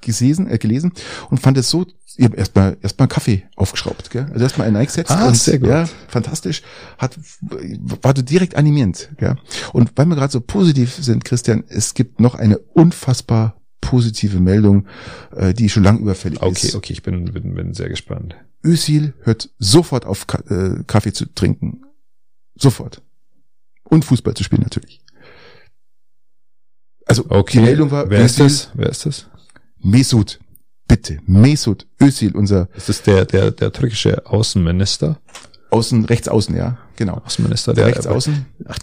[0.07, 0.93] gelesen, äh, gelesen
[1.31, 1.87] und fand es so,
[2.17, 4.27] ich habe erstmal erstmal Kaffee aufgeschraubt, gell?
[4.33, 5.69] Also erstmal einen eingesetzt Ah, und sehr gut.
[5.69, 6.63] ja, fantastisch,
[6.97, 9.37] hat war so direkt animierend, gell?
[9.73, 14.87] Und weil wir gerade so positiv sind, Christian, es gibt noch eine unfassbar positive Meldung,
[15.37, 16.75] äh, die schon lang überfällig okay, ist.
[16.75, 18.35] okay, ich bin, bin, bin sehr gespannt.
[18.65, 21.83] Özil hört sofort auf, äh, Kaffee zu trinken.
[22.57, 23.03] Sofort.
[23.85, 25.01] Und Fußball zu spielen natürlich.
[27.07, 28.71] Also Okay, die Meldung war wer ist das?
[28.75, 29.29] Wer ist das?
[29.81, 30.41] Mesut.
[30.89, 35.21] Bitte, Mesut Özil, unser Ist das der, der, der türkische Außenminister?
[35.71, 37.21] Außen, rechts außen, ja, genau.
[37.25, 38.47] Außenminister, der, rechts außen.
[38.67, 38.79] Ach,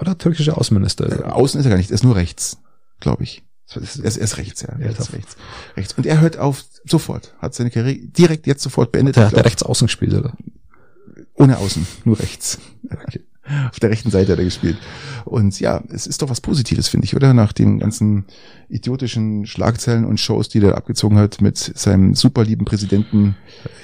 [0.00, 1.24] oder türkische Außenminister?
[1.26, 2.58] Äh, außen ist er gar nicht, er ist nur rechts,
[3.00, 3.42] glaube ich.
[3.74, 4.68] Ist- Er ist, er ist rechts, ja.
[4.78, 5.36] Er ist rechts,
[5.76, 5.94] rechts.
[5.94, 9.16] Und er hört auf sofort, hat seine Karriere direkt jetzt sofort beendet.
[9.16, 10.36] Der hat rechts außen gespielt, oder?
[11.34, 12.58] ohne Außen, nur rechts.
[13.70, 14.76] Auf der rechten Seite hat er gespielt.
[15.24, 17.34] Und ja, es ist doch was Positives, finde ich, oder?
[17.34, 18.26] Nach den ganzen
[18.68, 23.34] idiotischen Schlagzeilen und Shows, die der abgezogen hat mit seinem super lieben Präsidenten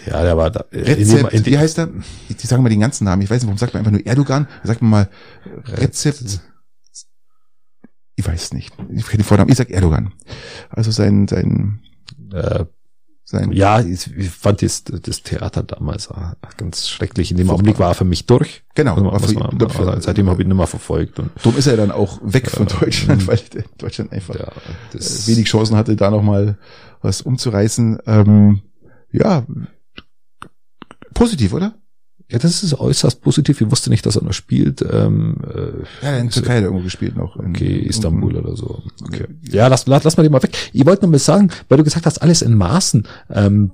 [0.07, 0.65] Ja, der war da.
[0.71, 1.89] in dem- Rezept, in dem- wie heißt er?
[2.29, 3.23] Die, sagen mal den ganzen Namen.
[3.23, 4.47] Ich weiß nicht, warum sagt man einfach nur Erdogan?
[4.63, 5.09] Sagt man mal
[5.65, 6.41] Rezept.
[8.17, 8.73] Ich weiß es nicht.
[8.93, 9.51] Ich kenne den Vornamen.
[9.51, 10.13] Ich sag Erdogan.
[10.71, 11.81] Also sein, sein,
[12.33, 12.65] äh,
[13.29, 13.53] sein.
[13.53, 17.31] ja, ich, ich fand das, das Theater damals auch ganz schrecklich.
[17.31, 18.63] In dem Augenblick war er für mich durch.
[18.75, 18.97] Genau.
[18.97, 21.19] Muss man, man, also seitdem habe ich ihn nicht mehr verfolgt.
[21.19, 23.39] Und, Drum ist er dann auch weg von Deutschland, weil
[23.77, 24.47] Deutschland einfach ja,
[24.95, 26.57] äh, wenig Chancen hatte, da nochmal
[27.03, 27.99] was umzureißen.
[28.07, 28.63] Ähm,
[29.13, 29.45] ja,
[31.13, 31.75] positiv, oder?
[32.31, 33.61] Ja, das ist äußerst positiv.
[33.61, 34.83] Ich wusste nicht, dass er noch spielt.
[34.83, 37.37] Ähm, äh, Ja, in Türkei hat er irgendwo gespielt noch.
[37.37, 38.83] In- Okay, in- Istanbul oder so.
[39.07, 39.27] Okay.
[39.51, 40.57] Ja, lass, lass, lass mal die mal weg.
[40.73, 43.07] Ich wollte nur mal sagen, weil du gesagt hast, alles in Maßen.
[43.31, 43.73] Ähm,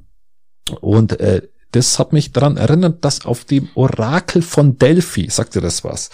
[0.81, 1.43] und äh,
[1.73, 6.11] das hat mich daran erinnert, dass auf dem Orakel von Delphi, sagt dir das was,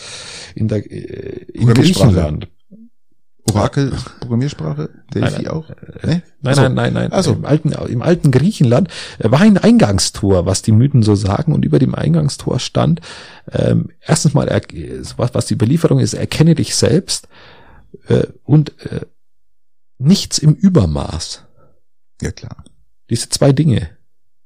[0.54, 1.68] in der äh, in.
[1.74, 2.48] Griechenland.
[3.54, 5.68] Orakel, Programmiersprache, Delphi Nein, auch?
[5.70, 6.22] äh, Ne?
[6.42, 7.08] Nein, nein, nein, nein.
[7.12, 7.32] Ach so.
[7.32, 8.88] Im alten, im alten Griechenland
[9.18, 11.52] äh, war ein Eingangstor, was die Mythen so sagen.
[11.52, 13.00] Und über dem Eingangstor stand,
[13.52, 14.48] ähm, erstens mal,
[15.16, 17.28] was, was die Überlieferung ist, erkenne dich selbst
[18.08, 19.00] äh, und äh,
[19.98, 21.44] nichts im Übermaß.
[22.22, 22.64] Ja, klar.
[23.08, 23.90] Diese zwei Dinge.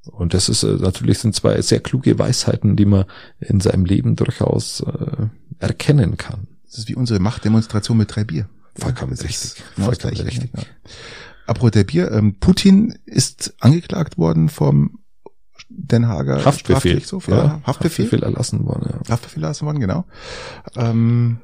[0.03, 3.05] Und das ist äh, natürlich sind zwei sehr kluge Weisheiten, die man
[3.41, 5.27] in seinem Leben durchaus äh,
[5.59, 6.49] erkennen kann.
[6.67, 8.49] Das ist wie unsere Machtdemonstration mit drei Bier.
[8.77, 9.63] Vollkommen ist richtig.
[9.77, 10.51] Vollkommen richtig.
[10.57, 10.63] Ja.
[11.47, 14.99] Apropos der Bier, ähm, Putin ist angeklagt worden vom
[15.69, 16.77] Den Hager Haftbefehl.
[16.77, 18.07] Strafgerichtshof, ja, Haftbefehl.
[18.07, 19.13] Haftbefehl erlassen worden, ja.
[19.13, 20.05] Haftbefehl erlassen worden, genau.
[20.77, 21.39] Ähm,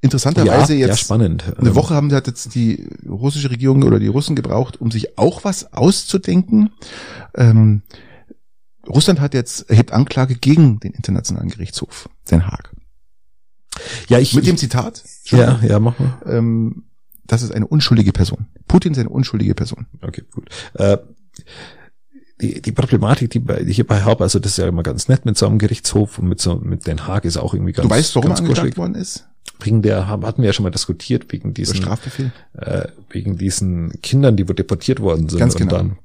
[0.00, 1.44] interessanterweise ja, jetzt ja, spannend.
[1.58, 5.44] eine Woche haben hat jetzt die russische Regierung oder die Russen gebraucht, um sich auch
[5.44, 6.70] was auszudenken.
[7.34, 7.82] Ähm,
[8.86, 12.73] Russland hat jetzt erhebt Anklage gegen den Internationalen Gerichtshof, Den Haag.
[14.08, 16.18] Ja, ich, Mit dem ich Zitat, ja, ja, mach mal.
[16.26, 16.84] ähm,
[17.26, 18.46] das ist eine unschuldige Person.
[18.68, 19.86] Putin ist eine unschuldige Person.
[20.02, 20.48] Okay, gut.
[20.74, 20.98] Äh,
[22.40, 25.24] die, die Problematik, die, bei, ich hierbei habe, also das ist ja immer ganz nett
[25.24, 27.94] mit so einem Gerichtshof und mit so mit Den Haag ist auch irgendwie ganz Du
[27.94, 28.76] weißt, warum er ganz angeklagt kuschelig.
[28.76, 29.28] worden ist?
[29.60, 32.32] Wegen der hatten wir ja schon mal diskutiert wegen Der diesen Strafbefehl?
[32.54, 35.76] äh, wegen diesen Kindern, die wo deportiert worden sind Ganz und genau.
[35.76, 35.98] dann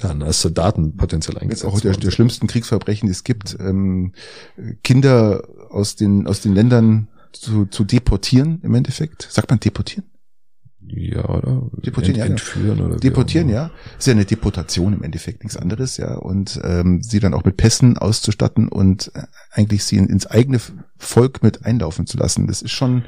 [0.00, 2.14] dann als Soldaten potenziell eingesetzt auch der, worden der sind.
[2.14, 4.12] schlimmsten Kriegsverbrechen, die es gibt, ähm,
[4.84, 9.28] Kinder aus den aus den Ländern zu, zu deportieren im Endeffekt.
[9.30, 10.04] Sagt man deportieren?
[10.90, 11.70] Ja, oder?
[11.84, 13.70] Deportieren, ja, entführen oder wie Deportieren, ja.
[13.98, 16.14] Ist ja eine Deportation im Endeffekt, nichts anderes, ja.
[16.14, 20.60] Und ähm, sie dann auch mit Pässen auszustatten und äh, eigentlich sie in, ins eigene
[20.96, 22.46] Volk mit einlaufen zu lassen.
[22.46, 23.04] Das ist schon,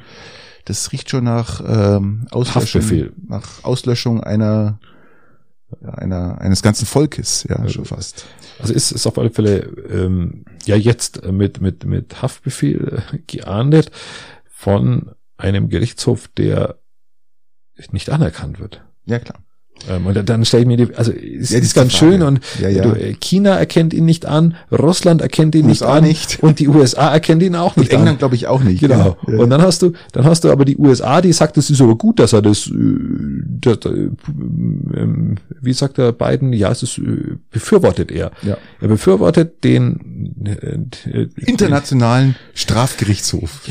[0.65, 3.13] das riecht schon nach ähm, Auslöschung, Haftbefehl.
[3.27, 4.90] nach Auslöschung einer, ja,
[5.81, 8.25] einer eines ganzen Volkes, ja, schon fast.
[8.59, 9.59] Also ist ist auf alle Fälle
[9.89, 13.91] ähm, ja jetzt mit mit mit Haftbefehl äh, geahndet
[14.49, 16.79] von einem Gerichtshof, der
[17.91, 18.83] nicht anerkannt wird.
[19.05, 19.43] Ja, klar.
[19.89, 22.11] Ähm, und dann stelle ich mir die, also es Ja, ist ganz Frage.
[22.13, 22.83] schön und Ja, ja.
[22.83, 26.43] Du, äh, China erkennt ihn nicht an, Russland erkennt ihn USA nicht an nicht.
[26.43, 28.17] und die USA erkennt ihn auch Und nicht England an.
[28.19, 28.81] glaube ich auch nicht.
[28.81, 29.17] Genau.
[29.25, 31.95] Und dann hast du, dann hast du aber die USA, die sagt, es ist aber
[31.95, 32.71] gut, dass er das, äh,
[33.59, 34.09] das äh,
[34.95, 37.01] ähm, wie sagt er Biden, ja, es ist
[37.51, 38.31] befürwortet er.
[38.43, 38.57] Ja.
[38.79, 39.99] Er befürwortet den
[41.35, 43.61] Internationalen Strafgerichtshof.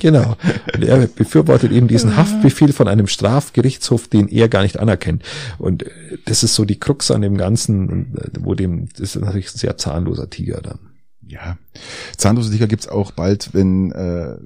[0.00, 0.36] Genau.
[0.74, 5.22] Und er befürwortet eben diesen Haftbefehl von einem Strafgerichtshof, den er gar nicht anerkennt.
[5.58, 9.20] Und äh, das ist so die Krux an dem Ganzen, äh, wo dem, das ist
[9.20, 10.78] natürlich ein sehr zahnloser Tiger dann.
[11.26, 11.56] Ja,
[12.16, 14.36] zahnlose Tiger gibt's auch bald, wenn äh,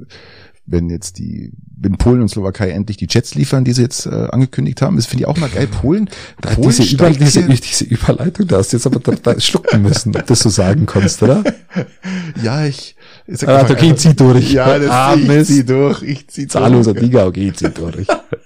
[0.66, 4.28] wenn jetzt die wenn Polen und Slowakei endlich die Jets liefern, die sie jetzt äh,
[4.30, 4.96] angekündigt haben.
[4.96, 5.66] Das finde ich auch mal geil.
[5.66, 6.08] Polen,
[6.40, 10.16] Polen diese, Über, diese, diese Überleitung, da hast du jetzt aber da, da schlucken müssen,
[10.16, 11.44] ob das so sagen konntest, oder?
[12.42, 12.96] ja, ich,
[13.26, 14.52] ich sag Ah, okay, zieh durch.
[14.52, 17.04] Ja, das Ah, ich zieh durch, ich zieh Zahnloser durch.
[17.04, 18.06] Tiger, okay, zieh durch.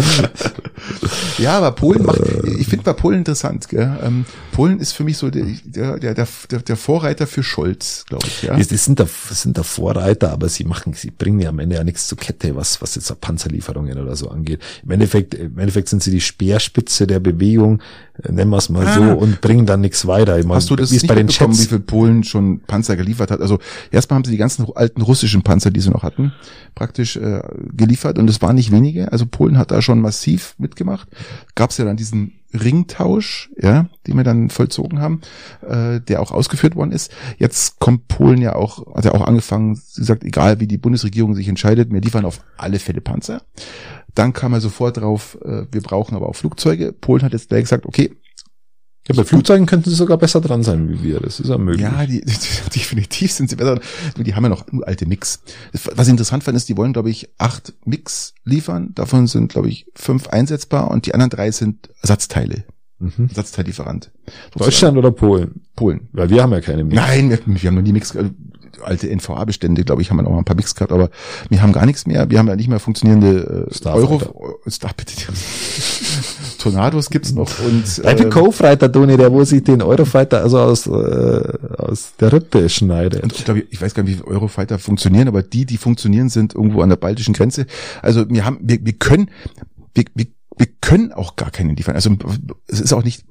[1.38, 2.20] Ja, aber Polen macht,
[2.58, 3.68] ich finde bei Polen interessant.
[3.68, 3.98] Gell?
[4.02, 8.26] Ähm, Polen ist für mich so der, der, der, der, der Vorreiter für Scholz, glaube
[8.26, 8.42] ich.
[8.42, 8.56] Ja?
[8.56, 11.76] Die, die sind da, sind da Vorreiter, aber sie machen, sie bringen ja am Ende
[11.76, 14.60] ja nichts zur Kette, was, was jetzt Panzerlieferungen oder so angeht.
[14.84, 17.82] Im Endeffekt, im Endeffekt sind sie die Speerspitze der Bewegung,
[18.22, 18.94] äh, nennen wir es mal Ah.
[18.94, 20.38] so, und bringen dann nichts weiter.
[20.38, 22.96] Ich meine, Hast du das nicht bei den mitbekommen, wie Chats, viel Polen schon Panzer
[22.96, 23.40] geliefert hat?
[23.40, 23.58] Also
[23.90, 26.32] erstmal haben sie die ganzen alten russischen Panzer, die sie noch hatten,
[26.74, 27.42] praktisch äh,
[27.76, 29.10] geliefert und es waren nicht wenige.
[29.12, 31.08] Also Polen hat da schon massiv mitgemacht.
[31.54, 35.20] Gab es ja dann diesen Ringtausch, ja, den wir dann vollzogen haben,
[35.66, 37.10] äh, der auch ausgeführt worden ist.
[37.38, 41.34] Jetzt kommt Polen ja auch, hat ja auch angefangen, sie sagt, egal wie die Bundesregierung
[41.34, 43.42] sich entscheidet, wir liefern auf alle Fälle Panzer.
[44.14, 46.92] Dann kam er sofort drauf, äh, wir brauchen aber auch Flugzeuge.
[46.92, 48.12] Polen hat jetzt gleich gesagt, okay,
[49.08, 51.82] ja, bei Flugzeugen könnten sie sogar besser dran sein wie wir, das ist ja möglich.
[51.82, 52.20] Ja, die,
[52.74, 53.80] definitiv sind sie besser.
[54.16, 55.40] Die haben ja noch alte Mix.
[55.94, 58.92] Was ich interessant fand, ist, die wollen, glaube ich, acht Mix liefern.
[58.94, 62.64] Davon sind, glaube ich, fünf einsetzbar und die anderen drei sind Ersatzteile.
[62.98, 63.28] Mhm.
[63.28, 64.10] Ersatzteillieferant.
[64.56, 65.62] Deutschland oder Polen?
[65.76, 66.08] Polen.
[66.12, 66.96] Weil wir haben ja keine mehr.
[66.96, 68.30] Nein, wir, wir haben noch nie Mix, äh,
[68.82, 71.10] alte NVA-Bestände, glaube ich, haben wir noch mal ein paar Mix gehabt, aber
[71.48, 72.30] wir haben gar nichts mehr.
[72.30, 73.88] Wir haben ja nicht mehr funktionierende äh.
[73.88, 75.14] Euro, äh, Star, bitte.
[76.70, 80.86] Tornados gibt's noch und dem ähm, Co-Fighter, Toni, der wo sich den Eurofighter also aus,
[80.86, 83.22] äh, aus der Rippe schneidet.
[83.22, 86.54] Und ich glaube, ich weiß gar nicht, wie Eurofighter funktionieren, aber die, die funktionieren, sind
[86.54, 87.66] irgendwo an der baltischen Grenze.
[88.02, 89.30] Also wir haben, wir, wir können,
[89.94, 90.26] wir, wir,
[90.58, 91.94] wir können auch gar keine liefern.
[91.94, 92.10] Also
[92.66, 93.24] es ist auch nicht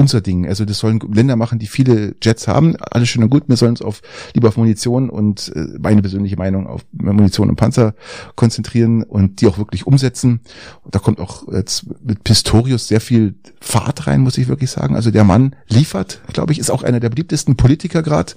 [0.00, 0.46] unser Ding.
[0.46, 2.74] Also das sollen Länder machen, die viele Jets haben.
[2.76, 3.44] Alles schön und gut.
[3.46, 4.00] Wir sollen uns auf
[4.34, 7.94] lieber auf Munition und äh, meine persönliche Meinung auf Munition und Panzer
[8.34, 10.40] konzentrieren und die auch wirklich umsetzen.
[10.82, 14.96] Und da kommt auch jetzt mit Pistorius sehr viel Fahrt rein, muss ich wirklich sagen.
[14.96, 18.32] Also der Mann liefert, glaube ich, ist auch einer der beliebtesten Politiker gerade,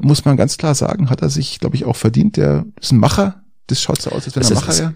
[0.00, 1.10] muss man ganz klar sagen.
[1.10, 2.38] Hat er sich, glaube ich, auch verdient.
[2.38, 3.42] Der ist ein Macher.
[3.66, 4.94] Das schaut so aus, als wenn er Macher wäre.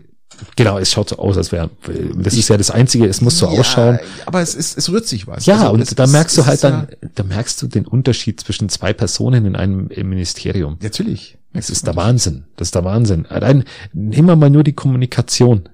[0.56, 1.68] Genau, es schaut so aus, als wäre,
[2.16, 3.98] das ist ja das Einzige, es muss so Ja, ausschauen.
[4.26, 5.44] Aber es ist, es rührt sich was.
[5.46, 8.92] Ja, Also und da merkst du halt dann, da merkst du den Unterschied zwischen zwei
[8.92, 10.74] Personen in einem im Ministerium.
[10.80, 11.36] Ja, natürlich.
[11.52, 12.44] Das ist der Wahnsinn.
[12.56, 13.26] Das ist der Wahnsinn.
[13.26, 15.68] Allein, nehmen wir mal nur die Kommunikation.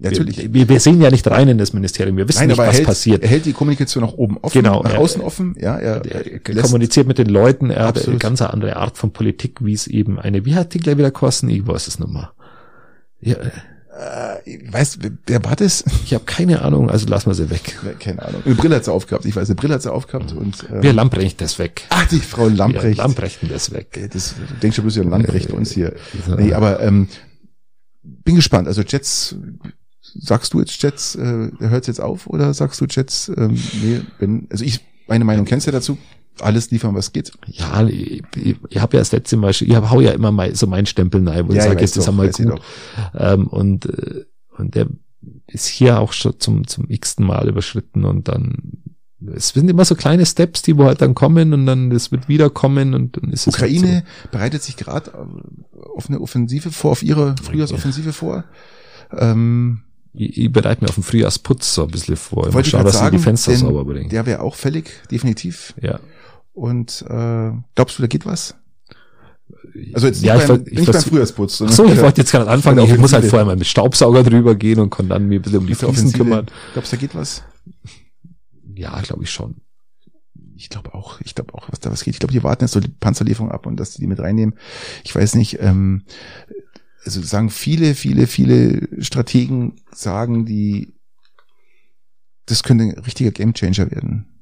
[0.00, 0.52] Ja, natürlich.
[0.52, 2.16] Wir, wir, sehen ja nicht rein in das Ministerium.
[2.18, 3.22] Wir wissen Nein, nicht, was hält, passiert.
[3.24, 5.56] er hält die Kommunikation nach oben offen, Genau, nach er- außen offen.
[5.58, 8.20] Ja, er, Er kommuniziert mit den Leuten, er hat eine Absolut.
[8.20, 11.48] ganz andere Art von Politik, wie es eben eine, wie hat die gleich wieder kosten?
[11.48, 12.30] Ich weiß es mehr.
[13.20, 13.34] Ja,
[13.98, 15.84] äh, weißt, wer war das?
[16.04, 17.78] ich habe keine Ahnung, also lassen wir sie weg.
[17.98, 18.42] Keine Ahnung.
[18.44, 19.24] Eine Brille hat sie aufgehabt.
[19.24, 21.82] Ich weiß, eine Brille hat sie aufgehabt und ähm, Wir Lamprecht das weg.
[21.90, 22.96] ach, die Frau Lamprecht.
[22.96, 24.08] Wir Lamprechten das weg.
[24.12, 25.94] Das du denkst schon bloß an Lamprecht bei uns hier.
[26.28, 26.36] Ja.
[26.36, 27.08] Nee, aber ähm,
[28.02, 28.68] bin gespannt.
[28.68, 29.36] Also Jets,
[30.00, 34.46] sagst du jetzt Jets, äh, hört jetzt auf oder sagst du Jets, ähm, nee, wenn,
[34.50, 35.98] also ich, meine Meinung kennst du ja dazu,
[36.42, 37.32] alles liefern, was geht.
[37.46, 40.66] Ja, ich, ich, ich habe ja das letzte Mal, ich hau ja immer mal so
[40.66, 42.60] meinen Stempel rein, wo Ja, sage, jetzt ist doch, einmal weiß ich gut.
[43.16, 44.24] Ähm, und, äh,
[44.56, 44.88] und der
[45.46, 48.82] ist hier auch schon zum, zum x-ten Mal überschritten und dann,
[49.34, 52.28] es sind immer so kleine Steps, die wo halt dann kommen und dann, es wird
[52.28, 55.12] wieder kommen und dann ist es halt Ukraine bereitet sich gerade
[55.94, 58.44] auf eine Offensive vor, auf ihre Frühjahrsoffensive vor.
[59.12, 59.88] Ähm, so.
[60.14, 62.48] Ich, ich bereite mir auf den Frühjahrsputz so ein bisschen vor.
[62.48, 64.08] Ich wollte ich gerade dass sagen, die Fenster sauber bringe.
[64.08, 65.74] der wäre auch fällig, definitiv.
[65.80, 66.00] Ja.
[66.58, 68.56] Und äh, glaubst du, da geht was?
[69.94, 71.58] Also jetzt ja, nicht, ich, beim, ich nicht beim Frühjahrsputz.
[71.58, 72.80] Sondern- so, ich wollte jetzt gerade anfangen.
[72.80, 75.42] Ich den muss halt vorher mal mit Staubsauger drüber gehen und kann dann mir ein
[75.42, 76.46] bisschen um die Fliesen kümmern.
[76.72, 77.44] Glaubst du, da geht was?
[78.74, 79.56] Ja, glaube ich schon.
[80.56, 82.14] Ich glaube auch, ich glaube auch, was da was geht.
[82.14, 84.56] Ich glaube, die warten jetzt so die Panzerlieferung ab und dass die die mit reinnehmen.
[85.04, 86.02] Ich weiß nicht, ähm,
[87.04, 90.92] also sagen viele, viele, viele Strategen sagen, die,
[92.46, 94.37] das könnte ein richtiger Gamechanger werden.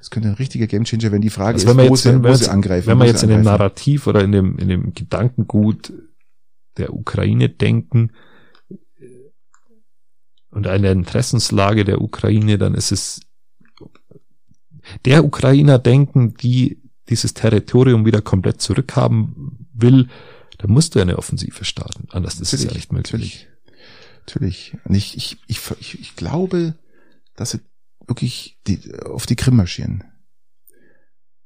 [0.00, 1.20] Das könnte ein richtiger Gamechanger werden.
[1.20, 2.86] Die Frage Also ist, wenn wir wo jetzt, sie, wenn wo jetzt, sie angreifen.
[2.88, 3.42] wenn wir jetzt in dem.
[3.42, 5.92] Narrativ oder in dem, in dem Gedankengut
[6.78, 8.12] der Ukraine denken
[10.50, 13.20] und an der Interessenslage der Ukraine, dann ist es
[15.04, 20.08] der Ukrainer denken, die dieses Territorium wieder komplett zurückhaben will,
[20.58, 22.08] dann musst du eine Offensive starten.
[22.10, 23.12] Anders ist es ja nicht möglich.
[23.12, 23.48] Natürlich.
[24.26, 24.76] Natürlich.
[24.84, 26.74] Und ich, ich, ich, ich, ich glaube,
[27.36, 27.60] dass sie
[28.10, 30.04] wirklich die, auf die Krim marschieren.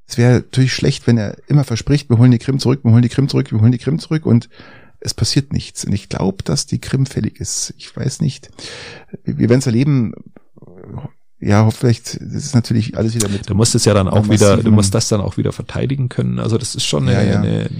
[0.06, 3.02] Es wäre natürlich schlecht, wenn er immer verspricht, wir holen die Krim zurück, wir holen
[3.02, 4.48] die Krim zurück, wir holen die Krim zurück und
[5.00, 5.84] es passiert nichts.
[5.84, 7.74] Und ich glaube, dass die Krim fällig ist.
[7.78, 8.50] Ich weiß nicht.
[9.22, 10.14] Wir, wir werden es erleben.
[11.40, 13.48] Ja, vielleicht, das ist natürlich alles wieder mit.
[13.48, 16.38] Du musst es ja dann auch wieder, du musst das dann auch wieder verteidigen können.
[16.38, 17.38] Also das ist schon eine, Ja, ja.
[17.38, 17.70] eine,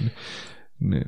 [0.79, 1.05] eine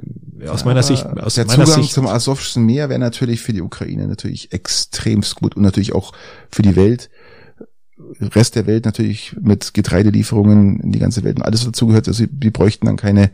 [0.49, 3.62] aus meiner Sicht, aus der meiner Zugang Sicht, zum Asowschen Meer wäre natürlich für die
[3.62, 6.14] Ukraine natürlich extremst gut und natürlich auch
[6.49, 7.10] für die Welt.
[8.19, 12.07] Rest der Welt natürlich mit Getreidelieferungen in die ganze Welt und alles was dazugehört.
[12.07, 13.31] Also die bräuchten dann keine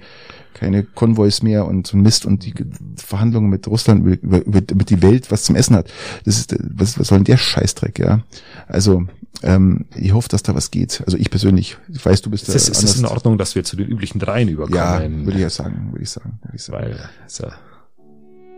[0.54, 2.54] keine Konvois mehr und so Mist und die
[2.96, 5.92] Verhandlungen mit Russland über, über, über die Welt was zum Essen hat.
[6.26, 8.22] Das ist was, was soll denn der Scheißdreck, ja?
[8.68, 9.06] Also
[9.42, 11.02] ähm, ich hoffe, dass da was geht.
[11.06, 13.64] Also ich persönlich, ich weiß, du bist es ist, es ist in Ordnung, dass wir
[13.64, 15.26] zu den üblichen dreien Ja, überkommen.
[15.26, 16.86] würde ich ja sagen, würde ich sagen, würde ich sagen.
[16.86, 17.48] weil, also,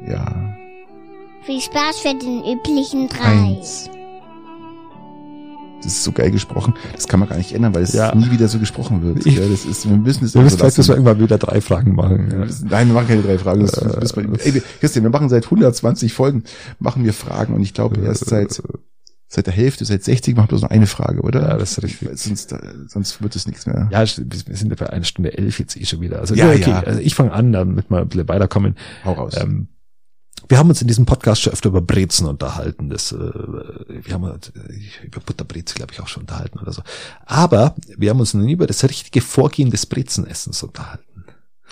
[0.06, 0.54] Ja.
[1.46, 3.56] Viel Spaß für den üblichen drei.
[3.58, 3.90] Eins.
[5.86, 6.74] Das ist so geil gesprochen.
[6.94, 8.14] Das kann man gar nicht ändern, weil es Ja.
[8.16, 9.26] nie wieder so gesprochen wird.
[9.26, 11.96] Ja, das ist, wir müssen es wir müssen vielleicht müssen wir irgendwann wieder drei Fragen
[11.96, 12.28] machen.
[12.32, 12.46] Ja.
[12.70, 13.62] Nein, wir machen keine drei Fragen.
[13.62, 16.44] Das, das Äh, wir, ey, wir- Christian, wir machen seit 120 Folgen,
[16.80, 18.62] machen wir Fragen und ich glaube erst seit,
[19.28, 21.42] seit der Hälfte, seit 60 machen wir bloß noch eine Frage, oder?
[21.50, 22.10] Ja, das ist richtig.
[22.16, 22.58] Sonst, äh,
[22.88, 23.88] sonst wird es nichts mehr.
[23.92, 26.20] Ja, wir sind ja bei einer Stunde elf jetzt eh schon wieder.
[26.20, 26.70] Also ja, okay.
[26.72, 26.80] ja.
[26.82, 28.76] Also ich fange an, damit wir ein bisschen weiterkommen.
[29.04, 29.34] Hau raus.
[29.40, 29.68] Ähm,
[30.48, 32.90] wir haben uns in diesem Podcast schon öfter über Brezen unterhalten.
[32.90, 36.82] Das, äh, wir haben äh, über Butterbrezel, glaube ich, auch schon unterhalten oder so.
[37.26, 41.15] Aber wir haben uns noch nie über das richtige Vorgehen des Brezenessens unterhalten.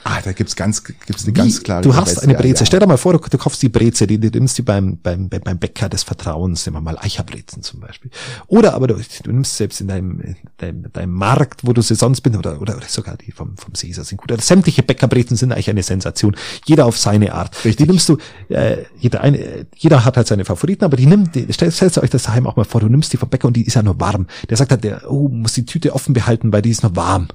[0.03, 1.39] Ah, da gibt's ganz, gibt's eine Wie?
[1.39, 2.61] ganz klare Du hast eine Breze.
[2.61, 2.65] ja.
[2.65, 5.29] Stell dir mal vor, du, du kaufst die Breze, die, die nimmst die beim, beim,
[5.29, 8.11] beim Bäcker des Vertrauens, nehmen wir mal Eicherbrezen zum Beispiel.
[8.47, 11.95] Oder aber du, du nimmst selbst in deinem, in deinem, deinem Markt, wo du sie
[11.95, 14.31] sonst bist, oder, oder, oder sogar die vom, vom Caesar sind gut.
[14.31, 16.35] Oder sämtliche Bäckerbrezen sind eigentlich eine Sensation.
[16.65, 17.55] Jeder auf seine Art.
[17.65, 17.77] Richtig.
[17.77, 18.17] Die nimmst du,
[18.49, 22.09] äh, jeder, eine, jeder hat halt seine Favoriten, aber die nimmt, die, stellt, stellt euch
[22.09, 23.99] das daheim auch mal vor, du nimmst die vom Bäcker und die ist ja nur
[23.99, 24.27] warm.
[24.49, 27.27] Der sagt halt, der, oh, muss die Tüte offen behalten, weil die ist noch warm.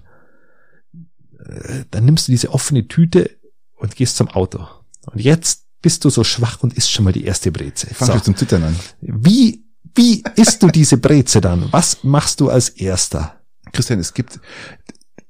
[1.49, 3.31] Äh, Dann nimmst du diese offene Tüte
[3.77, 4.67] und gehst zum Auto.
[5.07, 7.87] Und jetzt bist du so schwach und isst schon mal die erste Breze.
[7.95, 8.21] Fang So.
[8.21, 8.77] zum Zittern an.
[9.01, 9.65] Wie,
[9.95, 11.69] wie isst du diese Breze dann?
[11.73, 13.41] Was machst du als erster?
[13.73, 14.41] Christian, es gibt,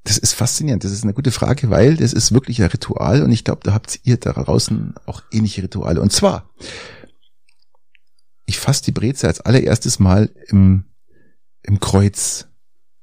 [0.04, 0.84] das ist faszinierend.
[0.84, 3.72] Das ist eine gute Frage, weil das ist wirklich ein Ritual und ich glaube, da
[3.74, 6.00] habt ihr da draußen auch ähnliche Rituale.
[6.00, 6.48] Und zwar,
[8.46, 10.84] ich fasse die Breze als allererstes Mal im,
[11.62, 12.46] im Kreuz,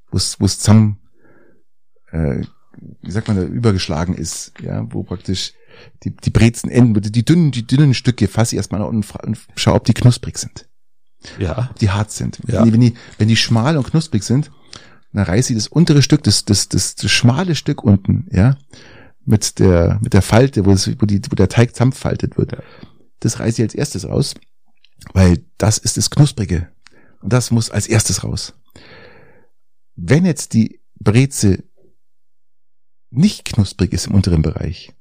[0.10, 1.00] wo es, wo es zusammen,
[2.12, 2.42] äh,
[3.06, 5.53] wie sagt man da, übergeschlagen ist, ja, wo praktisch
[6.03, 9.38] die, die Brezen enden, die dünnen, die dünnen Stücke fasse ich erstmal an und, und
[9.56, 10.68] schau, ob die knusprig sind
[11.38, 11.69] Ja.
[11.82, 12.40] die hart sind.
[12.48, 12.60] Ja.
[12.60, 14.52] Wenn, die, wenn, die, wenn die schmal und knusprig sind,
[15.14, 18.57] dann reißt sie das untere Stück, das, das, das, das schmale Stück unten, ja,
[19.26, 22.52] mit der, mit der Falte, wo, es, wo, die, wo der Teig zusammenfaltet wird.
[22.52, 22.60] Ja.
[23.22, 24.36] Das reiße ich als erstes raus,
[25.14, 26.69] weil das ist das Knusprige.
[27.22, 28.53] Und das muss als erstes raus.
[29.95, 31.64] Wenn jetzt die Breze
[33.16, 34.94] nicht knusprig ist im unteren Bereich,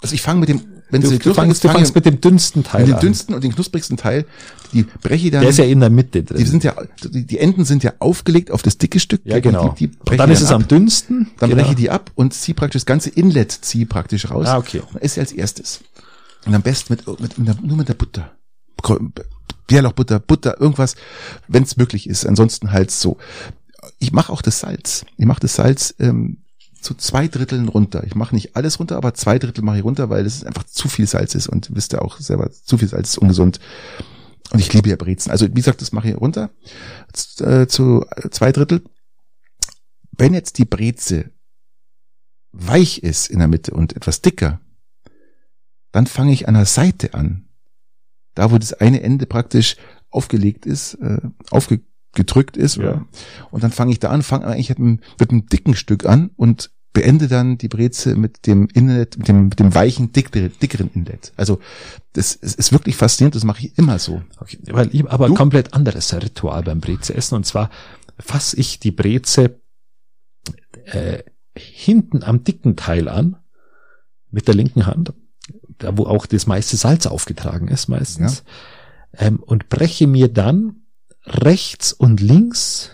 [0.00, 0.60] also ich fange mit dem,
[0.90, 3.00] wenn Du, sie du fangst, du fangst mit dem dünnsten Teil mit dem an.
[3.00, 4.26] dünnsten und den knusprigsten Teil,
[4.72, 5.40] die breche ich dann.
[5.40, 6.38] Der ist ja in der Mitte drin.
[6.38, 9.22] Die sind ja, die, die Enden sind ja aufgelegt auf das dicke Stück.
[9.24, 9.74] ja, genau.
[9.78, 10.56] Die, die dann ist es ab.
[10.56, 11.30] am dünnsten.
[11.38, 11.62] Dann genau.
[11.62, 14.46] breche ich die ab und ziehe praktisch das ganze Inlet ziehe praktisch raus.
[14.46, 14.82] Ah, okay.
[14.92, 15.80] Und sie als erstes.
[16.46, 18.32] Und am besten mit, mit, mit nur mit der Butter.
[19.66, 20.94] Bärlauchbutter, Butter, irgendwas,
[21.48, 22.24] wenn es möglich ist.
[22.24, 23.18] Ansonsten halt so.
[23.98, 25.04] Ich mache auch das Salz.
[25.16, 26.38] Ich mache das Salz ähm,
[26.88, 28.02] zu zwei Dritteln runter.
[28.06, 30.88] Ich mache nicht alles runter, aber zwei Drittel mache ich runter, weil es einfach zu
[30.88, 33.60] viel Salz ist und wisst ihr auch selber, zu viel Salz ist ungesund.
[34.52, 35.30] Und ich liebe ja Brezen.
[35.30, 36.48] Also wie gesagt, das mache ich runter
[37.40, 38.82] äh, zu zwei Drittel.
[40.12, 41.30] Wenn jetzt die Breze
[42.52, 44.58] weich ist in der Mitte und etwas dicker,
[45.92, 47.50] dann fange ich an der Seite an.
[48.32, 49.76] Da, wo das eine Ende praktisch
[50.08, 51.20] aufgelegt ist, äh,
[51.50, 52.76] aufgedrückt ist.
[52.76, 52.82] Ja.
[52.82, 53.06] Oder?
[53.50, 56.30] Und dann fange ich da an, fange eigentlich mit einem, mit einem dicken Stück an
[56.36, 60.90] und beende dann die Breze mit dem Inlet, mit dem, mit dem weichen, dickeren, dickeren
[60.94, 61.32] Inlet.
[61.36, 61.60] Also
[62.12, 64.22] das, ist wirklich faszinierend, das mache ich immer so.
[64.40, 65.34] Okay, weil ich aber Du?
[65.34, 67.70] komplett anderes Ritual beim Breze essen und zwar
[68.18, 69.60] fasse ich die Breze
[70.86, 71.22] äh,
[71.56, 73.36] hinten am dicken Teil an
[74.30, 75.12] mit der linken Hand,
[75.78, 78.42] da wo auch das meiste Salz aufgetragen ist meistens,
[79.12, 80.82] ähm, und breche mir dann
[81.24, 82.90] rechts und links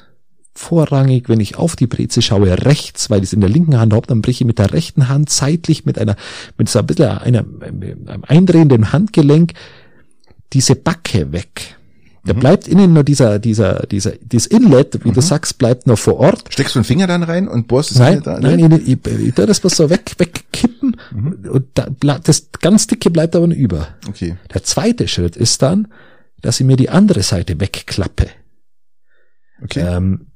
[0.55, 3.93] vorrangig, wenn ich auf die Breze schaue, rechts, weil ich es in der linken Hand
[3.93, 6.17] habe, dann breche ich mit der rechten Hand zeitlich mit einer,
[6.57, 9.53] mit so ein bisschen einer, einem eindrehenden Handgelenk
[10.53, 11.77] diese Backe weg.
[12.27, 16.17] Da bleibt innen nur dieser, dieser, dieser, dieses Inlet, wie du sagst, bleibt noch vor
[16.17, 16.45] Ort.
[16.49, 18.41] Steckst du den Finger dann rein und bohrst es Nein, da?
[18.41, 20.97] nein, ich, ich, ich tu das bloß so weg, wegkippen
[21.51, 23.89] und da, das ganz dicke bleibt aber noch über.
[24.09, 24.37] Okay.
[24.55, 25.89] Der zweite Schritt ist dann,
[26.41, 28.29] dass ich mir die andere Seite wegklappe.
[29.63, 29.81] Okay.
[29.81, 30.29] Ähm,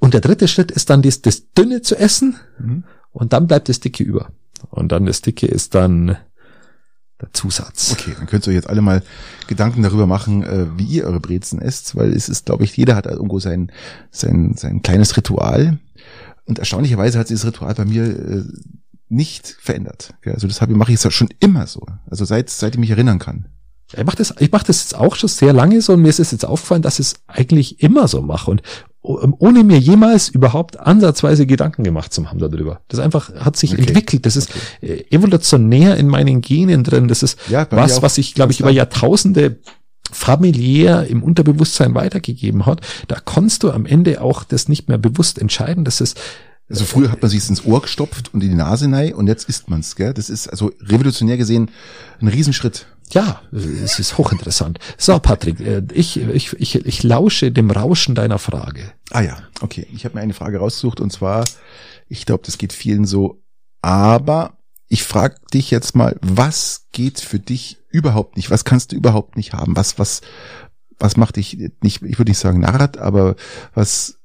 [0.00, 2.84] und der dritte Schritt ist dann das, das Dünne zu essen Mhm.
[3.12, 4.30] und dann bleibt das Dicke über.
[4.70, 6.16] Und dann das Dicke ist dann
[7.20, 7.92] der Zusatz.
[7.92, 9.02] Okay, dann könnt ihr euch jetzt alle mal
[9.46, 12.96] Gedanken darüber machen, äh, wie ihr eure Brezen esst, weil es ist, glaube ich, jeder
[12.96, 13.72] hat irgendwo sein,
[14.10, 15.78] sein, sein kleines Ritual.
[16.44, 18.44] Und erstaunlicherweise hat sich das Ritual bei mir äh,
[19.08, 20.14] nicht verändert.
[20.24, 21.86] Also das mache ich jetzt schon immer so.
[22.10, 23.46] Also seit, seit ich mich erinnern kann.
[23.96, 26.20] Ich mache das, ich mach das jetzt auch schon sehr lange so und mir ist
[26.20, 28.62] es jetzt aufgefallen, dass ich es eigentlich immer so mache und
[29.00, 32.80] ohne mir jemals überhaupt ansatzweise Gedanken gemacht zu haben darüber.
[32.88, 33.82] Das einfach hat sich Okay.
[33.86, 34.26] entwickelt.
[34.26, 34.50] Das ist
[34.82, 37.08] äh, evolutionär in meinen Genen drin.
[37.08, 39.58] Das ist Ja, was, was ich, glaube ich, über Jahrtausende
[40.10, 42.80] familiär im Unterbewusstsein weitergegeben hat.
[43.08, 45.84] Da konntest du am Ende auch das nicht mehr bewusst entscheiden.
[45.84, 46.18] Das ist
[46.68, 49.48] Also früher hat man sich ins Ohr gestopft und in die Nase rein und jetzt
[49.48, 50.12] isst man's, gell?
[50.14, 51.70] Das ist also revolutionär gesehen
[52.20, 52.86] ein Riesenschritt.
[53.14, 54.78] Ja, es ist hochinteressant.
[54.96, 58.92] So, Patrick, äh, ich, ich, ich, ich lausche dem Rauschen deiner Frage.
[59.10, 59.86] Ah ja, okay.
[59.92, 61.44] Ich habe mir eine Frage rausgesucht und zwar,
[62.08, 63.42] ich glaube, das geht vielen so,
[63.82, 64.58] aber
[64.88, 68.50] ich frage dich jetzt mal, was geht für dich überhaupt nicht?
[68.50, 69.76] Was kannst du überhaupt nicht haben?
[69.76, 70.22] Was, was,
[70.98, 73.36] was macht dich nicht, ich würde nicht sagen narrat, aber
[73.74, 74.18] was,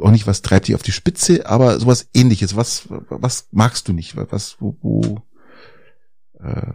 [0.00, 2.56] auch nicht, was treibt dich auf die Spitze, aber sowas ähnliches.
[2.56, 4.16] Was, was magst du nicht?
[4.16, 5.22] Was, wo, wo
[6.40, 6.72] äh,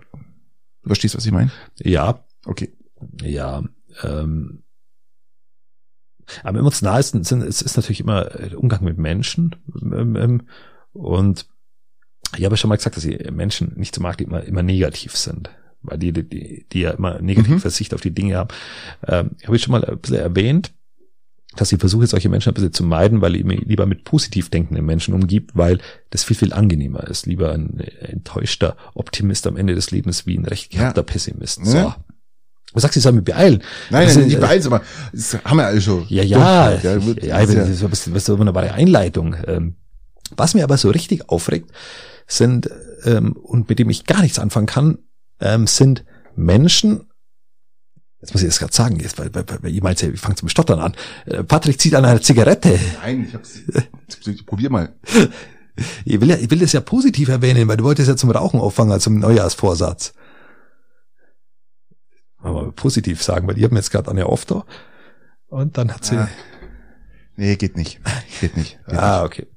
[0.83, 1.51] du verstehst, was ich meine?
[1.79, 2.73] Ja, Okay.
[3.21, 3.63] ja.
[4.03, 4.63] Ähm,
[6.43, 9.55] am emotionalsten sind, es ist natürlich immer der Umgang mit Menschen.
[9.81, 10.47] Ähm, ähm,
[10.93, 11.47] und
[12.37, 14.63] ich habe ja schon mal gesagt, dass ich Menschen nicht so mag, die immer, immer
[14.63, 15.49] negativ sind.
[15.81, 17.69] Weil die, die, die ja immer negative Mhm.
[17.69, 18.49] Sicht auf die Dinge haben.
[19.07, 20.73] Ähm, habe ich schon mal ein bisschen erwähnt,
[21.55, 24.49] dass ich versuche, solche Menschen ein bisschen zu meiden, weil ich mich lieber mit positiv
[24.49, 25.79] denkenden Menschen umgibt, weil
[26.09, 27.25] das viel, viel angenehmer ist.
[27.25, 31.65] Lieber ein enttäuschter Optimist am Ende des Lebens wie ein recht gehabter Pessimist.
[31.65, 31.77] So.
[31.77, 31.97] Ja.
[32.73, 33.61] Du sagst, ich soll mich beeilen.
[33.89, 36.05] Nein, nein, nicht beeils, aber das haben wir alle schon.
[36.07, 39.35] ja, ja, ja, ja, das ist das ist eine wunderbare Einleitung.
[39.45, 39.75] Ähm,
[40.37, 41.69] Was mir aber so richtig aufregt,
[42.27, 42.69] sind,
[43.03, 44.99] ähm, und mit dem ich gar nichts anfangen kann,
[45.41, 46.05] ähm, sind
[46.35, 47.10] Menschen,
[48.21, 50.35] jetzt muss ich das gerade sagen, jetzt, weil, weil, weil ihr meint, ja, ich fange
[50.35, 50.95] zum Stottern an.
[51.25, 52.79] Äh, Patrick zieht an einer Zigarette.
[53.01, 53.59] Nein, ich hab's.
[54.45, 54.93] Probier mal.
[56.03, 58.59] Ich will, ja, ich will das ja positiv erwähnen, weil du wolltest ja zum Rauchen
[58.59, 60.13] auffangen, zum Neujahrsvorsatz.
[62.43, 64.65] Mal positiv sagen, weil ihr habt mir jetzt gerade Anja oft da.
[65.47, 66.17] Und dann hat sie.
[66.17, 66.29] Ah,
[67.37, 67.99] Nee, geht nicht.
[68.41, 68.79] Geht nicht.
[68.85, 69.47] Geht ah okay.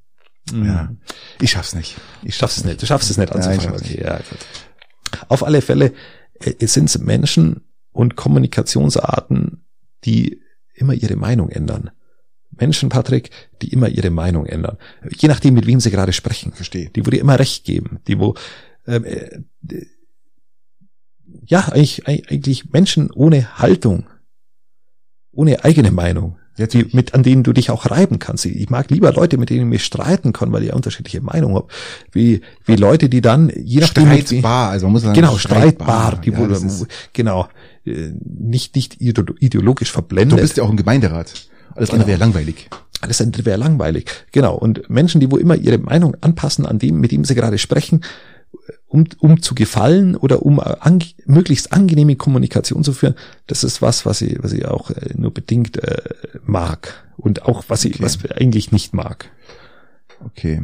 [0.53, 0.67] nicht.
[0.67, 0.95] Ja.
[1.41, 1.97] Ich schaff's nicht.
[2.23, 2.81] Ich Schaffst es nicht.
[2.81, 3.79] Du schaffst es nicht Nein, ich anzufangen.
[3.79, 5.27] schaff's okay, ja, gut.
[5.29, 5.93] Auf alle Fälle
[6.41, 7.63] äh, sind es Menschen
[7.95, 9.65] und Kommunikationsarten,
[10.05, 10.41] die
[10.75, 11.91] immer ihre Meinung ändern.
[12.51, 13.31] Menschen, Patrick,
[13.63, 14.77] die immer ihre Meinung ändern.
[15.17, 16.53] Je nachdem, mit wem sie gerade sprechen.
[16.53, 16.91] Verstehe.
[16.91, 18.01] Die, wo dir immer recht geben.
[18.07, 18.35] Die, wo,
[18.87, 19.41] ähm, äh,
[21.47, 24.07] ja, eigentlich, eigentlich Menschen ohne Haltung.
[25.33, 26.37] Ohne eigene Meinung.
[26.57, 28.47] Jetzt Die, mit, an denen du dich auch reiben kannst.
[28.47, 31.57] Ich mag lieber Leute, mit denen ich mich streiten kann, weil ich ja unterschiedliche Meinungen
[31.57, 31.67] habe,
[32.13, 36.31] wie, wie Leute, die dann, je nachdem, streitbar, also man muss sagen, genau, streitbar, die
[36.31, 37.49] Ja, wo, genau,
[37.85, 40.39] nicht, nicht ide- ideologisch verblendet.
[40.39, 41.49] du bist ja auch im Gemeinderat.
[41.75, 42.69] Alles andere wäre langweilig.
[43.01, 44.07] Alles andere wäre langweilig.
[44.33, 44.57] Genau.
[44.57, 48.03] Und Menschen, die wo immer ihre Meinung anpassen an dem, mit dem sie gerade sprechen,
[48.87, 53.15] um, um zu gefallen oder um an, möglichst angenehme Kommunikation zu führen,
[53.49, 56.03] das ist was, was ich, was ich auch äh, nur bedingt äh,
[56.45, 57.05] mag.
[57.17, 58.05] Und auch was ich, Okay.
[58.05, 59.31] was ich eigentlich nicht mag.
[60.25, 60.63] Okay.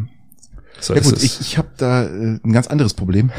[0.81, 3.31] So Ja gut, ich, ich habe da äh, ein ganz anderes Problem.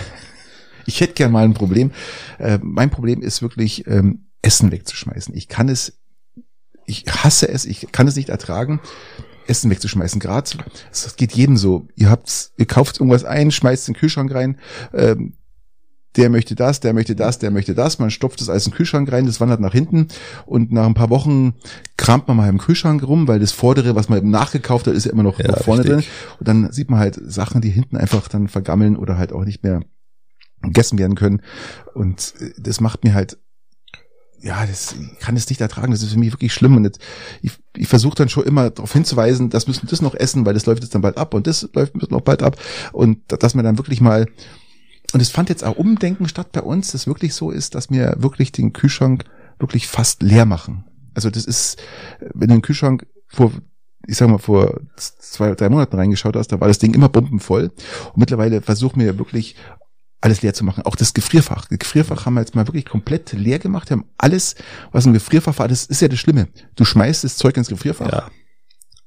[0.86, 1.92] Ich hätte gern mal ein Problem.
[2.40, 5.36] Äh, mein Problem ist wirklich, ähm, Essen wegzuschmeißen.
[5.36, 6.00] Ich kann es,
[6.86, 8.80] ich hasse es, ich kann es nicht ertragen,
[9.48, 10.20] Essen wegzuschmeißen.
[10.20, 10.50] Gerade,
[10.92, 11.88] es geht jedem so.
[11.96, 14.58] Ihr habt's, ihr kauft irgendwas ein, schmeißt in den Kühlschrank rein,
[14.94, 15.34] ähm,
[16.18, 17.98] der möchte das, der möchte das, der möchte das.
[17.98, 20.08] Man stopft es alles in den Kühlschrank rein, das wandert nach hinten
[20.46, 21.54] und nach ein paar Wochen
[21.96, 25.06] kramt man mal im Kühlschrank rum, weil das vordere, was man eben nachgekauft hat, ist
[25.06, 26.06] ja immer noch, Ja, vorne richtig.
[26.08, 26.14] drin.
[26.40, 29.64] Und dann sieht man halt Sachen, die hinten einfach dann vergammeln oder halt auch nicht
[29.64, 29.82] mehr
[30.62, 31.42] gegessen werden können.
[31.94, 33.38] Und äh, das macht mir halt
[34.44, 35.92] ja, das ich kann es nicht ertragen.
[35.92, 36.76] Das ist für mich wirklich schlimm.
[36.76, 37.00] Und jetzt,
[37.44, 40.66] ich, ich versuche dann schon immer darauf hinzuweisen, das müssen das noch essen, weil das
[40.66, 42.58] läuft jetzt dann bald ab und das läuft noch bald ab.
[42.92, 44.26] Und da- dass man dann wirklich mal
[45.14, 48.16] und es fand jetzt auch Umdenken statt bei uns, das wirklich so ist, dass wir
[48.20, 49.26] wirklich den Kühlschrank
[49.60, 50.86] wirklich fast leer machen.
[51.14, 51.78] Also das ist,
[52.34, 53.52] wenn du den Kühlschrank vor,
[54.08, 57.72] ich sag mal, vor zwei, drei Monaten reingeschaut hast, da war das Ding immer bombenvoll.
[58.14, 59.56] Und mittlerweile versuchen wir wirklich
[60.22, 60.84] alles leer zu machen.
[60.86, 61.66] Auch das Gefrierfach.
[61.66, 63.90] Das Gefrierfach haben wir jetzt mal wirklich komplett leer gemacht.
[63.90, 64.56] Wir haben alles,
[64.92, 66.48] was im Gefrierfach war, das ist ja das Schlimme.
[66.76, 68.30] Du schmeißt das Zeug ins Gefrierfach Ja.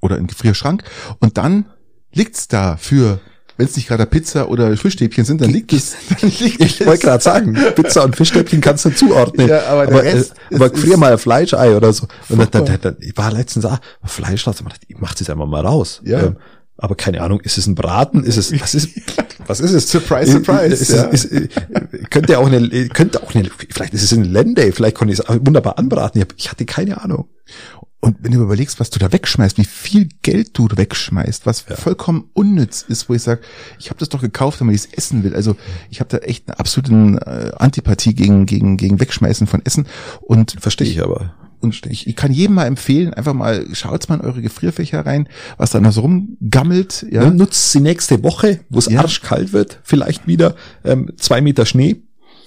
[0.01, 0.83] oder in den Gefrierschrank
[1.21, 1.67] und dann
[2.13, 3.21] liegt's da für,
[3.57, 5.95] wenn es nicht gerade Pizza oder Fischstäbchen sind, dann liegt es.
[6.21, 9.49] Dann liegt Ich es- wollte gerade sagen, Pizza und Fischstäbchen kannst du zuordnen.
[9.49, 12.09] Ja, aber Rest äh, aber frier mal ein Fleischei oder so.
[12.29, 14.57] Und dann, dann, dann, ich war letztens da, Fleisch raus,
[14.89, 16.01] ich mach das einfach mal raus.
[16.05, 16.25] Ja.
[16.25, 16.37] Ähm,
[16.77, 18.25] aber keine Ahnung, ist es ein Braten?
[18.25, 18.91] Ist es, was ist,
[19.47, 19.91] was ist es?
[19.91, 21.09] Surprise, surprise, Ist, ja.
[21.11, 24.97] es, ist, äh, könnte auch eine, könnte auch eine, vielleicht ist es ein Lende, vielleicht
[24.97, 26.25] konnte ich es wunderbar anbraten.
[26.37, 27.29] Ich, hatte keine Ahnung.
[28.01, 32.29] Und wenn du überlegst, was du da wegschmeißt, wie viel Geld du wegschmeißt, was vollkommen
[32.35, 33.41] unnütz ist, wo ich sage,
[33.79, 35.35] ich habe das doch gekauft, wenn man es essen will.
[35.35, 35.57] Also
[35.89, 39.87] ich habe da echt eine absolute äh, Antipathie gegen gegen gegen Wegschmeißen von Essen
[40.21, 41.35] und Verstehe ich aber.
[41.65, 45.29] Und ich, ich kann jedem mal empfehlen, einfach mal schaut mal in eure Gefrierfächer rein,
[45.57, 47.07] was da noch so rumgammelt.
[47.11, 47.31] Ja, Ja.
[47.31, 49.01] Nutzt sie nächste Woche, wo es Ja.
[49.01, 50.55] arschkalt wird, vielleicht wieder
[50.85, 52.03] ähm, zwei Meter Schnee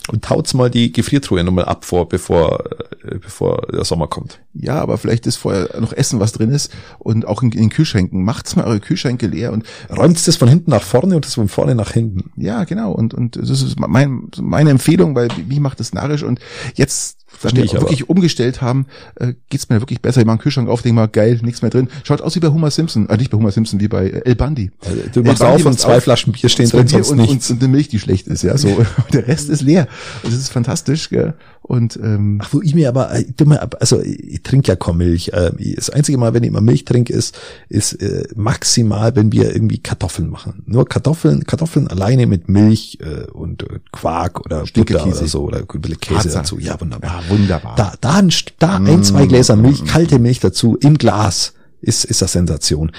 [0.09, 2.63] und taut's mal die Gefriertruhe nochmal ab vor, bevor,
[3.03, 4.39] äh, bevor der Sommer kommt.
[4.53, 7.69] ja, aber vielleicht ist vorher noch Essen, was drin ist und auch in, in den
[7.69, 8.23] Kühlschränken.
[8.23, 11.49] Macht's mal eure Kühlschränke leer und Räumt's das von hinten nach vorne und das von
[11.49, 12.31] vorne nach hinten.
[12.37, 12.93] Ja, genau.
[12.93, 16.23] Und, und das ist mein, meine Empfehlung, weil mich macht das narrisch.
[16.23, 16.39] Und
[16.75, 17.81] jetzt, Versteh wir aber.
[17.81, 20.21] wirklich umgestellt haben, äh, geht's mir wirklich besser.
[20.21, 21.87] Ich mache einen Kühlschrank auf, denke mal, geil, nichts mehr drin.
[22.03, 23.07] Schaut aus wie bei Homer Simpson.
[23.09, 24.71] Äh, nicht bei Homer Simpson, wie bei El Bundy.
[25.13, 27.49] Du machst auf und zwei auf, Flaschen Bier stehen drin, Bier sonst und, nichts.
[27.49, 28.83] und, und eine Milch, die schlecht ist, ja, so.
[29.13, 29.87] Der Rest ist leer.
[30.23, 31.35] Das ist fantastisch, gell.
[31.67, 34.97] Und, ähm, Ach, wo ich mir aber, äh, du mal, also ich, trinke ja kaum
[34.97, 35.31] Milch.
[35.33, 37.37] Ähm, Das einzige Mal, wenn ich mal Milch trinke, ist,
[37.67, 40.63] ist äh, maximal, wenn wir irgendwie Kartoffeln machen.
[40.65, 45.59] Nur Kartoffeln, Kartoffeln alleine mit Milch äh, und äh, Quark oder Butter oder so oder
[45.59, 46.37] ein bisschen Käse Harzer.
[46.39, 46.57] dazu.
[46.59, 47.21] Ja, wunderbar.
[47.21, 47.75] Ja, wunderbar.
[47.75, 52.21] Da, da, ein, da ein, zwei Gläser Milch, kalte Milch dazu im Glas ist, ist
[52.21, 52.91] das Sensation.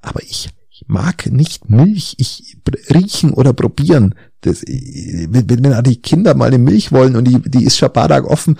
[0.00, 0.50] Aber ich,
[0.86, 2.14] mag nicht Milch.
[2.18, 2.56] Ich
[2.90, 4.14] riechen oder probieren.
[4.42, 8.58] Das, wenn, wenn die Kinder mal eine Milch wollen und die, die ist Tage offen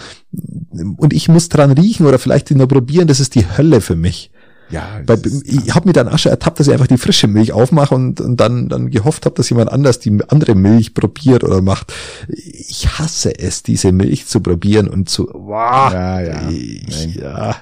[0.96, 3.96] und ich muss dran riechen oder vielleicht die nur probieren, das ist die Hölle für
[3.96, 4.30] mich.
[4.70, 7.94] ja, Weil ich habe mir dann Asche ertappt, dass ich einfach die frische Milch aufmache
[7.96, 11.92] und, und dann, dann gehofft habe, dass jemand anders die andere Milch probiert oder macht.
[12.28, 16.48] Ich hasse es, diese Milch zu probieren und zu, wow, Ja, ja.
[16.48, 17.56] ich, ja.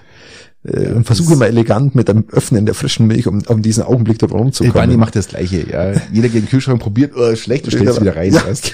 [0.62, 4.19] Äh, und versuche mal elegant mit dem Öffnen der frischen Milch, um, um diesen Augenblick
[4.19, 4.99] Bundy rumzukommen.
[4.99, 5.93] macht das Gleiche, ja.
[6.12, 8.47] Jeder geht in den Kühlschrank, probiert, oh, schlecht, du stellst es wieder rein, Ja.
[8.47, 8.73] weißt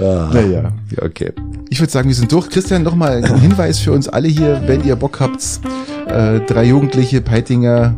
[0.00, 0.72] Ah, Naja.
[0.90, 1.32] ja, okay.
[1.68, 2.48] Ich würde sagen, wir sind durch.
[2.48, 5.60] Christian, nochmal ein Hinweis für uns alle hier, wenn ihr Bock habt,
[6.06, 7.94] äh, drei jugendliche Peitinger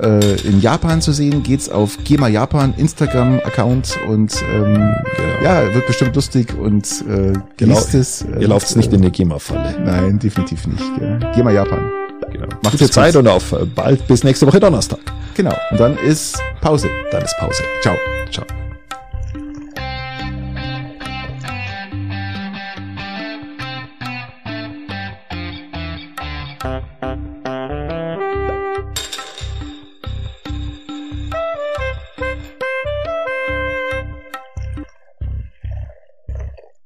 [0.00, 5.42] äh, in Japan zu sehen, geht's auf Gema Japan Instagram-Account und ähm, Genau.
[5.44, 7.40] ja, wird bestimmt lustig und äh, Genau.
[7.56, 8.22] genießt es.
[8.22, 9.74] Äh, Ihr lauft nicht in eine GEMA-Falle.
[9.84, 10.82] Nein, definitiv nicht.
[10.98, 11.18] Gell.
[11.34, 11.90] Gema Japan.
[12.32, 12.46] Genau.
[12.62, 15.00] Macht Gute Zeit und auf äh, bald bis nächste Woche Donnerstag.
[15.34, 15.54] Genau.
[15.70, 16.88] Und dann ist Pause.
[17.10, 17.62] Dann ist Pause.
[17.82, 17.94] Ciao.
[18.30, 18.61] Ciao.